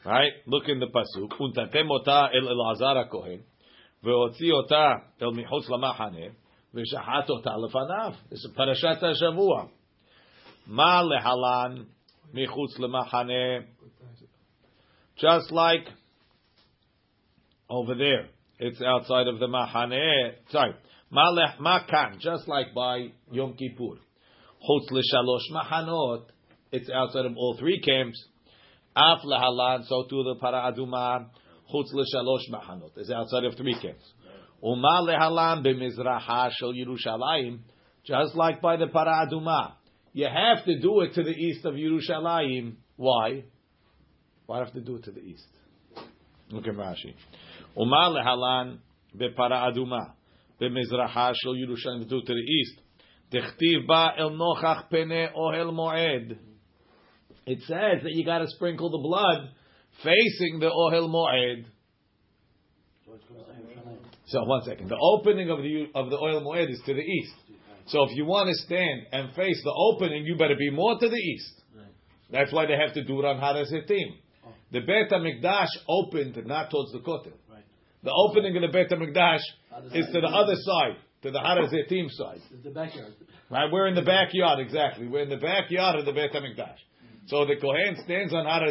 Right? 0.05 0.33
Look 0.45 0.65
in 0.67 0.79
the 0.79 0.85
pasuk. 0.85 1.31
Untatem 1.39 1.89
ota 1.89 2.29
el 2.31 2.47
Elazar 2.47 3.09
kohen, 3.09 3.41
veotzi 4.03 4.51
ota 4.53 5.01
el 5.19 5.33
michutz 5.33 5.67
lamachane, 5.67 6.31
v'shachat 6.75 7.27
ota 7.27 7.49
lefanav. 7.57 8.15
This 8.29 8.39
is 8.39 8.51
parashat 8.55 9.01
hashavua. 9.01 9.69
Ma 10.67 11.01
lehalan 11.01 11.87
michutz 12.35 12.77
lamachane. 12.79 13.65
Just 15.17 15.51
like 15.51 15.87
over 17.67 17.95
there, 17.95 18.27
it's 18.59 18.79
outside 18.83 19.27
of 19.27 19.39
the 19.39 19.47
mahane. 19.47 20.33
Sorry, 20.51 20.75
ma 21.09 21.29
leh 21.31 21.55
ma 21.59 21.79
kan. 21.89 22.19
Just 22.19 22.47
like 22.47 22.75
by 22.75 23.07
Yom 23.31 23.53
Kippur, 23.53 23.97
chutz 24.61 24.91
l'shalosh 24.91 25.51
machanot. 25.51 26.25
It's 26.71 26.91
outside 26.91 27.25
of 27.25 27.35
all 27.37 27.57
three 27.57 27.81
camps. 27.81 28.23
Af 28.95 29.19
lehalan, 29.25 29.85
so 29.85 30.05
too 30.09 30.23
the 30.23 30.35
para 30.39 30.71
aduma, 30.71 31.25
chutz 31.71 31.91
l'shalosh 31.93 32.49
machanot. 32.49 32.97
is 32.97 33.11
outside 33.11 33.43
of 33.43 33.55
three 33.55 33.77
camps. 33.81 34.13
Uma 34.63 35.01
lehalan 35.01 35.65
b'mizraha 35.65 36.49
shel 36.51 36.73
Yerushalayim, 36.73 37.59
just 38.05 38.35
like 38.35 38.61
by 38.61 38.77
the 38.77 38.87
para 38.87 39.27
aduma. 39.27 39.73
You 40.13 40.27
have 40.27 40.63
to 40.63 40.79
do 40.79 41.01
it 41.01 41.13
to 41.15 41.23
the 41.23 41.31
east 41.31 41.65
of 41.65 41.73
Yerushalayim. 41.73 42.75
Why? 42.95 43.43
Why 44.45 44.59
have 44.59 44.71
to 44.71 44.81
do 44.81 44.95
it 44.95 45.03
to 45.03 45.11
the 45.11 45.19
east? 45.19 45.47
Look 46.51 46.65
at 46.65 46.75
Rashi. 46.75 47.13
Uma 47.75 48.15
lehalan 48.15 48.77
b'para 49.13 49.73
aduma 49.73 50.13
b'mizraha 50.61 51.33
shel 51.35 51.53
Yerushalayim, 51.53 52.07
to 52.07 52.21
to 52.21 52.33
the 52.33 52.33
east. 52.33 52.79
Techtiv 53.29 53.87
ba 53.87 54.13
el 54.17 54.31
nochach 54.31 54.89
pene 54.89 55.31
ohel 55.35 55.73
moed. 55.73 56.37
It 57.45 57.59
says 57.61 58.03
that 58.03 58.11
you 58.11 58.25
got 58.25 58.39
to 58.39 58.47
sprinkle 58.47 58.89
the 58.89 58.97
blood 58.97 59.49
facing 60.03 60.59
the 60.59 60.69
Ohel 60.69 61.09
Moed. 61.09 61.65
So 64.27 64.43
one 64.43 64.63
second. 64.63 64.89
The 64.89 64.97
opening 64.99 65.49
of 65.51 65.59
the 65.59 65.87
of 65.93 66.09
the 66.09 66.17
Ohel 66.17 66.41
Moed 66.41 66.71
is 66.71 66.81
to 66.85 66.93
the 66.93 67.01
east. 67.01 67.35
So 67.87 68.03
if 68.03 68.15
you 68.15 68.25
want 68.25 68.49
to 68.49 68.55
stand 68.65 69.01
and 69.11 69.33
face 69.35 69.61
the 69.63 69.73
opening, 69.75 70.25
you 70.25 70.35
better 70.35 70.55
be 70.57 70.71
more 70.71 70.97
to 70.99 71.07
the 71.07 71.15
east. 71.15 71.61
That's 72.31 72.51
why 72.51 72.65
they 72.65 72.75
have 72.75 72.93
to 72.95 73.03
do 73.03 73.19
it 73.19 73.25
on 73.25 73.37
Harasetim. 73.37 74.17
The 74.71 74.81
Beit 74.81 75.11
HaMikdash 75.11 75.67
opened 75.87 76.43
not 76.47 76.71
towards 76.71 76.91
the 76.91 76.99
Kotel. 76.99 77.33
Right. 77.49 77.63
The 78.03 78.11
opening 78.11 78.55
of 78.57 78.63
the 78.63 78.67
Beit 78.67 78.89
HaMikdash 78.89 79.41
is 79.93 80.07
to 80.07 80.21
the 80.21 80.27
other 80.27 80.55
side, 80.55 80.97
to 81.21 81.31
the 81.31 81.39
Har 81.39 81.59
Zetim 81.67 82.09
side. 82.09 82.41
It's 82.51 82.63
the 82.63 82.71
backyard. 82.71 83.13
Right? 83.51 83.71
We're 83.71 83.87
in 83.87 83.95
the 83.95 84.01
backyard, 84.01 84.59
exactly. 84.59 85.07
We're 85.07 85.21
in 85.21 85.29
the 85.29 85.37
backyard 85.37 85.99
of 85.99 86.05
the 86.05 86.11
Beit 86.11 86.33
HaMikdash. 86.33 86.77
So 87.27 87.45
the 87.45 87.55
Kohen 87.59 87.97
stands 88.03 88.33
on 88.33 88.45
Har 88.45 88.63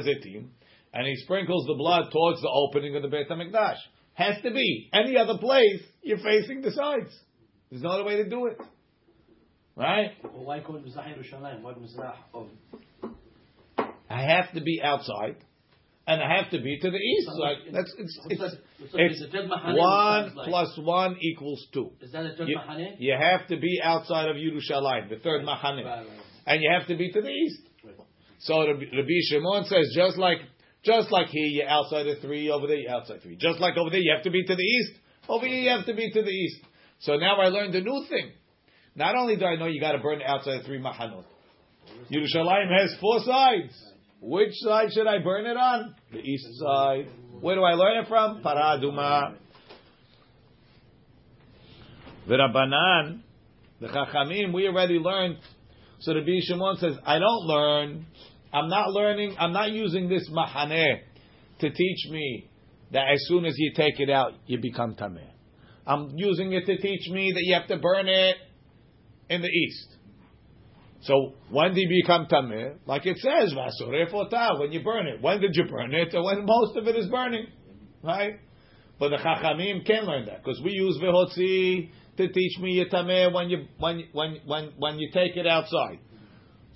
and 0.94 1.06
he 1.06 1.16
sprinkles 1.16 1.66
the 1.66 1.74
blood 1.74 2.10
towards 2.12 2.40
the 2.40 2.48
opening 2.48 2.94
of 2.96 3.02
the 3.02 3.08
Beit 3.08 3.28
HaMikdash. 3.28 3.78
Has 4.14 4.40
to 4.42 4.50
be. 4.52 4.88
Any 4.92 5.16
other 5.16 5.38
place, 5.38 5.82
you're 6.02 6.18
facing 6.18 6.62
the 6.62 6.70
sides. 6.70 7.10
There's 7.70 7.82
no 7.82 7.90
other 7.90 8.04
way 8.04 8.16
to 8.22 8.28
do 8.28 8.46
it. 8.46 8.58
Right? 9.76 10.12
Well, 10.22 10.44
why 10.44 10.60
call 10.60 10.76
Mizrah 10.76 11.04
Yerushalayim? 11.18 11.62
Why 11.62 11.72
Mizrah 11.72 12.14
of? 12.32 12.46
I 14.08 14.22
have 14.22 14.52
to 14.54 14.60
be 14.60 14.80
outside, 14.84 15.34
and 16.06 16.22
I 16.22 16.36
have 16.36 16.50
to 16.52 16.60
be 16.60 16.78
to 16.78 16.90
the 16.90 16.96
east 16.96 17.26
side. 17.26 17.56
That's 17.72 17.92
it's 17.98 18.20
it's, 18.30 18.56
it's 18.94 19.22
a 19.24 19.30
third 19.32 19.50
Mahane, 19.50 19.76
one 19.76 20.24
which 20.24 20.32
sounds 20.34 20.36
like- 20.36 20.48
plus 20.48 20.78
one 20.78 21.16
equals 21.20 21.66
two. 21.72 21.90
Is 22.00 22.12
that 22.12 22.24
a 22.24 22.36
third 22.36 22.48
You, 22.48 22.58
Mahane? 22.58 22.94
you 23.00 23.16
have 23.18 23.48
to 23.48 23.56
be 23.56 23.80
outside 23.82 24.28
of 24.28 24.36
Yerushalayim, 24.36 25.08
the 25.08 25.18
third 25.18 25.42
Mahane, 25.42 25.84
Right, 25.84 25.84
right. 25.84 26.06
and 26.46 26.62
you 26.62 26.70
have 26.78 26.86
to 26.86 26.96
be 26.96 27.10
to 27.10 27.20
the 27.20 27.30
east. 27.30 27.62
So 28.40 28.66
Rabbi 28.66 28.84
Rabbi 28.94 29.18
Shimon 29.30 29.64
says, 29.64 29.92
just 29.94 30.18
like 30.18 30.38
just 30.84 31.10
like 31.10 31.28
here, 31.28 31.46
you're 31.46 31.68
outside 31.68 32.06
of 32.06 32.20
three. 32.20 32.50
Over 32.50 32.66
there, 32.66 32.76
you're 32.76 32.92
outside 32.92 33.22
three. 33.22 33.36
Just 33.36 33.58
like 33.58 33.76
over 33.76 33.90
there, 33.90 34.00
you 34.00 34.12
have 34.14 34.24
to 34.24 34.30
be 34.30 34.44
to 34.44 34.54
the 34.54 34.62
east. 34.62 34.92
Over 35.28 35.46
here, 35.46 35.60
you 35.60 35.70
have 35.70 35.86
to 35.86 35.94
be 35.94 36.10
to 36.10 36.22
the 36.22 36.28
east. 36.28 36.60
So 37.00 37.16
now 37.16 37.40
I 37.40 37.46
learned 37.46 37.74
a 37.74 37.80
new 37.80 38.04
thing. 38.08 38.32
Not 38.94 39.16
only 39.16 39.36
do 39.36 39.46
I 39.46 39.56
know 39.56 39.66
you 39.66 39.80
got 39.80 39.92
to 39.92 39.98
burn 39.98 40.20
outside 40.22 40.60
of 40.60 40.66
three 40.66 40.78
Mahanot, 40.78 41.24
Yerushalayim 42.10 42.80
has 42.80 42.94
four 43.00 43.20
sides. 43.20 43.72
Which 44.20 44.52
side 44.54 44.92
should 44.92 45.06
I 45.06 45.18
burn 45.18 45.46
it 45.46 45.56
on? 45.56 45.94
The 46.12 46.18
east 46.18 46.46
side. 46.58 47.08
Where 47.40 47.56
do 47.56 47.62
I 47.62 47.74
learn 47.74 48.04
it 48.04 48.08
from? 48.08 48.42
Paraduma. 48.42 49.36
V'Rabbanan, 52.28 53.20
the 53.80 53.88
Chachamim, 53.88 54.54
we 54.54 54.66
already 54.66 54.94
learned. 54.94 55.38
So 56.04 56.14
Rabbi 56.14 56.40
Shimon 56.42 56.76
says, 56.76 56.96
I 57.06 57.18
don't 57.18 57.46
learn. 57.46 58.06
I'm 58.52 58.68
not 58.68 58.90
learning. 58.90 59.36
I'm 59.38 59.54
not 59.54 59.72
using 59.72 60.06
this 60.10 60.28
mahaneh 60.30 60.98
to 61.60 61.70
teach 61.70 62.10
me 62.10 62.50
that 62.92 63.06
as 63.10 63.18
soon 63.26 63.46
as 63.46 63.54
you 63.56 63.72
take 63.74 63.98
it 63.98 64.10
out, 64.10 64.32
you 64.46 64.58
become 64.60 64.96
tameh. 64.96 65.30
I'm 65.86 66.10
using 66.14 66.52
it 66.52 66.66
to 66.66 66.76
teach 66.76 67.10
me 67.10 67.32
that 67.32 67.40
you 67.42 67.54
have 67.54 67.68
to 67.68 67.78
burn 67.78 68.08
it 68.08 68.36
in 69.30 69.40
the 69.40 69.48
east. 69.48 69.96
So 71.04 71.32
when 71.50 71.72
do 71.72 71.80
you 71.80 72.02
become 72.02 72.26
tameh? 72.26 72.76
Like 72.86 73.06
it 73.06 73.16
says, 73.18 73.54
"Vasoref 73.54 74.58
when 74.58 74.72
you 74.72 74.82
burn 74.82 75.06
it. 75.06 75.22
When 75.22 75.40
did 75.40 75.54
you 75.54 75.64
burn 75.64 75.94
it? 75.94 76.12
When 76.12 76.44
most 76.44 76.76
of 76.76 76.86
it 76.86 76.96
is 76.96 77.08
burning, 77.08 77.46
right? 78.02 78.40
But 78.98 79.10
the 79.10 79.16
chachamim 79.16 79.86
can't 79.86 80.06
learn 80.06 80.26
that 80.26 80.44
because 80.44 80.60
we 80.62 80.72
use 80.72 80.98
vehotzi 81.02 81.90
to 82.16 82.28
teach 82.28 82.58
me 82.60 82.84
yitameh 82.84 83.32
when 83.32 83.50
you 83.50 83.66
when 83.78 84.04
when 84.12 84.40
when 84.46 84.72
when 84.78 84.98
you 84.98 85.10
take 85.12 85.36
it 85.36 85.46
outside. 85.46 85.98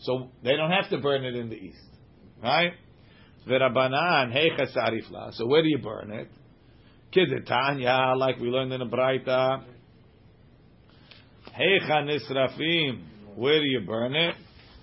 So 0.00 0.30
they 0.42 0.56
don't 0.56 0.70
have 0.70 0.90
to 0.90 0.98
burn 0.98 1.24
it 1.24 1.34
in 1.34 1.48
the 1.48 1.56
east, 1.56 1.78
right? 2.42 2.72
V'rabanan 3.48 4.32
heicha 4.34 4.76
sarifla. 4.76 5.32
So 5.34 5.46
where 5.46 5.62
do 5.62 5.68
you 5.68 5.78
burn 5.78 6.10
it? 6.10 6.28
Kidetanya, 7.12 8.16
like 8.16 8.38
we 8.38 8.48
learned 8.48 8.72
in 8.72 8.80
the 8.80 8.86
Braita. 8.86 9.64
Heicha 11.58 12.04
nisrafim. 12.04 13.04
Where 13.36 13.60
do 13.60 13.66
you 13.66 13.80
burn 13.86 14.14
it? 14.14 14.34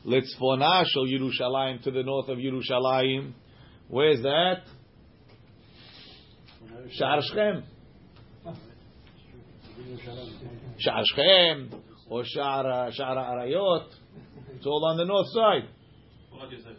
Litzfona 0.06 0.86
shel 0.88 1.06
Yerushalayim 1.06 1.82
to 1.84 1.92
the 1.92 2.04
north 2.04 2.30
of 2.30 2.38
Yerushalayim. 2.38 3.34
Where's 3.88 4.22
that? 4.22 4.62
Sha'ar 6.90 7.22
Shechem. 7.22 7.64
Sha'ar 10.80 11.04
Shechem 11.06 11.82
or 12.10 12.24
Sha'ar 12.24 12.92
Sha'ar 12.98 13.18
Arayot. 13.18 13.88
It's 14.56 14.66
all 14.66 14.86
on 14.86 14.98
the 14.98 15.06
north 15.06 15.28
side. 15.30 15.68
What 16.32 16.52
you 16.52 16.60
said? 16.64 16.78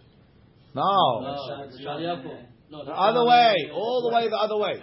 No, 0.74 0.82
No, 0.82 1.36
Sha'ar 1.80 2.00
Yaakov. 2.00 2.46
No, 2.68 2.84
the 2.84 2.92
other 2.92 3.24
way, 3.24 3.70
all 3.72 4.02
the 4.08 4.14
way 4.14 4.28
the 4.28 4.36
other 4.36 4.56
way. 4.56 4.82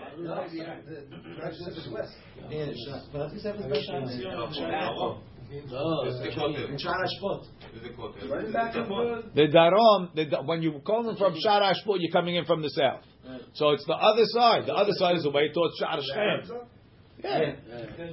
The 9.36 9.48
Darom, 9.54 10.16
the, 10.16 10.38
when 10.46 10.62
you 10.62 10.82
come 10.86 11.16
from 11.18 11.34
Sha'ar 11.34 11.62
HaAshpot, 11.62 11.98
you're 12.00 12.12
coming 12.12 12.36
in 12.36 12.46
from 12.46 12.62
the 12.62 12.70
south. 12.70 13.02
Mm. 13.28 13.40
So 13.54 13.70
it's 13.72 13.86
the 13.86 13.94
other 13.94 14.24
side. 14.26 14.66
The 14.66 14.74
other 14.74 14.92
side 14.94 15.16
is 15.16 15.24
the 15.24 15.30
way 15.32 15.50
towards 15.54 15.80
Sha'ar 15.82 16.02
Shechem. 16.02 16.58
Yeah, 17.24 17.54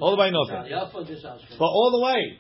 all 0.00 0.14
the 0.14 0.20
way 0.20 0.30
north. 0.30 0.48
Sha'ar 0.50 0.70
Yaakov, 0.70 1.06
just 1.06 1.24
Sha'ar 1.24 1.40
Shechem. 1.40 1.56
But 1.58 1.64
all 1.66 1.90
the 1.90 2.04
way, 2.04 2.38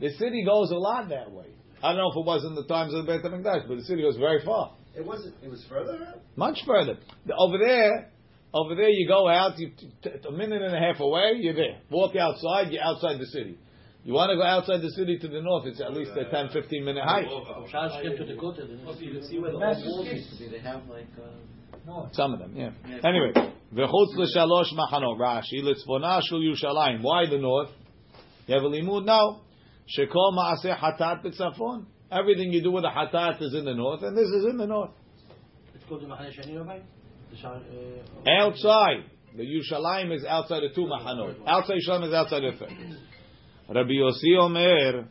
the 0.00 0.10
city 0.18 0.44
goes 0.44 0.70
a 0.70 0.76
lot 0.76 1.08
that 1.08 1.30
way. 1.32 1.46
I 1.82 1.88
don't 1.92 1.98
know 1.98 2.10
if 2.12 2.16
it 2.16 2.24
was 2.24 2.44
in 2.44 2.54
the 2.54 2.64
times 2.64 2.94
of 2.94 3.04
the 3.06 3.12
Beit 3.12 3.22
HaMikdash, 3.24 3.66
but 3.66 3.76
the 3.76 3.84
city 3.84 4.04
was 4.04 4.16
very 4.16 4.44
far. 4.44 4.72
It 4.96 5.04
wasn't. 5.04 5.34
It 5.42 5.50
was 5.50 5.64
further 5.68 5.98
out. 6.06 6.20
Much 6.36 6.58
further. 6.66 6.96
The- 7.26 7.34
Over 7.36 7.58
there, 7.58 8.10
over 8.54 8.74
there 8.76 8.90
you 8.90 9.08
go 9.08 9.26
out, 9.28 9.58
you, 9.58 9.70
t- 9.76 9.90
t- 10.02 10.10
a 10.28 10.30
minute 10.30 10.62
and 10.62 10.74
a 10.76 10.78
half 10.78 11.00
away, 11.00 11.32
you're 11.40 11.54
there. 11.54 11.78
Walk 11.90 12.14
outside, 12.14 12.70
you're 12.70 12.84
outside 12.84 13.18
the 13.18 13.26
city. 13.26 13.58
You 14.04 14.14
want 14.14 14.30
to 14.30 14.36
go 14.36 14.42
outside 14.42 14.82
the 14.82 14.90
city 14.90 15.16
to 15.18 15.28
the 15.28 15.40
north, 15.40 15.64
it's 15.66 15.80
at 15.80 15.92
least 15.92 16.10
a 16.16 16.28
10, 16.28 16.48
15 16.52 16.84
minute 16.84 17.04
hike. 17.04 17.26
From 17.26 17.64
Sha'ar 17.70 18.16
to 18.16 18.24
the 18.24 18.34
Kotel. 18.34 19.00
you 19.00 19.12
can 19.12 19.22
see 19.22 19.38
where 19.38 19.52
the 19.52 19.58
walls 19.58 20.06
used 20.06 20.30
to 20.32 20.38
be. 20.38 20.48
They 20.50 20.58
have 20.58 20.82
like. 20.88 21.06
Uh, 21.16 22.08
Some 22.12 22.34
of 22.34 22.40
them, 22.40 22.56
yeah. 22.56 22.70
Anyway, 23.04 23.32
v'chutz 23.72 24.16
l'shalosh 24.16 24.72
machanot, 24.74 25.18
Rashi, 25.18 25.62
litzvona 25.62 26.20
shul 26.28 26.40
Yerushalayim. 26.40 27.02
Why 27.02 27.26
the 27.30 27.38
north? 27.38 27.70
You 28.48 28.54
have 28.54 28.64
a 28.64 28.68
limud 28.68 29.04
now. 29.04 29.42
Shekol 29.96 30.32
ma'aseh 30.34 30.76
hatat 30.76 31.24
b'tzafon. 31.24 31.84
Everything 32.10 32.52
you 32.52 32.60
do 32.62 32.72
with 32.72 32.84
a 32.84 32.88
hatat 32.88 33.40
is 33.40 33.54
in 33.54 33.64
the 33.64 33.74
north, 33.74 34.02
and 34.02 34.16
this 34.16 34.26
is 34.26 34.46
in 34.50 34.56
the 34.56 34.66
north. 34.66 34.90
It's 35.74 35.84
called 35.88 36.02
the 36.02 36.06
Mahane 36.06 36.30
Sheni, 36.36 36.58
Rabbi? 36.58 36.80
The 37.30 37.36
Sha'ar, 37.36 37.62
uh, 38.26 38.30
Outside. 38.30 39.04
The 39.36 39.44
Yerushalayim 39.44 40.14
is 40.14 40.24
outside 40.24 40.60
the 40.60 40.74
two 40.74 40.82
machanot. 40.82 41.36
Outside 41.46 41.76
Yerushalayim 41.88 42.08
is 42.08 42.14
outside 42.14 42.42
the 42.42 42.52
third. 42.58 42.98
Rabbi 43.74 43.92
Yossi 43.92 44.36
Omer, 44.38 45.08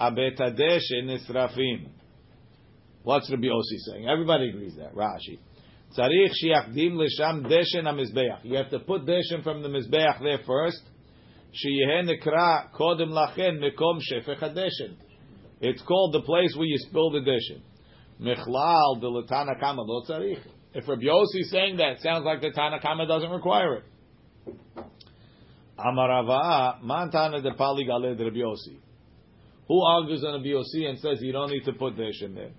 abetadeshe 0.00 1.04
nisrafim. 1.04 1.88
What's 3.02 3.30
Rabbi 3.30 3.46
Yossi 3.46 3.78
saying? 3.90 4.08
Everybody 4.08 4.48
agrees 4.48 4.74
that. 4.76 4.94
Rashi. 4.94 5.38
Tzarich 5.96 6.32
shiachdim 6.42 6.92
lesham 6.94 7.44
deshen 7.46 7.84
hamizbeach. 7.84 8.44
You 8.44 8.56
have 8.56 8.70
to 8.70 8.78
put 8.80 9.04
deshen 9.04 9.42
from 9.42 9.62
the 9.62 9.68
mizbeach 9.68 10.22
there 10.22 10.40
first. 10.46 10.80
Sheyeh 11.52 12.08
nekra 12.08 12.72
kodem 12.72 13.10
lachen 13.10 13.60
mekom 13.60 14.00
shefech 14.10 14.40
hadeshen. 14.40 14.96
It's 15.60 15.82
called 15.82 16.14
the 16.14 16.22
place 16.22 16.54
where 16.56 16.66
you 16.66 16.78
spill 16.78 17.10
the 17.10 17.20
deshen. 17.20 17.60
Mechlal 18.20 19.00
de 19.00 19.60
kama 19.60 19.82
lo 19.82 20.04
tzarich. 20.08 20.40
If 20.72 20.88
Rabbi 20.88 21.02
Yossi 21.02 21.40
is 21.40 21.50
saying 21.50 21.78
that, 21.78 22.00
sounds 22.00 22.24
like 22.24 22.40
the 22.40 22.50
Tanakama 22.50 23.08
doesn't 23.08 23.30
require 23.30 23.76
it. 23.76 23.84
Amarava, 25.84 26.82
Mantana 26.82 27.42
de 27.42 27.54
Pali 27.54 27.84
Gale 27.84 28.14
de 28.14 28.24
Rabbi 28.24 28.38
Yossi. 28.38 28.78
Who 29.68 29.82
argues 29.82 30.24
on 30.24 30.34
Rabbi 30.34 30.48
Yossi 30.48 30.88
and 30.88 30.98
says 30.98 31.18
you 31.20 31.32
don't 31.32 31.50
need 31.50 31.64
to 31.64 31.72
put 31.72 31.96
dish 31.96 32.22
in 32.22 32.34
there? 32.34 32.50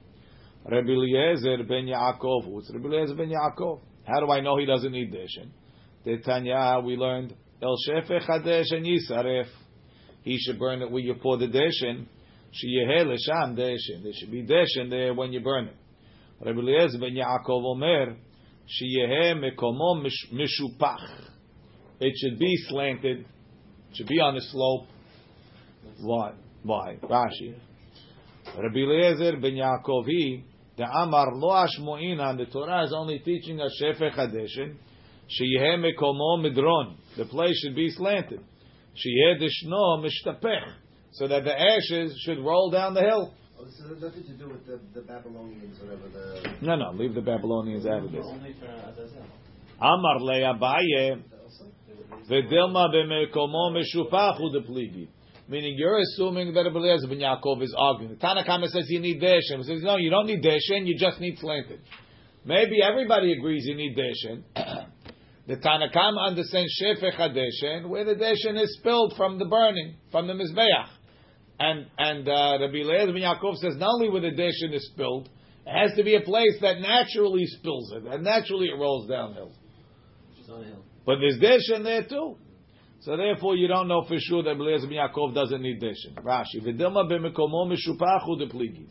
Rabbi 0.66 0.90
Eliezer 0.90 1.64
ben 1.64 1.88
Yaakov. 1.88 2.46
Who's 2.46 2.70
Rabbi 2.74 2.88
Eliezer 2.88 3.16
ben 3.16 3.30
Yaakov? 3.30 3.82
How 4.06 4.20
do 4.20 4.32
I 4.32 4.40
know 4.42 4.58
he 4.58 4.66
doesn't 4.66 4.92
need 4.92 5.12
dish 5.12 5.38
in? 5.38 5.52
The 6.04 6.22
Tanya, 6.24 6.82
we 6.84 6.96
learned, 6.96 7.36
El 7.62 7.76
Shefech 7.88 8.28
HaDesh 8.28 8.72
and 8.72 8.86
Yisaref. 8.86 9.46
He 10.24 10.38
should 10.40 10.58
burn 10.58 10.82
it 10.82 10.90
where 10.90 11.02
you 11.02 11.16
pour 11.16 11.38
the 11.38 11.48
dish 11.48 11.84
in. 11.84 12.08
Sheyeheh 12.54 13.06
l'sham 13.06 13.56
dish 13.56 13.90
in. 13.94 14.04
There 14.04 14.14
should 14.14 14.32
be 14.32 14.42
dish 14.44 14.78
in 14.78 14.90
there 14.90 15.14
when 15.14 15.32
you 15.32 15.42
burn 15.42 15.68
it. 15.68 15.76
Rabbi 16.44 16.60
Eliezer 16.60 16.98
ben 16.98 17.16
Yaakov 17.16 17.64
Omer, 17.66 18.16
Sheyeheh 18.68 19.36
mekomo 19.36 20.02
mish- 20.02 20.30
mishupach. 20.34 21.31
It 22.02 22.14
should 22.18 22.40
be 22.40 22.56
slanted. 22.68 23.20
It 23.20 23.96
should 23.96 24.08
be 24.08 24.20
on 24.20 24.36
the 24.36 24.42
slope. 24.42 24.88
Why? 26.02 26.34
Why? 26.64 26.98
Rashi. 27.02 27.56
Rabbi 28.58 28.80
Eliezer 28.80 29.38
ben 29.38 29.54
Yaakov 29.54 30.06
he 30.08 30.44
the 30.78 30.84
Amar 30.84 31.36
lo 31.36 31.50
ashmoinan. 31.50 32.38
The 32.38 32.46
Torah 32.46 32.86
is 32.86 32.94
only 32.94 33.20
teaching 33.20 33.62
us 33.62 33.72
shefech 33.82 34.16
hadeshin. 34.16 34.78
Sheyeh 35.30 35.78
mekomo 35.78 36.44
midron. 36.44 36.96
The 37.18 37.26
place 37.26 37.56
should 37.62 37.76
be 37.76 37.92
slanted. 37.92 38.40
Sheyeh 38.96 39.40
deshno 39.40 40.04
mishtapech. 40.04 40.74
So 41.14 41.28
that 41.28 41.44
the 41.44 41.54
ashes 41.54 42.20
should 42.26 42.40
roll 42.40 42.72
down 42.72 42.94
the 42.96 43.02
hill. 43.02 43.34
Oh, 43.60 43.66
this 43.66 43.80
has 43.80 44.02
nothing 44.02 44.24
to 44.24 44.34
do 44.34 44.50
with 44.50 44.66
the, 44.66 44.80
the 44.94 45.02
Babylonians, 45.02 45.78
whatever 45.80 46.10
the. 46.10 46.66
No, 46.66 46.76
no, 46.76 46.94
leave 46.94 47.14
the 47.14 47.22
Babylonians 47.22 47.86
out 47.86 48.06
of 48.06 48.12
this. 48.12 48.26
only 48.26 48.56
for 48.60 48.66
Azazel. 48.66 49.24
Amar 49.80 50.20
le 50.20 50.34
Abaye. 50.42 50.82
V'dilma 51.12 51.28
b'mekomo 51.28 51.30
mishupachu 51.30 51.30
depligi. 51.88 52.01
Meaning 55.48 55.76
you're 55.78 56.00
assuming 56.00 56.54
that 56.54 56.66
Eliezer 56.66 57.08
ben 57.08 57.20
Yaakov 57.20 57.62
is 57.62 57.76
arguing. 57.78 58.16
The 58.16 58.26
Tanakama 58.26 58.68
says 58.68 58.86
you 58.88 59.02
need 59.02 59.22
deshen. 59.22 59.58
He 59.58 59.64
says 59.64 59.84
no, 59.84 59.98
you 59.98 60.10
don't 60.10 60.28
need 60.28 60.44
deshen. 60.44 60.86
You 60.88 60.98
just 60.98 61.20
need 61.20 61.40
slanted. 61.40 61.82
Maybe 62.46 62.82
everybody 62.82 63.34
agrees 63.34 63.66
you 63.66 63.76
need 63.76 63.98
deshin. 63.98 64.44
the 65.48 65.58
Tanakam 65.58 66.18
understands 66.20 66.72
shefech 66.82 67.16
hadeshin, 67.16 67.90
where 67.90 68.06
the 68.06 68.16
deshin 68.16 68.62
is 68.62 68.78
spilled 68.80 69.14
from 69.18 69.40
the 69.40 69.46
burning, 69.46 69.96
from 70.12 70.28
the 70.28 70.34
mizbeach. 70.34 70.88
And 71.60 71.86
and 71.98 72.28
uh, 72.28 72.58
Rabbi 72.62 72.78
Eliezer 72.78 73.12
ben 73.12 73.22
Yaakov 73.22 73.58
says 73.58 73.76
not 73.76 73.90
only 73.96 74.10
where 74.10 74.22
the 74.22 74.32
deshin 74.32 74.74
is 74.74 74.90
spilled, 74.94 75.30
it 75.66 75.72
has 75.72 75.96
to 75.98 76.04
be 76.04 76.16
a 76.16 76.22
place 76.22 76.58
that 76.62 76.80
naturally 76.80 77.46
spills 77.46 77.92
it, 77.92 78.04
and 78.04 78.24
naturally 78.24 78.68
it 78.68 78.78
rolls 78.78 79.08
downhill. 79.10 79.52
It's 80.40 80.50
a 80.50 80.64
hill. 80.64 80.84
But 81.06 81.18
there's 81.20 81.40
deshin 81.40 81.84
there 81.84 82.04
too. 82.04 82.38
So 83.02 83.18
therefore, 83.18 83.56
you 83.56 83.68
don't 83.68 83.88
know 83.88 84.04
for 84.08 84.18
sure 84.20 84.44
that 84.44 84.52
Eliezer 84.52 84.88
ben 84.88 84.98
Yaakov 84.98 85.34
doesn't 85.34 85.62
need 85.62 85.82
deshin. 85.82 86.14
Rashi, 86.24 86.62
v'dilma 86.62 87.10
b'mekomo 87.10 87.68
mishupachu 87.68 88.40
depligi. 88.40 88.86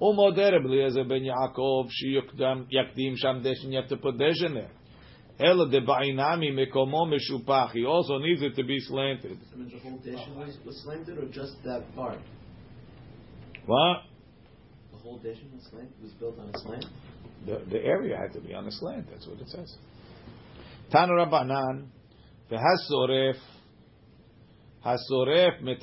Umoder 0.00 0.64
Eliezer 0.64 1.04
ben 1.04 1.22
Yaakov 1.22 1.88
sheyukdam 1.88 2.66
yakdim 2.72 3.16
sham 3.16 3.42
deshin. 3.42 3.70
You 3.70 3.76
have 3.76 3.88
to 3.88 3.96
put 3.96 4.16
deshin 4.16 4.54
there. 4.54 4.70
Ela 5.38 5.68
de 5.68 5.80
ba'inami 5.80 6.50
mekomo 6.52 7.06
mishupach. 7.06 7.72
He 7.72 7.84
also 7.84 8.18
needs 8.18 8.42
it 8.42 8.56
to 8.56 8.64
be 8.64 8.80
slanted. 8.80 9.38
I 9.52 9.56
mean, 9.56 9.70
the 9.70 9.78
whole 9.78 9.98
dish 9.98 10.20
was, 10.34 10.56
was 10.64 10.82
slanted 10.82 11.18
or 11.18 11.26
just 11.26 11.62
that 11.64 11.84
part? 11.94 12.18
What? 13.66 13.98
The 14.92 14.98
whole 14.98 15.18
dish 15.18 15.38
was 15.52 15.62
slanted, 15.70 15.92
was 16.02 16.12
built 16.12 16.38
on 16.38 16.48
a 16.54 16.58
slant? 16.58 16.86
The, 17.44 17.62
the 17.70 17.84
area 17.84 18.16
had 18.16 18.32
to 18.32 18.40
be 18.40 18.54
on 18.54 18.66
a 18.66 18.72
slant. 18.72 19.08
That's 19.10 19.26
what 19.26 19.38
it 19.38 19.48
says. 19.48 19.76
Tana 20.90 21.12
Rabbanan, 21.12 21.88
v'hasoref, 22.50 23.36
hasoref 24.84 25.62
it? 25.66 25.82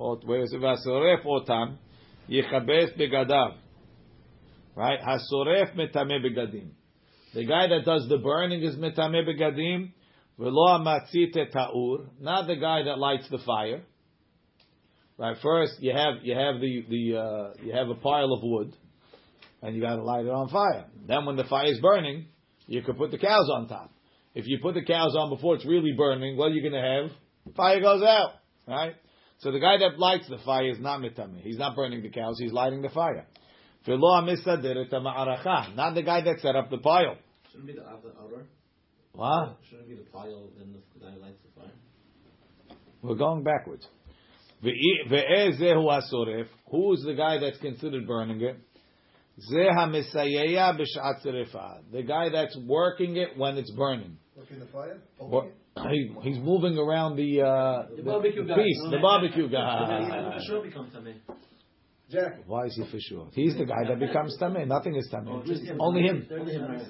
Vasoref 0.00 1.24
otam, 1.26 1.76
yichabes 2.28 2.98
begadav. 2.98 3.56
Right? 4.74 4.98
Hasoref 5.00 5.76
metame 5.76 6.24
begadim. 6.24 6.70
The 7.34 7.44
guy 7.44 7.66
that 7.68 7.84
does 7.84 8.08
the 8.08 8.18
burning 8.18 8.62
is 8.62 8.76
metame 8.76 9.22
begadim, 9.28 9.92
v'lo 10.38 10.80
amatzite 10.80 11.50
ta'ur. 11.52 12.06
Not 12.20 12.46
the 12.46 12.56
guy 12.56 12.84
that 12.84 12.98
lights 12.98 13.28
the 13.30 13.38
fire. 13.38 13.82
Right? 15.18 15.36
First, 15.42 15.74
you 15.80 15.92
have 15.92 16.24
you 16.24 16.34
have 16.34 16.60
the 16.60 16.84
the 16.88 17.18
uh, 17.18 17.62
you 17.62 17.72
have 17.74 17.88
a 17.90 17.94
pile 17.94 18.32
of 18.32 18.40
wood 18.42 18.74
and 19.60 19.76
you 19.76 19.82
got 19.82 19.96
to 19.96 20.02
light 20.02 20.24
it 20.24 20.30
on 20.30 20.48
fire. 20.48 20.86
Then 21.06 21.24
when 21.24 21.36
the 21.36 21.44
fire 21.44 21.66
is 21.66 21.78
burning, 21.80 22.26
you 22.66 22.82
could 22.82 22.96
put 22.96 23.10
the 23.10 23.18
cows 23.18 23.50
on 23.52 23.68
top. 23.68 23.92
If 24.34 24.46
you 24.46 24.58
put 24.60 24.74
the 24.74 24.84
cows 24.84 25.14
on 25.16 25.30
before 25.30 25.54
it's 25.54 25.64
really 25.66 25.92
burning, 25.96 26.36
what 26.36 26.50
are 26.50 26.54
you 26.54 26.60
going 26.60 26.72
to 26.72 26.80
have? 26.80 27.10
Fire 27.54 27.80
goes 27.80 28.02
out, 28.02 28.32
right? 28.66 28.94
So 29.38 29.52
the 29.52 29.60
guy 29.60 29.76
that 29.78 29.98
lights 29.98 30.28
the 30.28 30.38
fire 30.44 30.70
is 30.70 30.80
not 30.80 31.00
mitame. 31.00 31.40
He's 31.42 31.58
not 31.58 31.76
burning 31.76 32.02
the 32.02 32.08
cows. 32.08 32.38
He's 32.38 32.52
lighting 32.52 32.82
the 32.82 32.88
fire. 32.88 33.26
Not 33.86 33.98
the 35.94 36.02
guy 36.02 36.22
that 36.22 36.40
set 36.40 36.56
up 36.56 36.70
the 36.70 36.78
pile. 36.78 37.16
Shouldn't 37.50 37.66
be 37.66 37.74
the 37.74 37.86
outer. 37.86 38.46
What? 39.12 39.58
Shouldn't 39.68 39.88
be 39.88 39.96
the 39.96 40.04
pile 40.10 40.48
and 40.60 40.74
the 40.74 40.80
guy 41.00 41.10
who 41.12 41.20
lights 41.20 41.38
the 41.44 41.50
fire. 41.60 41.72
We're 43.02 43.16
going 43.16 43.44
backwards. 43.44 43.86
Ve'ezehu 44.64 45.84
asoref. 45.84 46.46
Who 46.70 46.94
is 46.94 47.02
the 47.04 47.14
guy 47.14 47.38
that's 47.38 47.58
considered 47.58 48.06
burning 48.06 48.40
it? 48.40 48.56
The 49.36 50.84
guy 52.06 52.28
that's 52.30 52.56
working 52.66 53.16
it 53.16 53.36
when 53.36 53.58
it's 53.58 53.70
burning. 53.72 54.16
Working 54.36 54.60
the 54.60 54.66
fire? 54.66 54.98
Or- 55.18 55.50
he, 55.90 56.14
he's 56.22 56.38
moving 56.38 56.78
around 56.78 57.16
the, 57.16 57.42
uh, 57.42 57.86
The 57.96 58.02
barbecue 58.02 58.46
guy. 58.46 58.54
piece, 58.54 58.80
the 58.90 58.98
barbecue 59.02 59.48
guy. 59.48 60.38
sure 60.46 60.62
become 60.62 60.88
tamei. 60.94 61.14
Jack. 62.10 62.42
Why 62.46 62.66
is 62.66 62.76
he 62.76 62.84
for 62.90 62.98
sure? 63.00 63.26
He's 63.32 63.56
the 63.56 63.64
guy 63.64 63.82
that 63.88 63.98
becomes 63.98 64.36
tameh. 64.40 64.68
Nothing 64.68 64.94
is 64.94 65.10
tameh. 65.12 65.30
Only 65.80 66.02
him. 66.02 66.28
Only 66.30 66.52
him. 66.52 66.80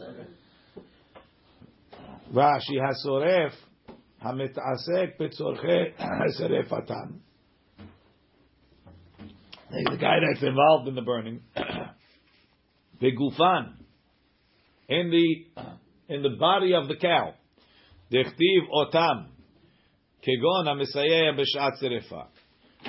Rashi 2.34 2.78
hasoref 2.78 3.52
hamitasek 4.22 5.16
betzorche 5.18 5.94
serefatam. 6.38 7.20
He's 9.70 9.86
the 9.90 9.96
guy 9.98 10.16
that's 10.28 10.42
involved 10.42 10.88
in 10.88 10.94
the 10.94 11.00
burning. 11.02 11.40
Begufan 13.00 13.74
in 14.88 15.10
the 15.10 16.14
in 16.14 16.22
the 16.22 16.36
body 16.38 16.74
of 16.74 16.88
the 16.88 16.96
cow. 16.96 17.34
Dechtiv 18.12 18.68
otam 18.72 19.26
kegon 20.26 20.66
hamisayeh 20.66 21.38
b'shat 21.38 21.82
serefa. 21.82 22.26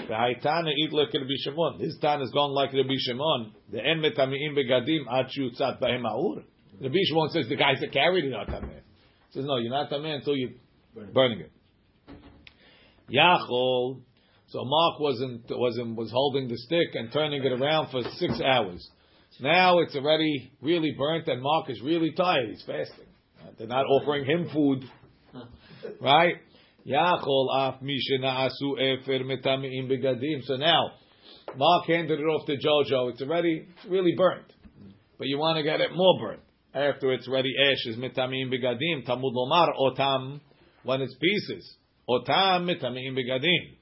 V'haitana 0.10 0.72
eat 0.78 0.92
like 0.92 1.14
Rabbi 1.14 1.36
Shimon. 1.44 1.80
His 1.80 1.98
tan 2.02 2.22
is 2.22 2.32
gone 2.32 2.52
like 2.52 2.74
Rabbi 2.74 2.96
Shimon. 2.98 3.54
The 3.72 3.80
en 3.80 4.02
metamiim 4.02 4.56
begadim 4.56 5.06
ad 5.10 5.28
shutzat 5.28 5.80
b'hem 5.82 6.04
ha'ur. 6.04 6.44
Rabbi 6.82 6.98
Shimon 7.08 7.30
says 7.30 7.48
the 7.48 7.56
guys 7.56 7.80
that 7.80 7.92
carried 7.92 8.26
it 8.26 8.34
are 8.34 8.46
tameh. 8.46 8.82
He 9.30 9.40
says 9.40 9.46
no, 9.46 9.58
you're 9.58 9.72
not 9.72 9.90
tameh 9.90 10.16
until 10.16 10.36
you 10.36 10.56
burning 11.14 11.40
it. 11.40 11.52
Yachol. 13.10 14.02
So 14.48 14.64
Mark 14.64 15.00
wasn't 15.00 15.46
wasn't 15.50 15.96
was 15.96 16.12
holding 16.12 16.48
the 16.48 16.58
stick 16.58 16.90
and 16.94 17.12
turning 17.12 17.44
it 17.44 17.52
around 17.52 17.90
for 17.90 18.02
six 18.18 18.40
hours. 18.42 18.88
Now 19.40 19.80
it's 19.80 19.96
already 19.96 20.52
really 20.62 20.96
burnt, 20.98 21.28
and 21.28 21.42
Mark 21.42 21.70
is 21.70 21.82
really 21.82 22.12
tired. 22.12 22.50
He's 22.50 22.64
fasting. 22.66 23.06
They're 23.58 23.68
not 23.68 23.86
offering 23.86 24.26
him 24.26 24.50
food, 24.54 24.84
right? 26.02 26.36
Yachol 26.88 27.48
af 27.54 27.76
asu 27.82 28.80
efer 28.80 29.20
begadim. 29.20 30.44
So 30.44 30.56
now 30.56 30.92
Mark 31.58 31.86
handed 31.88 32.20
it 32.20 32.24
off 32.24 32.46
to 32.46 32.54
Jojo. 32.54 33.12
It's 33.12 33.22
already 33.22 33.68
it's 33.76 33.86
really 33.90 34.14
burnt, 34.16 34.52
but 35.18 35.28
you 35.28 35.38
want 35.38 35.58
to 35.58 35.64
get 35.64 35.82
it 35.82 35.90
more 35.94 36.20
burnt 36.20 36.42
after 36.74 37.12
it's 37.14 37.28
ready 37.28 37.54
ashes. 37.72 37.98
Metamiim 37.98 38.52
begadim 38.54 39.08
tamud 39.08 39.34
lomar 39.34 39.70
otam 39.78 40.40
when 40.84 41.02
it's 41.02 41.16
pieces. 41.16 41.76
Otam 42.10 42.70
metamiim 42.70 43.18
begadim. 43.18 43.78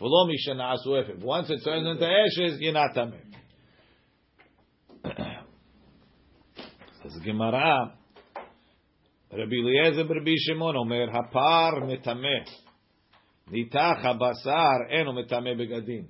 V'lo 0.00 0.28
asu 0.28 1.02
efer. 1.02 1.24
Once 1.24 1.50
it 1.50 1.60
turns 1.64 1.86
into 1.86 2.06
ashes, 2.06 2.58
you're 2.60 2.72
not 2.72 2.94
tamim. 2.94 3.20
Says 7.04 7.20
Gemara. 7.22 7.92
Rabbi 9.30 9.56
Eliezer 9.56 10.06
Rabbi 10.08 10.34
Shimon 10.38 10.76
Omer 10.76 11.08
Hapar 11.08 11.82
metameh 11.82 12.46
Nitach 13.52 14.02
habasar 14.02 14.90
eno 14.90 15.12
metameh 15.12 15.54
begadim. 15.54 16.06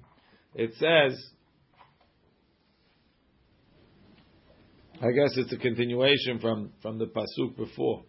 It 0.54 0.72
says, 0.74 1.20
I 5.02 5.10
guess 5.10 5.36
it's 5.36 5.52
a 5.52 5.56
continuation 5.56 6.38
from 6.38 6.70
from 6.80 6.98
the 6.98 7.06
pasuk 7.06 7.56
before. 7.56 8.04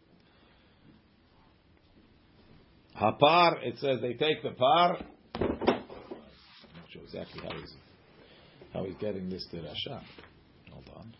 Hapar, 3.02 3.64
it 3.64 3.80
says 3.80 3.98
they 4.02 4.14
take 4.14 4.44
the 4.44 4.52
par. 4.52 4.98
I'm 5.34 5.48
not 5.48 5.86
sure 6.92 7.02
exactly 7.02 7.42
how 7.42 7.58
he's 7.58 7.74
how 8.74 8.84
he's 8.84 8.98
getting 8.98 9.28
this 9.30 9.48
to 9.50 9.58
Rasha. 9.58 10.04
Hold 10.72 10.90
on. 10.96 11.16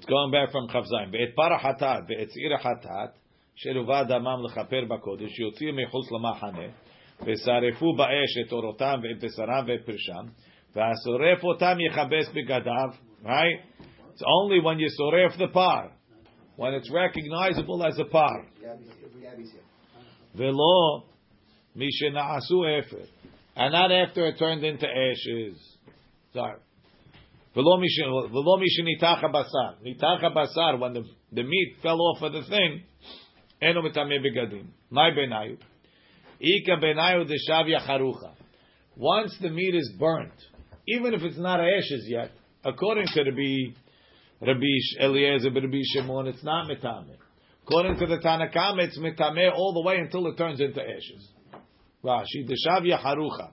It's 0.00 0.04
going 0.04 0.30
back 0.32 0.50
from 0.50 0.68
Chavzaim. 0.68 1.10
ואת 1.12 1.34
פר 1.34 1.52
החטאת 1.54 2.04
ואת 2.08 2.30
שעיר 2.30 2.54
החטאת, 2.54 3.10
שלווה 3.56 4.04
דמם 4.04 4.38
לכפר 4.44 4.84
בקודש, 4.88 5.38
יוציאו 5.38 5.72
מחוץ 5.74 6.12
למחנה, 6.12 6.68
ושרפו 7.20 7.92
באש 7.96 8.46
את 8.46 8.52
אורותם 8.52 9.00
ואת 9.02 9.24
בשרם 9.24 9.64
ואת 9.66 9.86
פרשם, 9.86 10.26
והשורף 10.74 11.44
אותם 11.44 11.76
יכבס 11.90 12.32
בגדיו, 12.34 12.88
right? 13.24 13.82
It's 14.12 14.22
only 14.22 14.60
when 14.60 14.78
you 14.78 14.88
שורף 14.88 15.36
the 15.38 15.52
par, 15.52 15.90
when 16.56 16.74
it's 16.74 16.90
recognizable 16.90 17.86
as 17.86 17.98
a 17.98 18.04
par. 18.04 18.44
Gabby's, 18.60 18.88
Gabby's 19.22 19.52
here. 19.52 19.66
ולא 20.34 21.02
מי 21.76 21.86
שנעשו 21.92 22.62
אפר. 22.78 23.04
And 23.56 23.72
not 23.72 23.90
after 23.90 24.26
it 24.26 24.38
turned 24.38 24.64
into 24.64 24.86
ashes. 24.86 25.78
Sorry. 26.34 26.60
V'lo 27.55 27.77
mishenitacha 27.79 29.31
basar. 29.31 29.75
Nitacha 29.85 30.33
basar, 30.33 30.79
when 30.79 30.93
the, 30.93 31.03
the 31.31 31.43
meat 31.43 31.75
fell 31.81 31.99
off 31.99 32.21
of 32.21 32.31
the 32.31 32.43
thing, 32.43 32.83
eno 33.61 33.81
mitame 33.81 34.19
begadim. 34.19 34.67
My 34.89 35.09
benayu. 35.11 35.57
Ika 36.39 36.77
benayu 36.77 37.25
deshav 37.29 37.67
yacharucha. 37.67 38.31
Once 38.95 39.37
the 39.41 39.49
meat 39.49 39.75
is 39.75 39.91
burnt, 39.99 40.33
even 40.87 41.13
if 41.13 41.23
it's 41.23 41.37
not 41.37 41.59
ashes 41.59 42.05
yet, 42.07 42.31
according 42.63 43.05
to 43.07 43.23
Rabbi, 43.23 43.73
Rabbi 44.41 45.01
Eliezer, 45.01 45.51
Rabbi 45.51 45.81
Shimon, 45.93 46.27
it's 46.27 46.43
not 46.43 46.69
mitame. 46.69 47.17
According 47.63 47.99
to 47.99 48.05
the 48.07 48.17
Tanakam, 48.17 48.79
it's 48.79 48.97
mitame 48.97 49.51
all 49.53 49.73
the 49.73 49.87
way 49.87 49.97
until 49.97 50.27
it 50.27 50.37
turns 50.37 50.59
into 50.59 50.81
ashes. 50.81 51.29
Rashi, 52.03 52.47
deshavya 52.47 52.99
harucha. 53.03 53.51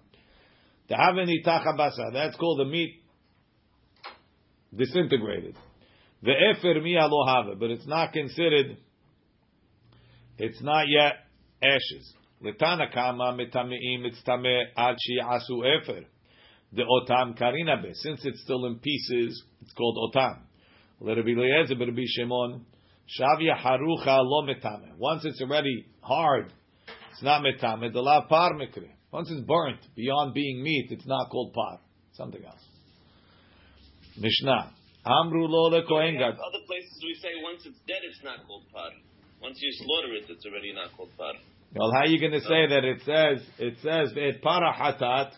That's 0.88 2.36
called 2.36 2.60
the 2.60 2.64
meat 2.64 3.02
disintegrated. 4.74 5.56
The 6.22 6.32
efer 6.32 6.80
miya 6.80 7.06
lo 7.06 7.54
but 7.58 7.70
it's 7.70 7.86
not 7.86 8.12
considered. 8.12 8.76
It's 10.38 10.62
not 10.62 10.84
yet 10.88 11.12
ashes. 11.62 12.14
Letana 12.42 12.92
kama 12.92 13.36
metameim 13.36 14.04
it's 14.04 14.22
tameh 14.26 14.64
ad 14.76 14.96
asu 15.24 15.64
efer. 15.64 16.04
The 16.72 16.82
otam 16.82 17.36
karina 17.36 17.80
be. 17.82 17.92
Since 17.94 18.20
it's 18.24 18.42
still 18.42 18.66
in 18.66 18.78
pieces, 18.78 19.42
it's 19.62 19.72
called 19.72 20.12
otam. 20.14 20.40
Be 21.00 21.32
Eliezer, 21.32 21.74
be 21.76 22.06
Shimon. 22.06 22.66
Shavya 23.18 23.56
harucha 23.56 24.18
lo 24.22 24.46
metame. 24.46 24.96
Once 24.98 25.24
it's 25.24 25.40
already 25.40 25.86
hard, 26.00 26.52
it's 27.12 27.22
not 27.22 27.42
metame. 27.42 27.92
The 27.92 28.00
la 28.00 28.26
par 28.26 28.52
mikre. 28.54 28.90
Once 29.10 29.30
it's 29.30 29.40
burnt 29.46 29.80
beyond 29.96 30.34
being 30.34 30.62
meat, 30.62 30.88
it's 30.90 31.06
not 31.06 31.30
called 31.30 31.54
par. 31.54 31.80
Something 32.12 32.44
else. 32.44 32.77
Mishnah. 34.20 34.72
Amru 35.06 35.46
lo 35.46 35.70
le 35.70 35.82
kohen 35.86 36.14
We 36.14 36.18
gad. 36.18 36.34
Other 36.34 36.64
places 36.66 36.98
we 37.02 37.14
say 37.22 37.30
once 37.42 37.62
it's 37.64 37.78
dead, 37.86 38.02
it's 38.02 38.22
not 38.24 38.46
called 38.46 38.64
par. 38.72 38.90
Once 39.40 39.58
you 39.62 39.70
slaughter 39.72 40.12
it, 40.14 40.24
it's 40.28 40.44
already 40.44 40.74
not 40.74 40.90
called 40.96 41.10
par. 41.16 41.34
Well, 41.74 41.92
how 41.92 42.00
are 42.00 42.06
you 42.06 42.18
going 42.18 42.32
to 42.32 42.40
say 42.40 42.66
that 42.68 42.84
it 42.84 43.00
says 43.04 43.46
it 43.58 43.74
says 43.82 44.12
et 44.16 44.42
para 44.42 44.72
hatat 44.72 45.32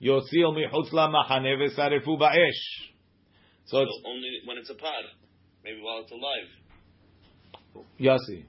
yosil 0.00 0.54
michutz 0.54 0.92
la 0.92 1.08
machane 1.10 1.56
v'sarefu 1.58 2.18
ba'esh. 2.18 2.92
So 3.66 3.78
So 3.78 3.80
it's 3.80 4.02
only 4.06 4.30
when 4.46 4.58
it's 4.58 4.70
a 4.70 4.74
par, 4.74 5.02
maybe 5.64 5.80
while 5.80 6.02
it's 6.02 6.12
alive. 6.12 6.48
Yossi. 7.98 8.44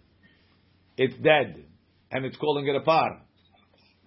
It's 0.97 1.15
dead, 1.15 1.65
and 2.11 2.25
it's 2.25 2.37
calling 2.37 2.67
it 2.67 2.75
a 2.75 2.81
par. 2.81 3.21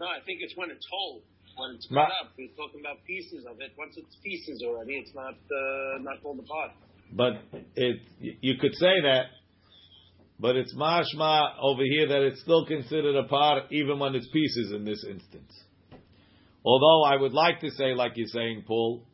No, 0.00 0.06
I 0.06 0.20
think 0.24 0.38
it's 0.42 0.56
when 0.56 0.70
it's 0.70 0.86
whole. 0.90 1.22
When 1.58 1.74
it's 1.74 1.88
cut 1.88 1.98
up, 1.98 2.32
we're 2.38 2.54
talking 2.56 2.80
about 2.80 3.04
pieces 3.04 3.44
of 3.50 3.60
it. 3.60 3.72
Once 3.76 3.94
it's 3.96 4.16
pieces 4.22 4.62
already, 4.64 4.94
it's 4.94 5.14
not 5.14 5.34
uh, 5.34 5.98
not 6.00 6.22
called 6.22 6.38
a 6.38 6.42
par. 6.42 6.70
But 7.12 7.32
it 7.74 7.96
you 8.20 8.54
could 8.60 8.74
say 8.74 9.00
that, 9.02 9.26
but 10.38 10.54
it's 10.54 10.72
mashma 10.74 11.54
over 11.60 11.82
here 11.82 12.06
that 12.08 12.22
it's 12.22 12.40
still 12.42 12.64
considered 12.64 13.16
a 13.16 13.24
part 13.24 13.72
even 13.72 13.98
when 13.98 14.14
it's 14.14 14.28
pieces 14.28 14.72
in 14.72 14.84
this 14.84 15.04
instance. 15.08 15.52
Although 16.64 17.04
I 17.04 17.16
would 17.20 17.32
like 17.32 17.60
to 17.60 17.70
say, 17.70 17.94
like 17.94 18.12
you're 18.14 18.28
saying, 18.28 18.64
Paul, 18.66 19.06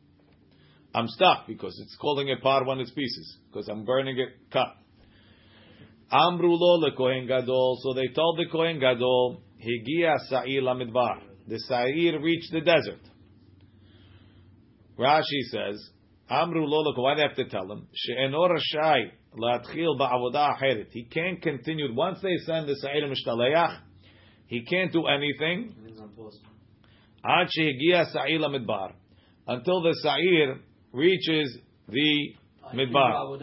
I'm 0.93 1.07
stuck 1.07 1.47
because 1.47 1.79
it's 1.81 1.95
calling 1.99 2.27
it 2.27 2.41
part 2.41 2.67
when 2.67 2.79
it's 2.79 2.91
pieces 2.91 3.37
because 3.47 3.67
I'm 3.67 3.85
burning 3.85 4.19
it 4.19 4.29
cut. 4.51 4.75
Amru 6.11 6.51
lo 6.51 6.79
le 6.79 6.95
kohen 6.95 7.25
gadol. 7.27 7.79
So 7.81 7.93
they 7.93 8.07
told 8.13 8.37
the 8.37 8.45
kohen 8.51 8.79
gadol, 8.79 9.41
higia 9.59 10.15
sa'ir 10.29 10.61
lamidbar 10.61 11.34
the 11.47 11.59
Sair 11.59 12.19
reached 12.19 12.51
the 12.51 12.61
desert. 12.61 13.01
Rashi 14.97 15.41
says, 15.51 15.89
Amru 16.29 16.65
lolok, 16.65 16.97
why 16.97 17.15
do 17.15 17.21
I 17.21 17.27
have 17.27 17.35
to 17.35 17.45
tell 17.45 17.71
him? 17.71 17.87
She'enor 17.93 18.57
shai 18.59 19.11
la'atchil 19.37 19.99
ba'avodah 19.99 20.57
acheret. 20.57 20.87
He 20.91 21.03
can't 21.03 21.41
continue. 21.41 21.93
Once 21.93 22.19
they 22.21 22.35
send 22.45 22.67
the 22.67 22.75
Sair 22.75 23.07
Mishtaleach, 23.07 23.79
he 24.47 24.63
can't 24.63 24.91
do 24.91 25.05
anything. 25.05 25.75
Ad 27.23 27.47
she'higia 27.51 28.05
Sa'ir 28.11 28.39
midbar. 28.39 28.93
Until 29.47 29.81
the 29.83 29.93
Sair 30.01 30.59
reaches 30.93 31.59
the 31.87 32.35
midbar. 32.73 33.37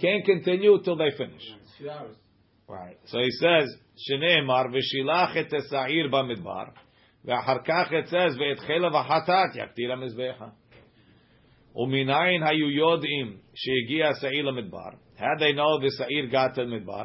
Can't 0.00 0.24
continue 0.24 0.80
till 0.82 0.96
they 0.96 1.10
finish. 1.16 1.42
It's 1.60 1.72
a 1.74 1.78
few 1.78 1.90
hours. 1.90 2.16
Right. 2.67 2.97
So 3.05 3.17
he 3.17 3.31
says, 3.31 3.67
שנאמר, 3.97 4.63
ושילח 4.73 5.37
את 5.37 5.53
השעיר 5.53 6.07
במדבר, 6.11 6.63
ואחר 7.25 7.57
כך 7.65 7.91
it 7.91 8.07
says, 8.09 8.39
ואת 8.39 8.59
חלב 8.59 8.95
החטאת 8.95 9.55
יקטיר 9.55 9.91
המזבח. 9.91 10.43
ומנין 11.75 12.43
היו 12.43 12.69
יודעים 12.69 13.37
שהגיע 13.55 14.09
השעיר 14.09 14.45
למדבר? 14.45 14.89
How 15.17 15.39
they 15.39 15.53
know 15.53 15.81
the 15.81 15.89
שעיר 15.97 16.25
got 16.31 16.55
to 16.55 16.61
המדבר? 16.61 17.03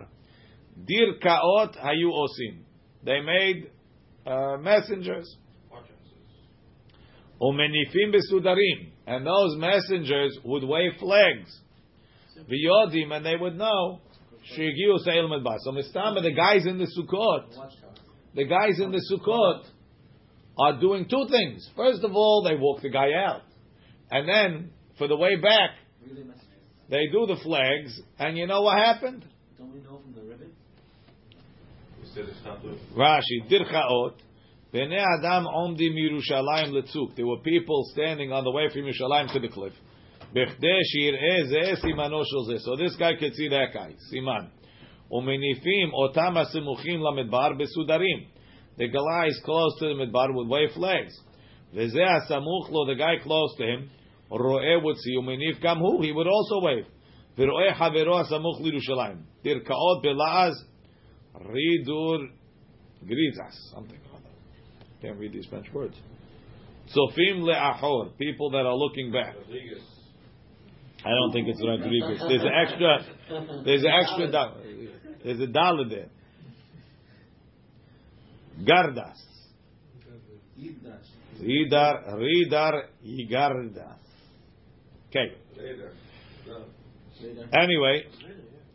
דירקאות 0.76 1.76
היו 1.76 2.11
עושים. 2.11 2.62
They 3.05 3.20
made 3.20 3.66
uh, 4.26 4.30
messengers. 4.64 5.26
ומניפים 7.40 8.12
בסודרים. 8.12 8.95
And 9.07 9.26
those 9.26 9.57
messengers 9.59 10.38
would 10.45 10.64
wave 10.64 10.99
flags. 10.99 11.61
ויודעים, 12.49 13.12
and 13.12 13.24
they 13.24 13.36
would 13.36 13.57
know, 13.57 14.01
Shegiu 14.58 14.97
the 16.24 16.34
guys 16.36 16.66
in 16.66 16.78
the 16.78 16.88
Sukkot, 16.97 17.45
the 18.36 18.45
guys 18.45 18.80
in 18.80 18.91
the 18.91 19.02
Sukkot 19.12 19.64
are 20.58 20.80
doing 20.80 21.08
two 21.10 21.26
things. 21.30 21.70
First 21.76 22.04
of 22.04 22.12
all, 22.14 22.43
they 22.47 22.56
walk 22.56 22.82
the 22.82 22.89
guy 22.89 23.14
out. 23.14 23.41
And 24.12 24.28
then, 24.28 24.72
for 24.97 25.08
the 25.08 25.16
way 25.16 25.36
back, 25.36 25.72
they 26.89 27.08
do 27.12 27.26
the 27.28 27.38
flags, 27.43 28.02
and 28.18 28.38
you 28.38 28.47
know 28.47 28.62
what 28.62 28.78
happened? 28.78 29.26
Don't? 29.58 29.70
Rashi, 32.95 33.47
There 37.16 37.28
were 37.28 37.39
people 37.43 37.84
standing 37.93 38.32
on 38.32 38.43
the 38.43 38.52
way 38.52 38.70
from 38.72 38.82
Yerushalayim 38.82 39.34
to 39.34 39.39
the 39.39 39.47
cliff. 39.47 39.74
So 40.32 40.45
this 42.75 42.95
guy 42.97 43.15
could 43.19 43.34
see 43.34 43.49
that 43.49 43.73
guy, 43.73 43.95
siman. 44.13 44.49
Umenifim 45.11 45.91
otam 45.91 46.36
hasimuchim 46.36 46.99
lamidbar 46.99 47.59
besudarim. 47.59 48.27
The 48.77 48.88
guy 48.89 49.25
is 49.27 49.41
close 49.43 49.80
to 49.80 49.88
the 49.88 49.95
midbar 49.95 50.34
would 50.34 50.47
wave 50.47 50.71
flags. 50.75 51.19
V'zeh 51.75 51.97
hasamuch 51.97 52.69
lo, 52.69 52.86
the 52.86 52.95
guy 52.95 53.17
close 53.23 53.55
to 53.57 53.63
him, 53.63 53.89
ro'eh 54.32 54.84
would 54.84 54.97
see, 54.97 55.15
umenif 55.17 55.59
gam 55.61 55.80
hu, 55.80 56.01
he 56.01 56.11
would 56.11 56.27
also 56.27 56.61
wave. 56.61 56.86
V'ro'eh 57.36 57.73
havero 57.73 58.23
hasamuch 58.23 58.59
l'Yerushalayim. 58.59 59.23
Dirkaot 59.43 60.03
bela'az, 60.03 60.53
ridur 61.41 62.30
grizas, 63.03 63.71
something 63.73 63.99
or 64.11 64.17
other. 64.17 64.30
Can't 65.01 65.17
read 65.17 65.34
these 65.34 65.47
French 65.47 65.73
words. 65.73 65.97
Sofim 66.95 67.41
le'achor, 67.41 68.15
people 68.17 68.51
that 68.51 68.65
are 68.65 68.75
looking 68.75 69.11
back. 69.11 69.36
I 71.06 71.10
don't 71.10 71.32
think 71.32 71.47
it's 71.47 71.62
Rodriguez. 71.66 72.20
There's 72.28 72.41
an 72.41 72.52
extra. 72.62 73.64
There's 73.64 73.84
an 73.84 73.91
extra. 74.02 74.32
dollar. 74.32 74.62
There's 75.24 75.39
a 75.39 75.47
dollar 75.47 75.88
there. 75.88 76.10
Gardas. 78.62 79.18
Ridar. 81.41 82.16
Ridar. 82.16 82.84
Yigardas. 83.06 83.95
Okay. 85.10 85.34
Anyway, 87.54 88.06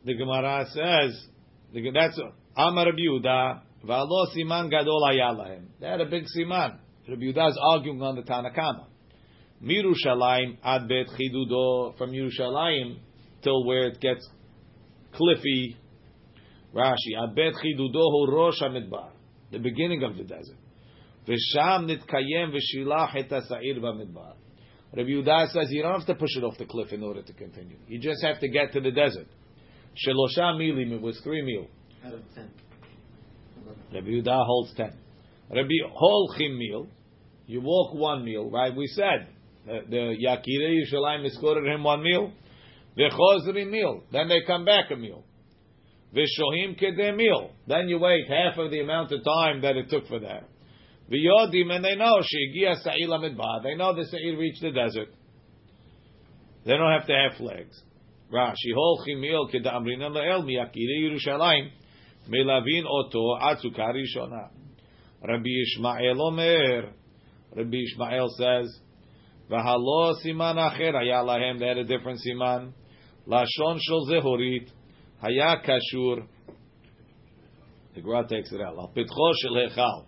the 0.05 0.14
Gemara 0.14 0.66
says 0.70 1.27
that's 1.72 2.20
Amar 2.57 2.87
Yehuda 2.87 3.61
v'alo 3.85 4.27
siman 4.35 4.70
gadol 4.70 5.01
hayalahem. 5.11 5.66
They 5.81 5.87
had 5.87 6.01
a 6.01 6.07
big 6.07 6.25
siman. 6.25 6.79
Rabbi 7.09 7.22
Yehuda 7.22 7.51
is 7.51 7.59
arguing 7.61 8.01
on 8.03 8.16
the 8.16 8.22
Tanakama. 8.22 8.87
Mirushalayim 9.64 10.58
ad 10.62 10.88
bet 10.88 11.06
chidudo 11.18 11.96
from 11.96 12.12
Yerushalayim 12.12 12.98
till 13.42 13.64
where 13.64 13.88
it 13.88 14.00
gets 14.00 14.28
cliffy. 15.14 15.76
Rashi 16.74 17.16
ad 17.22 17.34
bet 17.34 17.54
chidudo 17.54 17.94
hu 17.94 18.36
rosh 18.36 18.60
hamidbar, 18.60 19.10
the 19.50 19.58
beginning 19.58 20.02
of 20.02 20.16
the 20.16 20.24
desert. 20.24 20.58
V'sham 21.26 21.88
nitkayem 21.88 22.52
v'shilach 22.52 23.16
et 23.16 23.30
ha'sa'ir 23.30 23.78
b'midbar. 23.80 24.34
Rabbi 24.96 25.08
Yehuda 25.08 25.48
says 25.48 25.68
you 25.70 25.82
don't 25.82 25.98
have 25.98 26.06
to 26.06 26.14
push 26.14 26.36
it 26.36 26.44
off 26.44 26.56
the 26.58 26.66
cliff 26.66 26.92
in 26.92 27.02
order 27.02 27.22
to 27.22 27.32
continue. 27.32 27.78
You 27.88 27.98
just 27.98 28.22
have 28.22 28.38
to 28.40 28.48
get 28.48 28.72
to 28.74 28.80
the 28.80 28.92
desert. 28.92 29.26
Shelosha 30.06 30.56
milim, 30.56 30.92
it 30.92 31.00
was 31.00 31.18
three 31.24 31.42
mil. 31.42 31.68
Out 32.06 32.14
of 32.14 32.20
ten. 32.34 32.50
Rabbi 33.92 34.06
Yehuda 34.06 34.46
holds 34.46 34.74
ten. 34.74 34.92
Rabbi 35.50 35.68
Holchim 35.96 36.58
mil, 36.58 36.88
you 37.46 37.60
walk 37.60 37.94
one 37.94 38.24
meal, 38.24 38.50
right? 38.50 38.74
We 38.74 38.86
said 38.88 39.34
the, 39.66 40.16
Yakira 40.24 40.82
Yishalayim 40.82 41.26
escorted 41.26 41.66
him 41.66 41.84
one 41.84 42.02
meal. 42.02 42.32
V'chozri 42.98 43.68
meal, 43.68 44.02
then 44.12 44.28
they 44.28 44.42
come 44.46 44.64
back 44.64 44.90
a 44.90 44.96
meal. 44.96 45.24
V'shohim 46.14 46.80
kedeh 46.80 47.16
meal, 47.16 47.50
then 47.66 47.88
you 47.88 47.98
wait 47.98 48.26
half 48.28 48.56
of 48.58 48.70
the 48.70 48.80
amount 48.80 49.12
of 49.12 49.24
time 49.24 49.62
that 49.62 49.76
it 49.76 49.90
took 49.90 50.06
for 50.06 50.20
that. 50.20 50.44
V'yodim, 51.10 51.70
and 51.70 51.84
they 51.84 51.96
know 51.96 52.20
shegia 52.20 52.76
sa'il 52.82 53.10
amidbar. 53.10 53.62
They 53.62 53.74
know 53.74 53.94
the 53.94 54.04
sa'il 54.04 54.36
reached 54.36 54.62
the 54.62 54.70
desert. 54.70 55.08
They 56.64 56.72
don't 56.72 56.92
have 56.92 57.06
to 57.06 57.12
have 57.12 57.36
flags. 57.36 57.82
Rashi 58.32 58.72
holchim 58.76 59.20
meal 59.20 59.48
kedamrinan 59.52 60.12
le'el 60.12 60.44
miyakire 60.44 61.02
Yerushalayim 61.02 61.70
melavin 62.28 62.84
oto 62.88 63.38
atzukah 63.40 63.92
rishona. 63.94 64.50
Rabbi 65.26 65.48
Ishmael 65.62 66.20
Omer. 66.20 66.92
Rabbi 67.56 67.76
Ishmael 67.76 68.28
says, 68.36 68.78
"V'halo 69.51 70.14
siman 70.24 70.57
acher 70.57 70.92
haya 70.92 71.22
lahem." 71.24 71.59
They 71.59 71.66
had 71.66 71.78
a 71.78 71.84
different 71.84 72.20
siman. 72.26 72.72
Lashon 73.26 73.78
shel 73.80 74.07
zehorit 74.07 74.68
haya 75.20 75.62
kashur. 75.66 76.26
The 77.95 78.01
Gemara 78.01 78.26
takes 78.28 78.53
it 78.53 78.61
out. 78.61 78.95
Pitcho 78.95 79.32
shel 79.42 79.55
hechal. 79.55 80.07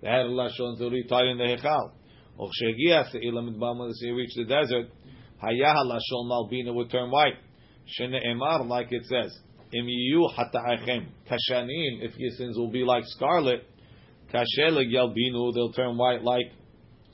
They 0.00 0.08
had 0.08 0.26
lashon 0.26 0.78
zehorit 0.78 1.08
tied 1.08 1.26
in 1.26 1.38
the 1.38 1.44
hechal. 1.44 1.92
Och 2.38 2.50
shegia 2.60 3.10
se'il 3.10 3.34
amidbar 3.34 3.78
when 3.78 3.92
they 4.02 4.10
reached 4.10 4.36
the 4.36 4.44
desert, 4.44 4.90
haya 5.40 5.74
lashon 5.84 6.26
malbina 6.28 6.74
would 6.74 6.90
turn 6.90 7.10
white. 7.10 7.36
Shene 7.98 8.20
emar, 8.26 8.66
like 8.66 8.88
it 8.90 9.04
says, 9.04 9.38
Im 9.72 9.86
yiyu 9.86 10.30
hata'achem 10.32 11.06
kashanim. 11.28 12.02
If 12.02 12.16
your 12.16 12.30
sins 12.36 12.56
will 12.56 12.70
be 12.70 12.84
like 12.84 13.04
scarlet, 13.06 13.64
kasheleg 14.32 14.90
yalbinu. 14.92 15.52
They'll 15.54 15.72
turn 15.72 15.96
white 15.96 16.22
like. 16.22 16.52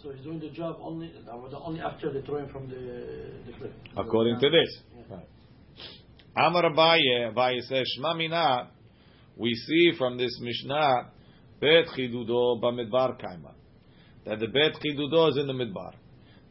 So 0.02 0.12
he's 0.12 0.24
doing 0.24 0.40
the 0.40 0.48
job 0.48 0.78
only 0.80 1.12
uh, 1.28 1.56
only 1.62 1.80
after 1.80 2.10
they 2.12 2.22
throw 2.22 2.38
him 2.38 2.48
from 2.48 2.68
the 2.68 2.76
the 3.46 3.52
cliff. 3.58 3.72
According 3.96 4.40
to 4.40 4.48
this. 4.48 4.82
Right. 5.10 5.28
Amar 6.36 6.62
Abaye, 6.70 7.34
Abaye 7.34 7.60
says, 7.62 7.84
Shma 7.98 8.16
mina, 8.16 8.70
we 9.36 9.52
see 9.52 9.92
from 9.98 10.16
this 10.16 10.38
Mishnah, 10.40 11.10
Bet 11.60 11.86
chidudo 11.96 12.60
b'midbar 12.62 13.20
kaima. 13.20 13.52
That 14.24 14.38
the 14.38 14.46
Bet 14.46 14.80
chidudo 14.80 15.30
is 15.30 15.36
in 15.36 15.46
the 15.46 15.52
midbar. 15.52 15.92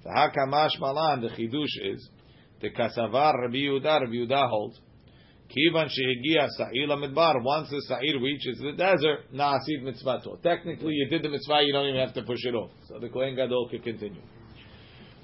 V'hakamash 0.05 0.79
malan, 0.79 1.21
the 1.21 1.29
chidush 1.29 1.93
is, 1.93 2.09
the 2.61 2.69
kasavar 2.69 3.33
Rabbi 3.41 3.55
Yehuda, 3.55 4.01
Rabbi 4.01 4.11
Yehuda 4.11 4.49
holds, 4.49 4.79
Kivan 5.49 5.87
shehigia 5.87 6.47
sa'il 6.57 6.89
midbar. 6.89 7.43
Once 7.43 7.69
the 7.71 7.81
sa'ir 7.87 8.19
reaches 8.21 8.59
the 8.59 8.73
desert, 8.73 9.33
na'asid 9.33 9.81
mitzvato. 9.81 10.39
Technically, 10.43 10.93
you 10.93 11.07
did 11.09 11.23
the 11.23 11.29
mitzvah, 11.29 11.63
you 11.63 11.73
don't 11.73 11.87
even 11.87 11.99
have 11.99 12.13
to 12.13 12.21
push 12.21 12.45
it 12.45 12.53
off. 12.53 12.69
So 12.87 12.99
the 12.99 13.09
Kohen 13.09 13.35
Gadol 13.35 13.67
can 13.69 13.81
continue. 13.81 14.21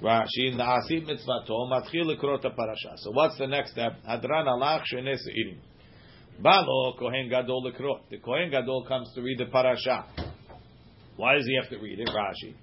Rashi 0.01 0.55
na'asid 0.55 1.05
mitzvato 1.05 1.69
matchil 1.69 2.05
lekrot 2.05 2.41
parasha. 2.41 2.97
So 2.97 3.11
what's 3.11 3.37
the 3.37 3.45
next 3.45 3.73
step? 3.73 3.97
Hadran 4.09 4.47
alach 4.47 4.83
shene 4.91 5.15
se'irim. 5.15 5.59
Balo 6.43 6.97
Kohen 6.97 7.29
Gadol 7.29 7.71
lekrot. 7.71 8.09
The 8.09 8.17
Kohen 8.17 8.49
Gadol 8.49 8.85
comes 8.87 9.11
to 9.13 9.21
read 9.21 9.37
the 9.37 9.45
parasha. 9.45 10.05
Why 11.17 11.35
does 11.35 11.45
he 11.45 11.55
have 11.61 11.69
to 11.69 11.77
read 11.77 11.99
it? 11.99 12.09
Rashi. 12.09 12.55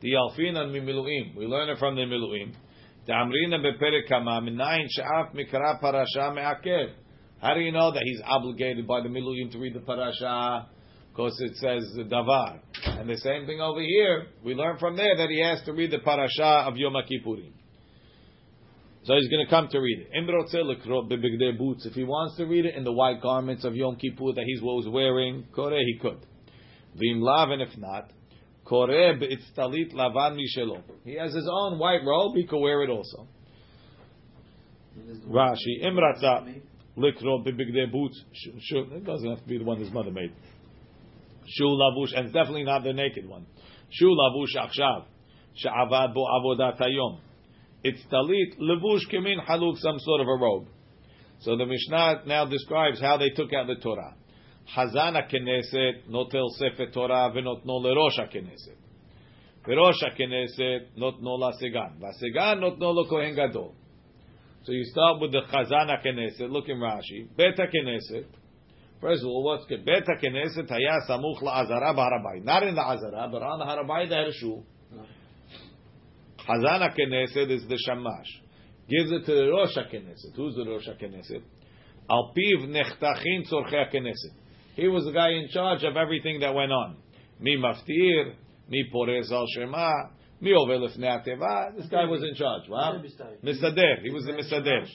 The 0.00 0.14
alfina 0.14 0.66
miluim. 0.68 1.36
We 1.36 1.46
learn 1.46 1.68
it 1.68 1.78
from 1.78 1.94
the 1.94 2.02
miluim. 2.02 2.54
Damrina 3.08 3.60
beperek 3.62 4.08
kama 4.08 4.42
she'af 4.88 5.32
mikra 5.32 5.80
parasha 5.80 6.32
me'akev. 6.34 7.03
How 7.44 7.52
do 7.52 7.60
you 7.60 7.72
know 7.72 7.92
that 7.92 8.02
he's 8.02 8.22
obligated 8.24 8.86
by 8.86 9.02
the 9.02 9.10
miluim 9.10 9.52
to 9.52 9.58
read 9.58 9.74
the 9.74 9.80
parasha? 9.80 10.66
Because 11.10 11.38
it 11.40 11.54
says 11.56 11.92
the 11.94 12.04
davar. 12.04 12.58
And 12.86 13.06
the 13.06 13.18
same 13.18 13.44
thing 13.44 13.60
over 13.60 13.82
here, 13.82 14.28
we 14.42 14.54
learn 14.54 14.78
from 14.78 14.96
there 14.96 15.14
that 15.18 15.28
he 15.28 15.42
has 15.42 15.60
to 15.66 15.74
read 15.74 15.90
the 15.90 15.98
parasha 15.98 16.66
of 16.66 16.78
Yom 16.78 16.94
Kippurim. 16.94 17.52
So 19.02 19.14
he's 19.14 19.28
going 19.28 19.44
to 19.44 19.50
come 19.50 19.68
to 19.68 19.78
read 19.78 20.06
it. 20.10 21.58
boots. 21.58 21.84
If 21.84 21.92
he 21.92 22.04
wants 22.04 22.38
to 22.38 22.46
read 22.46 22.64
it 22.64 22.76
in 22.76 22.84
the 22.84 22.92
white 22.92 23.20
garments 23.20 23.66
of 23.66 23.76
Yom 23.76 23.96
Kippur 23.96 24.32
that 24.32 24.44
he 24.44 24.58
was 24.62 24.88
wearing, 24.88 25.44
kore 25.54 25.70
he 25.72 25.98
could. 26.00 26.24
Vim 26.96 27.20
lav, 27.20 27.50
and 27.50 27.60
if 27.60 27.76
not, 27.76 28.10
kore 28.64 28.88
it's 28.90 29.44
talit 29.54 29.92
lavan 29.92 30.38
mishelo. 30.38 30.82
He 31.04 31.16
has 31.16 31.34
his 31.34 31.46
own 31.52 31.78
white 31.78 32.00
robe. 32.06 32.36
He 32.36 32.46
could 32.46 32.60
wear 32.60 32.84
it 32.84 32.88
also. 32.88 33.28
Rashi 35.28 35.84
imratza 35.84 36.62
likro 36.96 37.44
bibigde 37.44 37.90
boots. 37.90 38.22
It 38.70 39.04
doesn't 39.04 39.28
have 39.28 39.40
to 39.40 39.48
be 39.48 39.58
the 39.58 39.64
one 39.64 39.78
his 39.78 39.90
mother 39.90 40.10
made. 40.10 40.32
Shu 41.46 41.64
lavush, 41.64 42.16
and 42.16 42.26
it's 42.26 42.34
definitely 42.34 42.64
not 42.64 42.84
the 42.84 42.92
naked 42.92 43.28
one. 43.28 43.46
Shu 43.90 44.06
lavush 44.06 44.56
akshav, 44.56 45.04
she'avad 45.54 46.14
bo 46.14 46.24
avodat 46.24 46.80
hayom. 46.80 47.18
It's 47.82 48.02
talit 48.10 48.58
levush 48.58 49.06
kemin 49.12 49.44
haluk, 49.46 49.78
some 49.78 49.98
sort 49.98 50.20
of 50.20 50.28
a 50.28 50.36
robe. 50.40 50.68
So 51.40 51.56
the 51.56 51.66
Mishnah 51.66 52.22
now 52.26 52.46
describes 52.46 53.00
how 53.00 53.18
they 53.18 53.30
took 53.30 53.52
out 53.52 53.66
the 53.66 53.76
Torah. 53.76 54.14
Hazana 54.74 55.30
keneset 55.30 56.08
notel 56.08 56.48
sefer 56.56 56.86
Torah 56.90 57.30
v'notno 57.34 57.84
keneset. 58.32 58.78
Verosh 59.66 60.02
keneset 60.18 60.96
notno 60.98 61.38
la 61.38 61.52
segan. 61.52 62.00
La 62.00 62.12
segan 62.12 62.60
notno 62.60 62.94
lo 62.94 63.04
kohen 63.04 63.34
gadol. 63.34 63.74
So 64.64 64.72
you 64.72 64.84
start 64.84 65.20
with 65.20 65.32
the 65.32 65.42
Chazana 65.52 66.04
keneset. 66.04 66.50
Look 66.50 66.68
in 66.68 66.78
Rashi. 66.78 67.28
Beta 67.36 67.66
keneset. 67.66 68.26
First 69.04 69.22
of 69.22 69.28
all, 69.28 69.44
what's 69.44 69.66
good? 69.66 69.84
Beta 69.84 70.12
Knesset 70.22 70.66
haya 70.66 71.00
samuch 71.06 71.42
la'azara 71.42 71.94
b'harabay. 71.94 72.42
Not 72.42 72.62
in 72.62 72.74
the 72.74 72.80
azara, 72.80 73.28
but 73.30 73.42
on 73.42 73.58
the 73.58 73.66
harabay 73.66 74.08
they 74.08 74.14
had 74.14 74.28
a 74.28 74.32
shul. 74.32 74.64
Hazana 76.48 76.98
Knesset 76.98 77.50
is 77.50 77.66
the 77.68 77.78
shamash. 77.84 78.40
Gives 78.88 79.12
it 79.12 79.26
to 79.26 79.34
the 79.34 79.50
Rosh 79.50 79.76
Knesset. 79.76 80.34
Who's 80.36 80.54
the 80.54 80.64
Rosh 80.64 80.88
Knesset? 80.88 81.42
Al 82.08 82.32
piv 82.34 82.66
nechtachin 82.66 83.46
tzorchei 83.46 83.94
Knesset. 83.94 84.32
He 84.74 84.88
was 84.88 85.04
the 85.04 85.12
guy 85.12 85.32
in 85.32 85.48
charge 85.52 85.84
of 85.84 85.98
everything 85.98 86.40
that 86.40 86.54
went 86.54 86.72
on. 86.72 86.96
Mi 87.38 87.58
maftir, 87.58 88.32
mi 88.70 88.90
porez 88.90 89.30
al 89.30 89.46
shema, 89.54 89.92
mi 90.44 90.52
over 90.52 90.78
lefnei. 90.78 91.76
This 91.76 91.88
guy 91.88 92.04
was 92.04 92.22
in 92.22 92.34
charge. 92.34 92.68
Wow. 92.68 93.02
Misader. 93.42 94.02
He 94.02 94.10
was 94.10 94.24
the 94.24 94.32
Misader. 94.32 94.86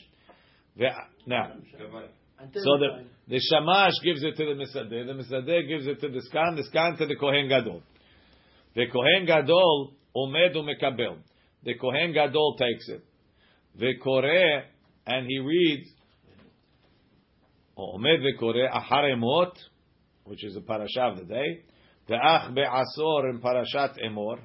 Now, 1.26 1.52
so 2.54 2.78
the 2.78 3.06
the 3.28 3.40
shamash 3.52 3.94
gives 4.04 4.24
it 4.24 4.38
to 4.38 4.46
the 4.46 4.54
misadeh, 4.54 5.06
the 5.06 5.14
misadeh 5.14 5.68
gives 5.68 5.88
it 5.88 6.00
to 6.00 6.08
the 6.08 6.22
skan, 6.32 6.56
the 6.56 6.64
skan 6.64 6.98
to 6.98 7.06
the 7.06 7.16
kohen 7.16 7.50
gadol. 7.50 7.82
The 8.76 8.86
kohen 8.88 9.26
gadol 9.26 9.94
omed 10.16 10.56
umekabel. 10.56 11.18
The 11.64 11.74
kohen 11.74 12.14
gadol 12.14 12.56
takes 12.58 12.88
it. 12.88 13.04
The 13.78 13.96
kore 14.02 14.64
and 15.06 15.28
he 15.28 15.40
reads 15.40 15.90
omed 17.78 18.24
vekore 18.24 18.70
acharemot, 18.72 19.52
which 20.24 20.44
is 20.46 20.54
the 20.54 20.62
parasha 20.62 21.02
of 21.02 21.18
the 21.18 21.26
day. 21.26 21.64
The 22.08 22.16
ach 22.16 22.54
be'asor 22.56 23.30
in 23.32 23.42
parashat 23.42 23.98
emor. 24.02 24.40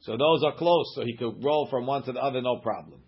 So 0.00 0.16
those 0.16 0.44
are 0.44 0.56
close, 0.56 0.92
so 0.94 1.02
he 1.02 1.16
could 1.16 1.42
roll 1.42 1.66
from 1.70 1.86
one 1.86 2.02
to 2.04 2.12
the 2.12 2.20
other, 2.20 2.40
no 2.42 2.58
problem. 2.58 3.00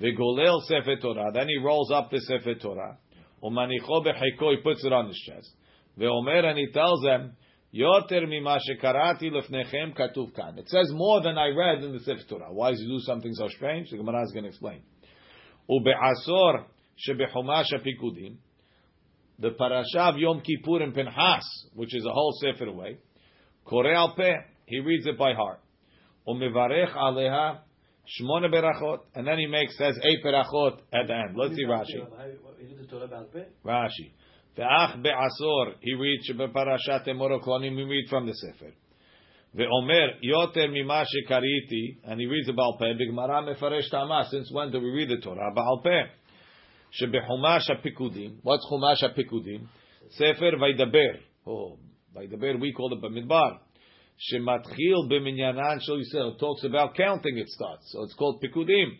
Golel 0.00 0.60
sefer 0.62 0.96
Torah. 0.96 1.30
Then 1.32 1.48
he 1.48 1.58
rolls 1.58 1.90
up 1.92 2.10
the 2.10 2.18
sefer 2.20 2.54
Torah. 2.54 2.98
Umanicho 3.42 4.04
becheko, 4.04 4.56
he 4.56 4.62
puts 4.62 4.84
it 4.84 4.92
on 4.92 5.08
his 5.08 5.18
chest. 5.26 5.50
Ve'omer, 5.98 6.44
and 6.44 6.58
he 6.58 6.70
tells 6.72 7.02
them, 7.02 7.36
Yoter 7.74 8.28
mima 8.28 8.58
shekarati 8.58 9.30
lefnechem 9.30 9.96
katuv 9.96 10.34
kan. 10.34 10.58
It 10.58 10.68
says 10.68 10.90
more 10.92 11.22
than 11.22 11.38
I 11.38 11.48
read 11.48 11.82
in 11.82 11.92
the 11.92 12.00
Sefer 12.00 12.22
Torah. 12.28 12.52
Why 12.52 12.70
does 12.70 12.80
he 12.80 12.86
do 12.86 12.98
something 13.00 13.32
so 13.34 13.48
strange? 13.48 13.88
The 13.90 13.96
Gemara 13.96 14.24
is 14.24 14.32
going 14.32 14.44
to 14.44 14.50
explain. 14.50 14.82
Ube'asor 15.70 16.64
shebechumash 17.08 17.72
apikudim. 17.72 18.36
The 19.38 19.52
parasha 19.52 20.00
of 20.00 20.18
Yom 20.18 20.42
Kippur 20.42 20.82
and 20.82 20.94
Pinchas, 20.94 21.44
which 21.74 21.94
is 21.94 22.04
a 22.04 22.12
whole 22.12 22.34
Sefer 22.40 22.66
away. 22.66 22.98
Kore 23.64 23.92
al 23.92 24.14
peh, 24.14 24.34
he 24.66 24.80
reads 24.80 25.06
it 25.06 25.16
by 25.16 25.32
heart. 25.32 25.60
Umevarech 26.26 26.94
aleha 26.94 27.60
shmone 28.20 28.52
berachot. 28.52 28.98
And 29.14 29.26
then 29.26 29.38
he 29.38 29.46
makes, 29.46 29.76
says 29.76 29.98
eight 30.02 30.24
berachot 30.24 30.78
at 30.92 31.06
the 31.06 31.14
end. 31.14 31.36
Let's 31.36 31.54
see 31.54 31.64
Rashi. 31.64 32.06
Rashi. 33.64 34.12
Ve'ach 34.56 35.02
be'asor, 35.02 35.74
he 35.80 35.94
reads 35.94 36.30
beparashat 36.30 37.08
emor 37.08 37.40
klonim, 37.42 37.74
we 37.74 37.84
read 37.84 38.06
from 38.10 38.26
the 38.26 38.34
Sefer. 38.34 38.72
Ve'omer, 39.56 40.08
yoter 40.22 40.70
mima 40.70 41.04
shekariti, 41.06 41.98
and 42.04 42.20
he 42.20 42.26
reads 42.26 42.50
Baal 42.52 42.76
Peh, 42.78 42.92
b'gmara 42.92 43.42
mefaresh 43.42 43.90
ta'ama, 43.90 44.26
since 44.30 44.50
when 44.52 44.70
do 44.70 44.78
we 44.78 44.90
read 44.90 45.08
the 45.08 45.22
Torah? 45.22 45.52
Baal 45.54 45.80
Peh. 45.82 46.02
Shebechumash 47.00 47.62
ha'pikudim, 47.68 48.40
what's 48.42 48.66
chumash 48.70 49.00
ha'pikudim? 49.00 49.66
Sefer 50.10 50.52
Vaydaber. 50.58 51.20
Oh, 51.46 51.78
Vaydaber, 52.14 52.60
we 52.60 52.74
call 52.74 52.92
it 52.92 53.02
Bamidbar. 53.02 53.58
Shematchil 54.30 55.10
b'minyanan 55.10 55.80
shel 55.82 55.98
Yisrael, 55.98 56.38
talks 56.38 56.64
about 56.64 56.94
counting 56.94 57.38
it 57.38 57.48
starts, 57.48 57.90
so 57.92 58.02
it's 58.04 58.14
called 58.14 58.42
pikudim. 58.42 58.98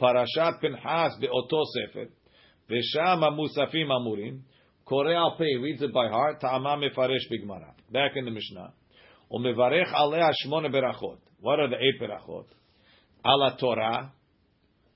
Parashat 0.00 0.60
Pinchas 0.60 1.18
be'oto 1.20 1.64
Sefer. 1.74 2.08
Ve'sham 2.70 3.20
ha'musafim 3.20 3.88
amurim. 3.88 4.40
Korei 4.86 5.16
al 5.16 5.36
pei 5.36 5.56
reads 5.56 5.82
it 5.82 5.92
by 5.92 6.08
heart. 6.08 6.40
Ta'ama 6.40 6.76
mefaresh 6.76 7.28
bigmara. 7.30 7.72
Back 7.90 8.12
in 8.16 8.24
the 8.24 8.30
Mishnah. 8.30 8.72
Umevarech 9.32 9.92
alea 9.92 10.30
shmone 10.44 10.72
berachot. 10.72 11.18
What 11.40 11.60
are 11.60 11.68
the 11.68 11.76
eight 11.76 12.00
berachot? 12.00 12.46
Ala 13.24 13.56
Torah. 13.58 14.12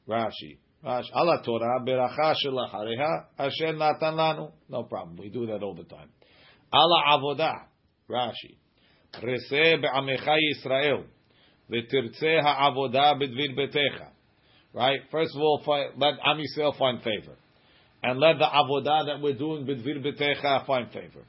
Rashi. 0.08 0.58
Rashi. 0.84 1.10
Ala 1.14 1.42
Torah 1.44 1.80
beracha 1.84 2.34
shelachareha 2.44 3.24
asher 3.38 3.72
natan 3.72 4.14
lanu. 4.14 4.52
No 4.68 4.84
problem. 4.84 5.16
We 5.16 5.28
do 5.28 5.46
that 5.46 5.62
all 5.62 5.74
the 5.74 5.84
time. 5.84 6.08
Ala 6.72 7.18
avodah. 7.18 7.54
Rashi. 8.08 8.56
Reseh 9.14 9.80
be'amecha 9.80 10.36
Yisrael. 10.38 11.04
V'tirtzeh 11.70 12.42
ha'avodah 12.42 13.20
b'dvir 13.20 13.56
betecha. 13.56 14.08
Right? 14.72 15.00
First 15.10 15.34
of 15.34 15.42
all, 15.42 15.62
let 15.96 16.14
Am 16.24 16.38
Yisrael 16.38 16.76
find 16.78 17.02
favor 17.02 17.36
and 18.02 18.18
let 18.18 18.38
the 18.38 18.44
avodah 18.46 19.06
that 19.06 19.20
we're 19.20 19.34
doing 19.36 19.66
b'dvir 19.66 20.04
b'techa 20.04 20.66
find 20.66 20.90
favor. 20.90 21.24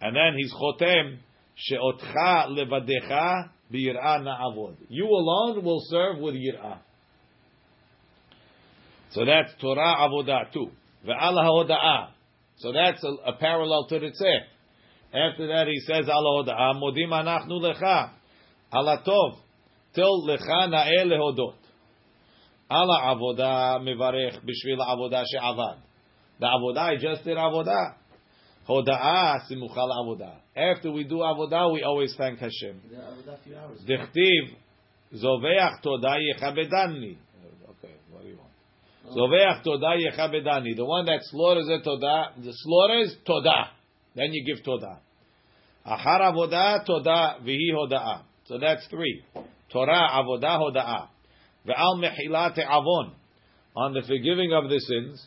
And 0.00 0.16
then 0.16 0.34
he's 0.36 0.52
chotem 0.52 1.18
she'otcha 1.56 2.48
levadecha 2.50 3.50
b'yirah 3.72 4.22
na'avod. 4.22 4.76
You 4.88 5.06
alone 5.06 5.64
will 5.64 5.82
serve 5.88 6.18
with 6.18 6.34
yirah. 6.34 6.78
So 9.10 9.24
that's 9.24 9.52
Torah 9.60 9.96
avodah 10.08 10.52
too. 10.52 10.70
Ve'ala 11.06 11.42
ha'oda'ah. 11.42 12.10
So 12.58 12.72
that's 12.72 13.02
a, 13.04 13.30
a 13.30 13.32
parallel 13.34 13.86
to 13.88 13.98
the 13.98 14.06
tzeh. 14.06 14.40
After 15.12 15.46
that 15.46 15.66
he 15.66 15.80
says 15.80 16.06
ala 16.08 16.44
hoda'ah 16.44 16.74
modim 16.80 17.10
anachnu 17.10 17.60
lecha 17.60 18.10
ala 18.72 19.02
tov 19.06 19.38
till 19.94 20.26
lecha 20.28 20.68
na'eh 20.68 21.06
lehodot. 21.06 21.54
Ala 22.70 23.14
avodah 23.14 23.80
mevarech 23.80 24.44
b'shvil 24.44 24.78
avodah 24.78 25.24
she'avad. 25.24 25.78
The 26.38 26.46
avodah, 26.46 26.78
I 26.78 26.96
just 26.96 27.24
did 27.24 27.38
avodah. 27.38 27.94
Hoda'ah 28.68 29.48
simuchal 29.50 29.90
avodah. 29.90 30.34
After 30.54 30.92
we 30.92 31.04
do 31.04 31.16
avodah, 31.16 31.72
we 31.72 31.82
always 31.82 32.14
thank 32.18 32.38
Hashem. 32.38 32.82
Yeah, 32.90 32.98
I 32.98 33.10
was 33.16 33.26
hours. 33.56 33.80
Dichtiv, 33.88 34.56
zoveach 35.14 35.80
todah 35.82 36.18
yechabedani. 36.18 37.16
Okay, 37.70 37.94
what 38.10 38.22
do 38.22 38.28
you 38.28 38.36
want? 38.36 38.52
Zoveach 39.16 39.64
todah 39.64 39.96
yechabedani. 39.96 40.76
The 40.76 40.84
one 40.84 41.06
that 41.06 41.20
slaughters 41.22 41.68
a 41.68 41.78
todah, 41.80 42.44
the 42.44 42.52
slaughters 42.52 43.16
todah. 43.26 43.68
Then 44.18 44.32
you 44.32 44.44
give 44.44 44.64
todah. 44.64 44.98
Achar 45.86 46.20
avodah 46.20 46.84
todah 46.84 47.40
vihi 47.44 47.70
hoda'ah. 47.72 48.22
So 48.46 48.58
that's 48.58 48.84
three. 48.88 49.22
Torah, 49.72 50.10
avodah, 50.10 50.58
hoda'ah. 50.58 51.08
Ve'al 51.64 52.02
mechilate 52.02 52.58
avon. 52.58 53.12
On 53.76 53.94
the 53.94 54.02
forgiving 54.02 54.52
of 54.52 54.68
the 54.68 54.80
sins. 54.80 55.24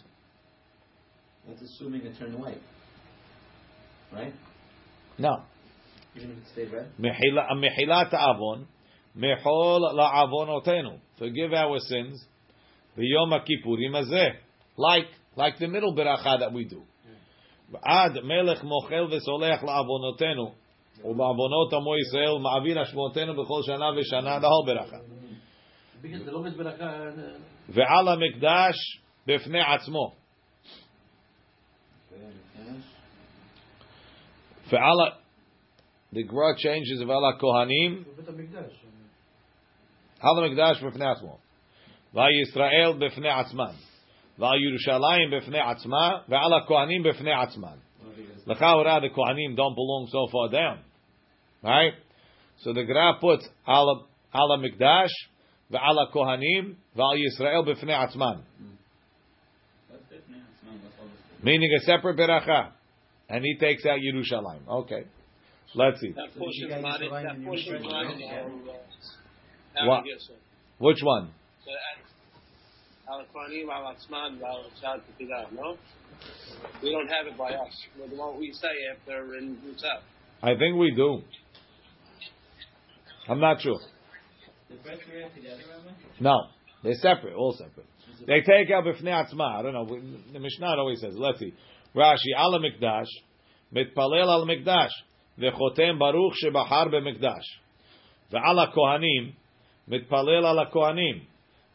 That's 1.48 1.62
assuming 1.62 2.02
it 2.02 2.20
turned 2.20 2.36
away. 2.36 2.58
Right? 4.12 4.34
No. 5.18 5.44
Even 6.18 6.32
if 6.32 6.38
it 6.40 6.44
stayed 6.52 6.74
red? 6.74 6.92
Mechila- 7.00 7.48
Mechilat 7.54 8.14
avon. 8.14 8.68
Mechol 9.18 9.96
la'avonotenu. 9.96 11.00
Forgive 11.18 11.54
our 11.54 11.80
sins. 11.80 12.26
V'yom 12.98 13.32
kippurim 13.40 13.94
hazeh. 13.94 14.32
Like, 14.76 15.08
like 15.38 15.60
the 15.60 15.70
middle 15.70 15.96
beracha 15.96 16.40
that 16.40 16.52
we 16.52 16.66
do. 16.66 16.84
ועד 17.72 18.20
מלך 18.24 18.64
מוכל 18.64 19.08
וסולח 19.12 19.64
לעוונותינו, 19.64 20.52
ובעוונות 21.04 21.74
עמו 21.74 21.98
ישראל, 21.98 22.38
מעביר 22.42 22.84
אשמותינו 22.84 23.44
בכל 23.44 23.62
שנה 23.64 23.86
ושנה, 23.98 24.40
לא 24.40 24.50
ברכה. 24.66 24.98
ועל 27.70 28.08
המקדש 28.08 28.76
בפני 29.28 29.62
עצמו. 29.62 30.12
ועל 34.72 35.00
ה... 35.08 35.22
The 36.14 36.24
great 36.24 36.58
changes 36.60 37.08
ועל 37.08 37.26
הכהנים. 37.36 38.04
על 40.20 40.44
המקדש 40.44 40.84
בפני 40.84 41.06
עצמו. 41.12 41.38
וישראל 42.14 43.08
בפני 43.08 43.30
עצמם. 43.30 43.91
ועל 44.41 44.59
ירושלים 44.63 45.31
בפני 45.37 45.61
עצמה, 45.61 46.11
ועל 46.29 46.53
הכהנים 46.55 47.03
בפני 47.03 47.33
עצמן. 47.33 47.77
לכאורה 48.47 48.99
the 48.99 49.09
Kohanim 49.09 49.57
don't 49.57 49.75
belong 49.75 50.07
so 50.09 50.27
far 50.31 50.49
down. 50.49 50.79
Right? 51.63 51.95
So 52.59 52.73
the 52.73 52.85
Gra 52.85 53.19
puts 53.21 53.49
על 53.67 53.87
על 54.33 54.53
המקדש 54.53 55.11
ועל 55.71 55.99
הכהנים 55.99 56.75
ועל 56.97 57.17
ישראל 57.27 57.73
בפני 57.73 57.95
עצמן. 57.95 58.37
Meaning 61.43 61.71
a 61.79 61.85
separate 61.85 62.17
beracha. 62.17 62.73
And 63.29 63.45
he 63.45 63.57
takes 63.59 63.85
out 63.87 63.99
Yerushalayim. 63.99 64.67
Okay. 64.69 65.05
Let's 65.75 66.01
see. 66.01 66.13
That 66.13 66.31
So 66.33 66.41
portion 66.41 66.63
you 66.63 66.69
got 66.69 66.81
not 66.83 67.01
Yerushalayim 67.01 67.23
that 67.23 67.37
and 67.37 67.45
portion 67.45 67.75
Yerushalayim, 67.75 67.93
not 67.93 68.13
in 68.13 68.19
yeah. 68.21 68.43
our 69.83 69.89
What? 69.89 70.05
Yes, 70.07 70.31
Which 70.79 71.03
one? 71.03 71.31
So 71.65 71.71
al 73.12 73.26
Kohanim 73.34 73.70
al 73.70 73.94
Atzman 73.94 74.42
al 74.42 74.64
Shad 74.82 75.02
Tefillah, 75.06 75.52
no? 75.54 75.78
We 76.82 76.92
don't 76.92 77.08
have 77.08 77.28
it 77.28 77.38
by 77.38 77.50
us. 77.50 77.74
We're 78.00 78.08
the 78.08 78.16
one 78.16 78.40
we 78.40 78.52
say 78.54 78.68
after 78.96 79.36
in 79.36 79.58
Musaf. 79.58 80.02
I 80.44 80.56
think 80.58 80.78
we 80.78 80.94
do. 80.96 81.22
I'm 83.28 83.40
not 83.40 83.62
sure. 83.62 83.80
The 84.70 84.76
bread 84.78 85.00
react 85.14 85.36
together, 85.36 85.62
Rabbi? 85.70 85.92
No. 86.20 86.48
They're 86.84 86.96
separate, 86.96 87.36
all 87.36 87.54
separate. 87.58 87.86
They 88.26 88.42
take 88.42 88.72
out 88.72 88.86
b'fnei 88.86 89.26
atzma. 89.26 89.60
I 89.60 89.62
don't 89.62 89.74
know. 89.74 89.86
The 90.34 90.40
Mishnah 90.40 90.68
always 90.78 91.02
says. 91.02 91.14
Let's 91.16 91.40
see. 91.40 91.54
Rashi 91.96 92.34
al 92.36 92.60
mikdash 92.60 93.08
mitpalel 93.76 94.28
al 94.28 94.46
mikdash 94.46 94.90
v'chotem 95.40 96.00
baruch 96.00 96.34
shebahar 96.44 96.88
b'mikdash 96.88 97.44
ve'al 98.32 98.74
kohanim 98.74 99.34
mitpalel 99.90 100.46
al 100.46 100.66
kohanim 100.72 101.22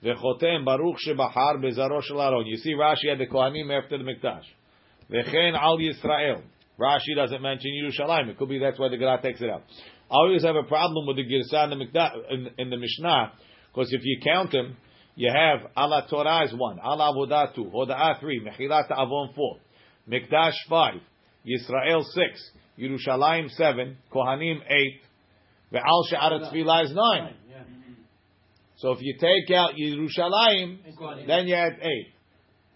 v'chotem 0.06 0.64
baruch 0.64 0.96
shebahar 1.06 1.56
b'zaro 1.56 2.00
shel. 2.02 2.42
You 2.46 2.56
see, 2.58 2.74
Rashi 2.74 3.10
had 3.10 3.18
the 3.18 3.26
kohanim 3.26 3.70
after 3.76 3.98
the 3.98 4.04
mikdash. 4.04 4.44
V'chen 5.10 5.58
al 5.58 5.78
Yisrael. 5.78 6.42
Rashi 6.78 7.16
doesn't 7.16 7.42
mention 7.42 7.70
Yerushalayim. 7.72 8.28
It 8.28 8.38
could 8.38 8.48
be 8.48 8.58
that's 8.58 8.78
why 8.78 8.88
the 8.88 8.96
Gemara 8.96 9.20
takes 9.22 9.40
it 9.40 9.50
out. 9.50 9.62
I 10.10 10.14
always 10.14 10.44
have 10.44 10.54
a 10.54 10.62
problem 10.62 11.06
with 11.06 11.16
the 11.16 11.24
Girsah 11.24 11.72
in 11.72 11.78
the, 11.78 12.08
in, 12.30 12.48
in 12.58 12.70
the 12.70 12.76
Mishnah 12.76 13.32
because 13.74 13.92
if 13.92 14.02
you 14.04 14.20
count 14.22 14.52
them, 14.52 14.76
you 15.16 15.32
have 15.32 15.70
Ala 15.76 16.06
Torah 16.08 16.44
is 16.44 16.54
one, 16.54 16.78
Ala 16.78 17.12
Avodah 17.12 17.54
two, 17.54 17.64
Hoda'ah 17.64 18.20
three, 18.20 18.40
Mechilat 18.40 18.90
Avon 18.92 19.32
four, 19.34 19.56
Mikdash 20.08 20.54
five, 20.68 21.00
Yisrael 21.46 22.04
six, 22.04 22.50
Yerushalayim 22.78 23.50
seven, 23.50 23.96
Kohanim 24.12 24.58
eight, 24.68 25.00
Ve'al 25.72 26.02
She'arat 26.08 26.52
Tefillah 26.52 26.84
is 26.84 26.92
nine. 26.94 27.34
Yeah. 28.76 28.82
So 28.82 28.92
if 28.92 28.98
you 29.00 29.14
take 29.18 29.56
out 29.56 29.74
Yerushalayim, 29.74 31.26
then 31.26 31.46
you 31.46 31.54
add 31.54 31.78
eight. 31.82 32.12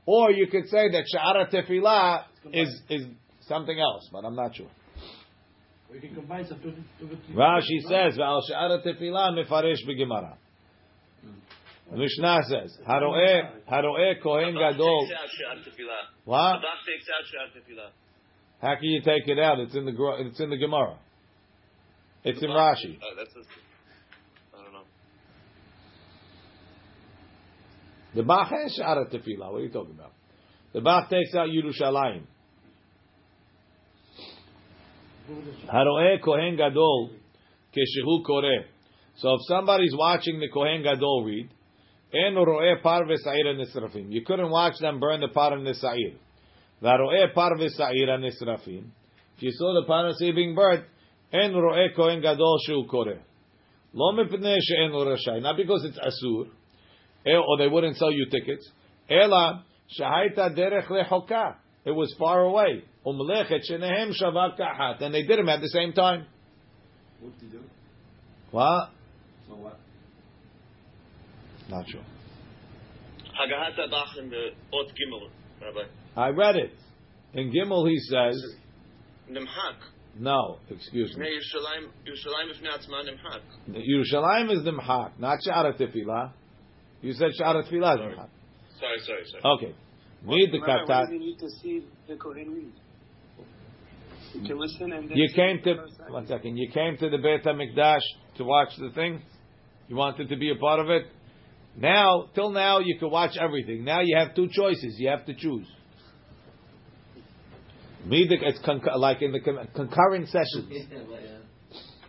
Or 0.06 0.30
you 0.30 0.46
could 0.46 0.66
say 0.68 0.90
that 0.90 1.04
Sha'arat 1.14 1.52
Tefillah 1.52 2.24
is, 2.52 2.80
is 2.88 3.06
something 3.42 3.78
else, 3.78 4.08
but 4.12 4.24
I'm 4.24 4.34
not 4.34 4.56
sure. 4.56 4.66
We 5.92 5.98
can 6.00 6.14
combine 6.14 6.46
some 6.46 6.60
two, 6.60 6.72
two, 7.00 7.08
two, 7.08 7.34
Rashi 7.34 7.80
says, 7.82 8.16
"Ve'al 8.16 8.40
she'ara 8.46 8.80
tefillah 8.80 9.34
mefaresh 9.34 9.84
b'gemara." 9.88 10.36
The 11.90 11.96
Mishnah 11.96 12.38
says, 12.48 12.78
"Haroeh 12.88 13.64
haroeh 13.68 14.22
kohen 14.22 14.54
gadol." 14.54 15.08
Takes 15.08 15.20
out 15.20 15.28
Shad 15.28 15.58
Tefillah. 15.64 16.02
What? 16.24 16.38
Radak 16.38 16.86
takes 16.86 17.08
out 17.10 17.24
Shad 17.26 17.62
Tefillah. 17.62 17.90
How 18.62 18.74
can 18.76 18.84
you 18.84 19.02
take 19.02 19.26
it 19.26 19.40
out? 19.40 19.58
It's 19.58 19.74
in 19.74 19.84
the 19.84 19.90
Gro- 19.90 20.24
it's 20.24 20.38
in 20.38 20.50
the 20.50 20.56
Gemara. 20.56 20.96
It's 22.22 22.40
in 22.40 22.50
Rashi. 22.50 22.96
Oh, 23.02 23.14
that's 23.16 23.34
a, 23.34 24.56
I 24.56 24.62
don't 24.62 24.72
know. 24.72 24.84
The 28.14 28.22
Bach 28.22 28.48
has 28.50 28.74
she'ara 28.74 29.06
tefillah. 29.06 29.52
What 29.52 29.58
are 29.58 29.60
you 29.60 29.70
talking 29.70 29.94
about? 29.94 30.12
The 30.72 30.80
Bach 30.80 31.08
takes 31.10 31.34
out 31.34 31.48
Yerushalayim. 31.48 32.22
Haroeh 35.72 36.20
kohen 36.24 36.56
gadol 36.56 37.10
keshehu 37.74 38.24
koreh. 38.28 38.64
So 39.16 39.34
if 39.34 39.40
somebody's 39.46 39.94
watching 39.96 40.40
the 40.40 40.48
kohen 40.48 40.82
gadol 40.82 41.24
read, 41.24 41.48
en 42.12 42.34
roeh 42.34 42.82
par 42.82 43.04
v'sa'ir 43.04 43.54
nisrafim. 43.54 44.10
You 44.10 44.22
couldn't 44.24 44.50
watch 44.50 44.74
them 44.80 44.98
burn 44.98 45.20
the 45.20 45.28
par 45.28 45.52
and 45.52 45.66
the 45.66 45.74
sa'ir. 45.74 46.14
V'roeh 46.82 47.32
par 47.32 47.52
v'sa'ir 47.56 48.08
nisrafim. 48.18 48.86
If 49.36 49.42
you 49.42 49.52
saw 49.52 49.80
the 49.80 49.86
par 49.86 50.06
and 50.08 50.34
being 50.34 50.54
burnt, 50.54 50.84
en 51.32 51.52
roeh 51.52 51.94
kohen 51.94 52.20
gadol 52.20 52.58
shehu 52.68 52.88
koreh. 52.88 53.20
Lo 53.92 54.12
mipnei 54.12 54.58
she'en 54.60 54.92
lo. 54.92 55.04
Not 55.40 55.56
because 55.56 55.84
it's 55.84 55.98
asur, 55.98 56.48
Eh, 57.26 57.30
or 57.36 57.58
they 57.58 57.68
wouldn't 57.68 57.96
sell 57.96 58.10
you 58.10 58.26
tickets. 58.30 58.68
Ela 59.08 59.64
shahaita 59.98 60.56
derech 60.56 60.86
lechoka. 60.88 61.56
It 61.84 61.92
was 61.92 62.14
far 62.18 62.40
away. 62.40 62.84
Umlechet 63.06 63.60
shenehem 63.68 64.12
shavak 64.20 64.58
kahat, 64.58 65.02
and 65.02 65.14
they 65.14 65.22
did 65.22 65.38
them 65.38 65.48
at 65.48 65.60
the 65.60 65.68
same 65.68 65.92
time. 65.92 66.26
What 67.20 67.38
do 67.38 67.46
you 67.46 67.52
do? 67.52 67.60
What? 68.50 68.90
So 69.48 69.54
what? 69.56 69.78
Not 71.68 71.88
sure. 71.88 72.02
Hagahat 73.40 73.78
Adach 73.78 74.18
in 74.18 74.30
the 74.30 74.48
Ot 74.74 74.88
Gimel, 74.88 75.28
Rabbi. 75.62 75.88
I 76.16 76.28
read 76.28 76.56
it. 76.56 76.72
In 77.34 77.52
Gimel 77.52 77.88
he 77.88 77.98
says, 78.00 78.42
Nimhak. 79.30 79.76
no, 80.18 80.58
excuse 80.68 81.16
Ne 81.16 81.24
me. 81.24 81.30
Yerushalayim, 81.30 81.86
Yerushalayim 82.04 82.50
B'fnei 82.50 82.72
Atzma 82.76 83.04
Nimhak. 83.08 83.42
Yerushalayim 83.70 84.56
is 84.56 84.64
the 84.64 84.72
Mhak, 84.72 85.12
not 85.18 85.38
Sha'ara 85.46 85.78
Tefillah. 85.78 86.32
You 87.02 87.12
said 87.14 87.30
Sha'ara 87.40 87.64
Tefillah 87.64 87.94
is 87.94 88.18
Mhak. 88.18 88.28
Sorry, 88.78 88.98
sorry, 89.06 89.24
sorry. 89.30 89.56
Okay. 89.56 89.74
Read 90.22 90.52
the 90.52 90.60
Remember, 90.60 90.84
why 90.86 91.06
do 91.06 91.12
you 91.14 91.18
need 91.18 91.38
to 91.38 91.48
see 91.62 91.84
the 92.08 92.16
Kohen 92.16 92.50
read? 92.50 92.72
You 94.34 94.46
can 94.46 94.58
listen 94.58 94.92
and 94.92 95.08
then 95.08 95.16
You 95.16 95.28
came 95.34 95.60
to, 95.64 95.76
one 96.08 96.26
second, 96.26 96.56
you 96.56 96.70
came 96.70 96.96
to 96.98 97.08
the 97.08 97.18
Beit 97.18 97.44
HaMikdash 97.44 98.02
to 98.36 98.44
watch 98.44 98.68
the 98.78 98.90
thing? 98.90 99.22
You 99.88 99.96
wanted 99.96 100.28
to 100.28 100.36
be 100.36 100.50
a 100.50 100.56
part 100.56 100.78
of 100.80 100.88
it? 100.90 101.06
Now, 101.76 102.26
till 102.34 102.50
now, 102.50 102.78
you 102.80 102.96
could 102.98 103.10
watch 103.10 103.36
everything. 103.40 103.84
Now 103.84 104.00
you 104.02 104.16
have 104.16 104.34
two 104.34 104.48
choices. 104.52 104.96
You 104.98 105.08
have 105.08 105.24
to 105.26 105.34
choose. 105.34 105.66
Me 108.04 108.26
the, 108.28 108.36
it's 108.46 108.58
conc- 108.60 108.96
like 108.96 109.22
in 109.22 109.32
the 109.32 109.40
con- 109.40 109.68
concurrent 109.74 110.28
sessions. 110.28 110.68
Yeah. 110.68 111.38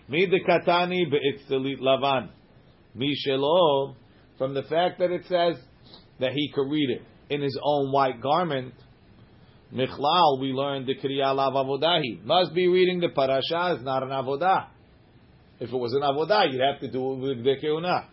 Me 0.07 0.27
the 0.29 0.39
katani 0.47 1.09
be'itztalit 1.09 1.79
lavan. 1.79 2.29
Mi 2.93 3.15
shelo, 3.27 3.95
from 4.41 4.55
the 4.55 4.63
fact 4.63 4.97
that 4.97 5.11
it 5.11 5.21
says 5.29 5.55
that 6.19 6.31
he 6.33 6.51
could 6.51 6.67
read 6.67 6.89
it 6.89 7.03
in 7.31 7.43
his 7.43 7.55
own 7.63 7.91
white 7.91 8.19
garment. 8.19 8.73
Michlal, 9.71 10.41
we 10.41 10.47
learned 10.47 10.87
the 10.87 10.95
kriya 10.95 11.35
lav 11.35 11.53
avodahi. 11.53 12.25
Must 12.25 12.51
be 12.55 12.67
reading 12.67 12.99
the 12.99 13.09
parasha 13.09 13.77
is 13.77 13.85
not 13.85 14.01
an 14.01 14.09
avodah. 14.09 14.69
If 15.59 15.69
it 15.71 15.77
was 15.77 15.93
an 15.93 16.01
avodah, 16.01 16.51
you'd 16.51 16.59
have 16.59 16.79
to 16.79 16.89
do 16.89 17.13
it 17.13 17.15
with 17.17 17.43
the 17.43 17.55
keuna. 17.63 18.05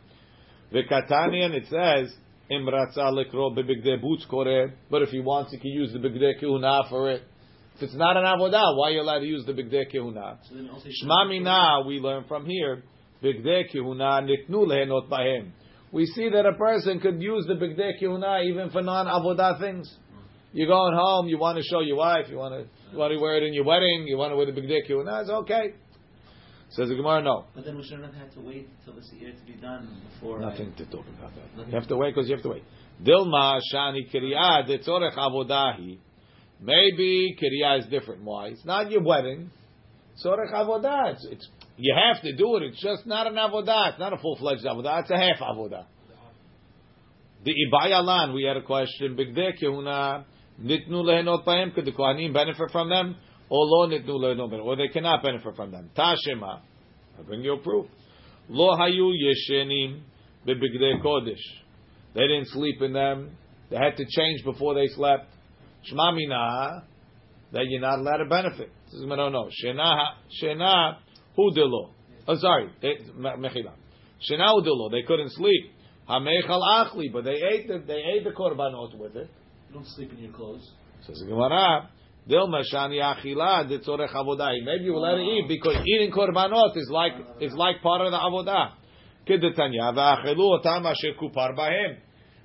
The 0.70 0.82
katani, 0.82 1.46
and 1.46 1.54
it 1.54 1.64
says 1.70 2.14
Imratza 2.52 3.10
lekro 3.10 3.56
bebigdei 3.56 3.98
boots 3.98 4.26
kore. 4.28 4.74
But 4.90 5.00
if 5.00 5.08
he 5.08 5.20
wants, 5.20 5.52
he 5.52 5.58
can 5.58 5.70
use 5.70 5.94
the 5.94 5.98
bigdei 5.98 6.42
kehuna 6.42 6.90
for 6.90 7.10
it. 7.10 7.22
If 7.76 7.84
it's 7.84 7.94
not 7.94 8.18
an 8.18 8.24
avodah, 8.24 8.76
why 8.76 8.88
are 8.88 8.90
you 8.90 9.00
allowed 9.00 9.20
to 9.20 9.26
use 9.26 9.46
the 9.46 9.54
bigdei 9.54 9.90
kehuna? 9.90 10.36
So 10.46 10.56
then 10.56 10.68
Shma 10.68 11.26
mina, 11.26 11.86
we 11.86 12.00
learn 12.00 12.26
from 12.28 12.44
here, 12.44 12.82
bigdei 13.24 13.74
kehuna 13.74 14.28
nitnu 14.28 14.66
lehenot 14.66 15.08
bahem. 15.08 15.52
We 15.92 16.06
see 16.06 16.28
that 16.28 16.44
a 16.46 16.52
person 16.52 17.00
could 17.00 17.22
use 17.22 17.46
the 17.46 17.54
bigdei 17.54 17.92
kehuna 18.02 18.44
even 18.44 18.70
for 18.70 18.82
non-avodah 18.82 19.58
things. 19.58 19.92
You're 20.52 20.68
going 20.68 20.94
home, 20.94 21.28
you 21.28 21.38
want 21.38 21.58
to 21.58 21.64
show 21.64 21.80
your 21.80 21.96
wife, 21.96 22.26
you 22.28 22.36
want 22.36 22.54
to, 22.54 22.92
you 22.92 22.98
want 22.98 23.12
to 23.12 23.18
wear 23.18 23.36
it 23.36 23.42
in 23.42 23.52
your 23.52 23.64
wedding, 23.64 24.06
you 24.06 24.16
want 24.16 24.32
to 24.32 24.36
wear 24.36 24.46
the 24.46 24.52
bigdei 24.52 24.88
kehuna, 24.88 25.22
it's 25.22 25.30
okay. 25.30 25.74
Says 26.70 26.88
the 26.88 26.96
Gemara, 26.96 27.22
no. 27.22 27.46
But 27.54 27.64
then 27.64 27.76
we 27.76 27.82
shouldn't 27.82 28.04
have 28.04 28.14
had 28.14 28.32
to 28.32 28.40
wait 28.40 28.68
till 28.84 28.94
the 28.94 29.02
seir 29.02 29.32
to 29.32 29.44
be 29.46 29.54
done 29.54 30.02
before. 30.12 30.38
Nothing 30.38 30.74
to 30.76 30.84
talk 30.84 31.06
about 31.18 31.34
that. 31.34 31.56
Nothing. 31.56 31.72
You 31.72 31.78
have 31.78 31.88
to 31.88 31.96
wait 31.96 32.14
because 32.14 32.28
you 32.28 32.34
have 32.34 32.42
to 32.42 32.50
wait. 32.50 32.64
Dilma 33.02 33.58
shani 33.72 34.12
kriya 34.12 34.68
detzorech 34.68 35.16
avodahi. 35.16 35.98
Maybe 36.60 37.34
kriya 37.40 37.78
is 37.78 37.86
different. 37.86 38.22
Why? 38.22 38.48
It's 38.48 38.66
not 38.66 38.90
your 38.90 39.02
wedding. 39.02 39.50
Tzorech 40.22 40.52
avodah. 40.52 41.12
It's, 41.12 41.26
it's 41.30 41.48
you 41.78 41.94
have 41.94 42.22
to 42.22 42.34
do 42.34 42.56
it. 42.56 42.64
It's 42.64 42.82
just 42.82 43.06
not 43.06 43.26
an 43.28 43.34
avodah. 43.34 43.90
It's 43.90 43.98
not 43.98 44.12
a 44.12 44.18
full 44.18 44.36
fledged 44.36 44.64
avodah. 44.64 45.02
It's 45.02 45.10
a 45.10 45.16
half 45.16 45.38
avodah. 45.38 45.86
The 47.44 47.54
ibayalan. 47.54 48.34
We 48.34 48.44
had 48.44 48.56
a 48.56 48.62
question. 48.62 49.16
Bigdei 49.16 49.52
kehuna 49.62 50.24
nitnu 50.60 50.90
lehenot 50.90 51.44
bahem. 51.44 51.72
Could 51.72 51.84
the 51.84 51.92
kohanim 51.92 52.34
benefit 52.34 52.70
from 52.72 52.90
them? 52.90 53.16
Or 53.48 53.64
lo 53.64 53.88
nitnu 53.88 54.08
lehenot. 54.08 54.52
Or 54.64 54.76
they 54.76 54.88
cannot 54.88 55.22
benefit 55.22 55.54
from 55.54 55.70
them. 55.70 55.90
Tashema. 55.96 56.60
I 57.16 57.22
bring 57.22 57.42
you 57.42 57.54
a 57.54 57.58
proof. 57.58 57.86
Lo 58.48 58.76
hayu 58.76 59.12
yeshenim 59.12 60.00
bebigdei 60.46 61.00
kodesh. 61.00 61.36
They 62.14 62.22
didn't 62.22 62.48
sleep 62.48 62.82
in 62.82 62.92
them. 62.92 63.36
They 63.70 63.76
had 63.76 63.96
to 63.96 64.04
change 64.04 64.42
before 64.44 64.74
they 64.74 64.88
slept. 64.88 65.26
Shma 65.92 66.16
mina 66.16 66.84
that 67.52 67.66
you're 67.68 67.80
not 67.80 68.00
allowed 68.00 68.16
to 68.16 68.24
benefit. 68.24 68.72
This 68.86 68.94
is 68.94 69.06
no 69.06 69.28
no. 69.28 69.48
Shena 69.64 70.08
shena 70.42 70.96
hudelo. 71.38 71.90
Oh, 72.26 72.36
sorry, 72.36 72.70
mechila. 72.82 73.72
Shena 74.28 74.52
hudelo. 74.52 74.90
They 74.90 75.02
couldn't 75.02 75.30
sleep. 75.30 75.72
Hamechal 76.08 76.60
achli, 76.60 77.12
but 77.12 77.24
they 77.24 77.36
ate 77.52 77.68
the 77.68 77.84
they 77.86 78.02
ate 78.16 78.24
the 78.24 78.30
korbanot 78.30 78.98
with 78.98 79.14
it. 79.14 79.28
You 79.68 79.74
don't 79.74 79.86
sleep 79.86 80.12
in 80.12 80.18
your 80.18 80.32
clothes. 80.32 80.66
Says 81.06 81.18
the 81.20 81.26
Gemara. 81.26 81.90
Dilma 82.28 82.62
shani 82.72 82.98
achila 83.00 83.70
detzorech 83.70 84.14
avodah. 84.14 84.52
Maybe 84.64 84.84
you 84.84 84.94
will 84.94 85.02
let 85.02 85.18
it 85.18 85.22
eat 85.22 85.48
because 85.48 85.76
eating 85.86 86.10
korbanot 86.10 86.76
is 86.76 86.88
like 86.90 87.12
is 87.40 87.52
like 87.54 87.82
part 87.82 88.00
of 88.00 88.10
the 88.10 88.18
avodah. 88.18 88.72
Kedetanya 89.26 89.94
va'achelu 89.94 90.64
otam 90.64 90.86
asher 90.86 91.14
kupar 91.20 91.54
bahem. 91.54 91.98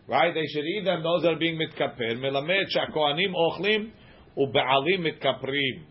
Right? 0.08 0.34
They 0.34 0.46
should 0.48 0.66
eat 0.66 0.84
them. 0.84 1.02
Those 1.02 1.26
are 1.26 1.38
being 1.38 1.58
mitkaper. 1.58 2.18
Melamed 2.18 2.66
shakohanim 2.76 3.34
ochlim 3.34 3.92
ube'alim 4.38 5.08
mitkaprim. 5.08 5.86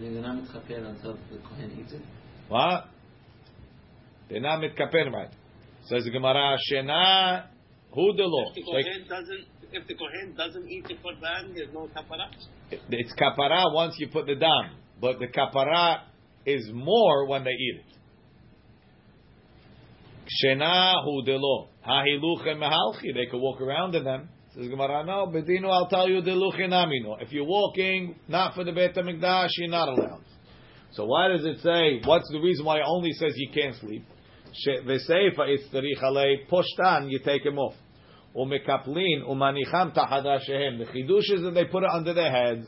They're 0.00 0.22
not 0.22 0.36
mitchaper 0.44 0.88
until 0.88 1.14
the 1.30 1.38
kohen 1.38 1.76
eats 1.80 1.92
it. 1.92 2.02
What? 2.48 2.84
They're 4.30 4.40
not 4.40 4.60
mitkaper, 4.60 5.12
right? 5.12 5.30
Says 5.86 6.04
the 6.04 6.10
Gemara. 6.10 6.56
Shena 6.70 7.46
hu 7.92 8.12
delo. 8.14 8.52
If 8.54 8.54
the 8.54 8.62
Kohen 8.62 9.08
doesn't, 9.08 9.44
if 9.72 9.86
the 9.88 9.94
Kohen 9.94 10.34
doesn't 10.36 10.68
eat 10.68 10.84
the 10.86 10.94
korban, 10.94 11.54
there's 11.54 11.72
no 11.72 11.88
kapara. 11.88 12.28
It's 12.70 13.12
kapara 13.14 13.74
once 13.74 13.96
you 13.98 14.08
put 14.08 14.26
the 14.26 14.34
dam, 14.34 14.76
but 15.00 15.18
the 15.18 15.26
kapara 15.26 16.02
is 16.46 16.70
more 16.72 17.26
when 17.26 17.44
they 17.44 17.50
eat 17.50 17.80
it. 17.80 17.84
Shena 20.44 21.04
hu 21.04 21.22
delo 21.24 21.68
hahiluche 21.86 22.54
mehalchi. 22.56 23.14
They 23.14 23.26
could 23.30 23.40
walk 23.40 23.60
around 23.60 23.94
in 23.94 24.04
them. 24.04 24.28
Says 24.58 24.68
Gemara, 24.68 25.04
no, 25.04 25.28
bedino. 25.28 25.70
I'll 25.70 25.86
tell 25.86 26.08
you 26.08 26.20
deluche 26.20 26.68
namino. 26.68 27.22
If 27.22 27.30
you're 27.30 27.44
walking 27.44 28.16
not 28.26 28.54
for 28.54 28.64
the 28.64 28.72
Beit 28.72 28.92
Hamikdash, 28.92 29.50
you're 29.56 29.68
not 29.68 29.88
allowed. 29.88 30.24
So 30.90 31.04
why 31.04 31.28
does 31.28 31.44
it 31.44 31.58
say? 31.62 32.00
What's 32.04 32.28
the 32.32 32.40
reason 32.40 32.64
why 32.64 32.78
it 32.78 32.84
only 32.84 33.12
says 33.12 33.34
you 33.36 33.50
can't 33.54 33.76
sleep? 33.76 34.04
V'seifa 34.66 35.54
is 35.54 35.60
tzarich 35.72 36.02
alei 36.02 36.48
poshtan. 36.50 37.08
You 37.08 37.20
take 37.24 37.46
him 37.46 37.56
off. 37.56 37.74
Umekaplin 38.34 39.24
umanicham 39.28 39.94
tahad 39.94 40.24
rashehem. 40.24 40.78
The 40.78 40.86
chidush 40.86 41.36
is 41.36 41.42
that 41.42 41.52
they 41.54 41.66
put 41.66 41.84
it 41.84 41.90
under 41.92 42.12
their 42.12 42.32
heads. 42.32 42.66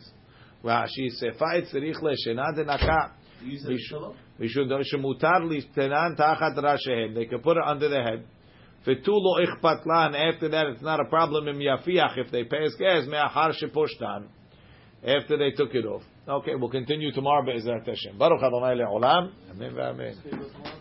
Rashi 0.62 1.08
sefa 1.20 1.58
it 1.58 1.64
tzarich 1.74 2.00
leshena 2.00 2.56
denaka. 2.56 3.14
You 3.42 3.52
use 3.52 3.64
We 3.66 3.74
it 3.74 3.78
sh- 3.78 3.92
as 3.92 3.98
pillow. 3.98 4.14
V'shudam 4.38 4.84
shemutar 4.94 5.40
listenan 5.42 6.16
tachat 6.16 6.56
rashehem. 6.56 7.16
They 7.16 7.24
can 7.24 7.40
put 7.40 7.56
it 7.56 7.64
under 7.66 7.88
their 7.88 8.04
head. 8.04 8.24
V'tulo 8.86 9.40
ichpat 9.44 9.84
lan. 9.86 10.14
After 10.14 10.48
that, 10.48 10.66
it's 10.68 10.82
not 10.82 11.00
a 11.00 11.04
problem 11.04 11.48
in 11.48 11.56
yafiach 11.56 12.16
if 12.18 12.30
they 12.30 12.44
pay 12.44 12.62
his 12.62 12.74
gas 12.76 13.06
me'achar 13.06 13.52
sheposhtan. 13.52 14.26
After 15.06 15.36
they 15.36 15.50
took 15.52 15.74
it 15.74 15.86
off. 15.86 16.02
Okay, 16.28 16.54
we'll 16.54 16.70
continue 16.70 17.12
tomorrow. 17.12 17.44
Be'ezrat 17.44 17.86
Hashem. 17.86 18.18
Baruch 18.18 18.42
Adonai 18.42 18.76
le'olam. 18.76 19.32
Amen 19.50 19.72
ve'amen. 19.72 20.79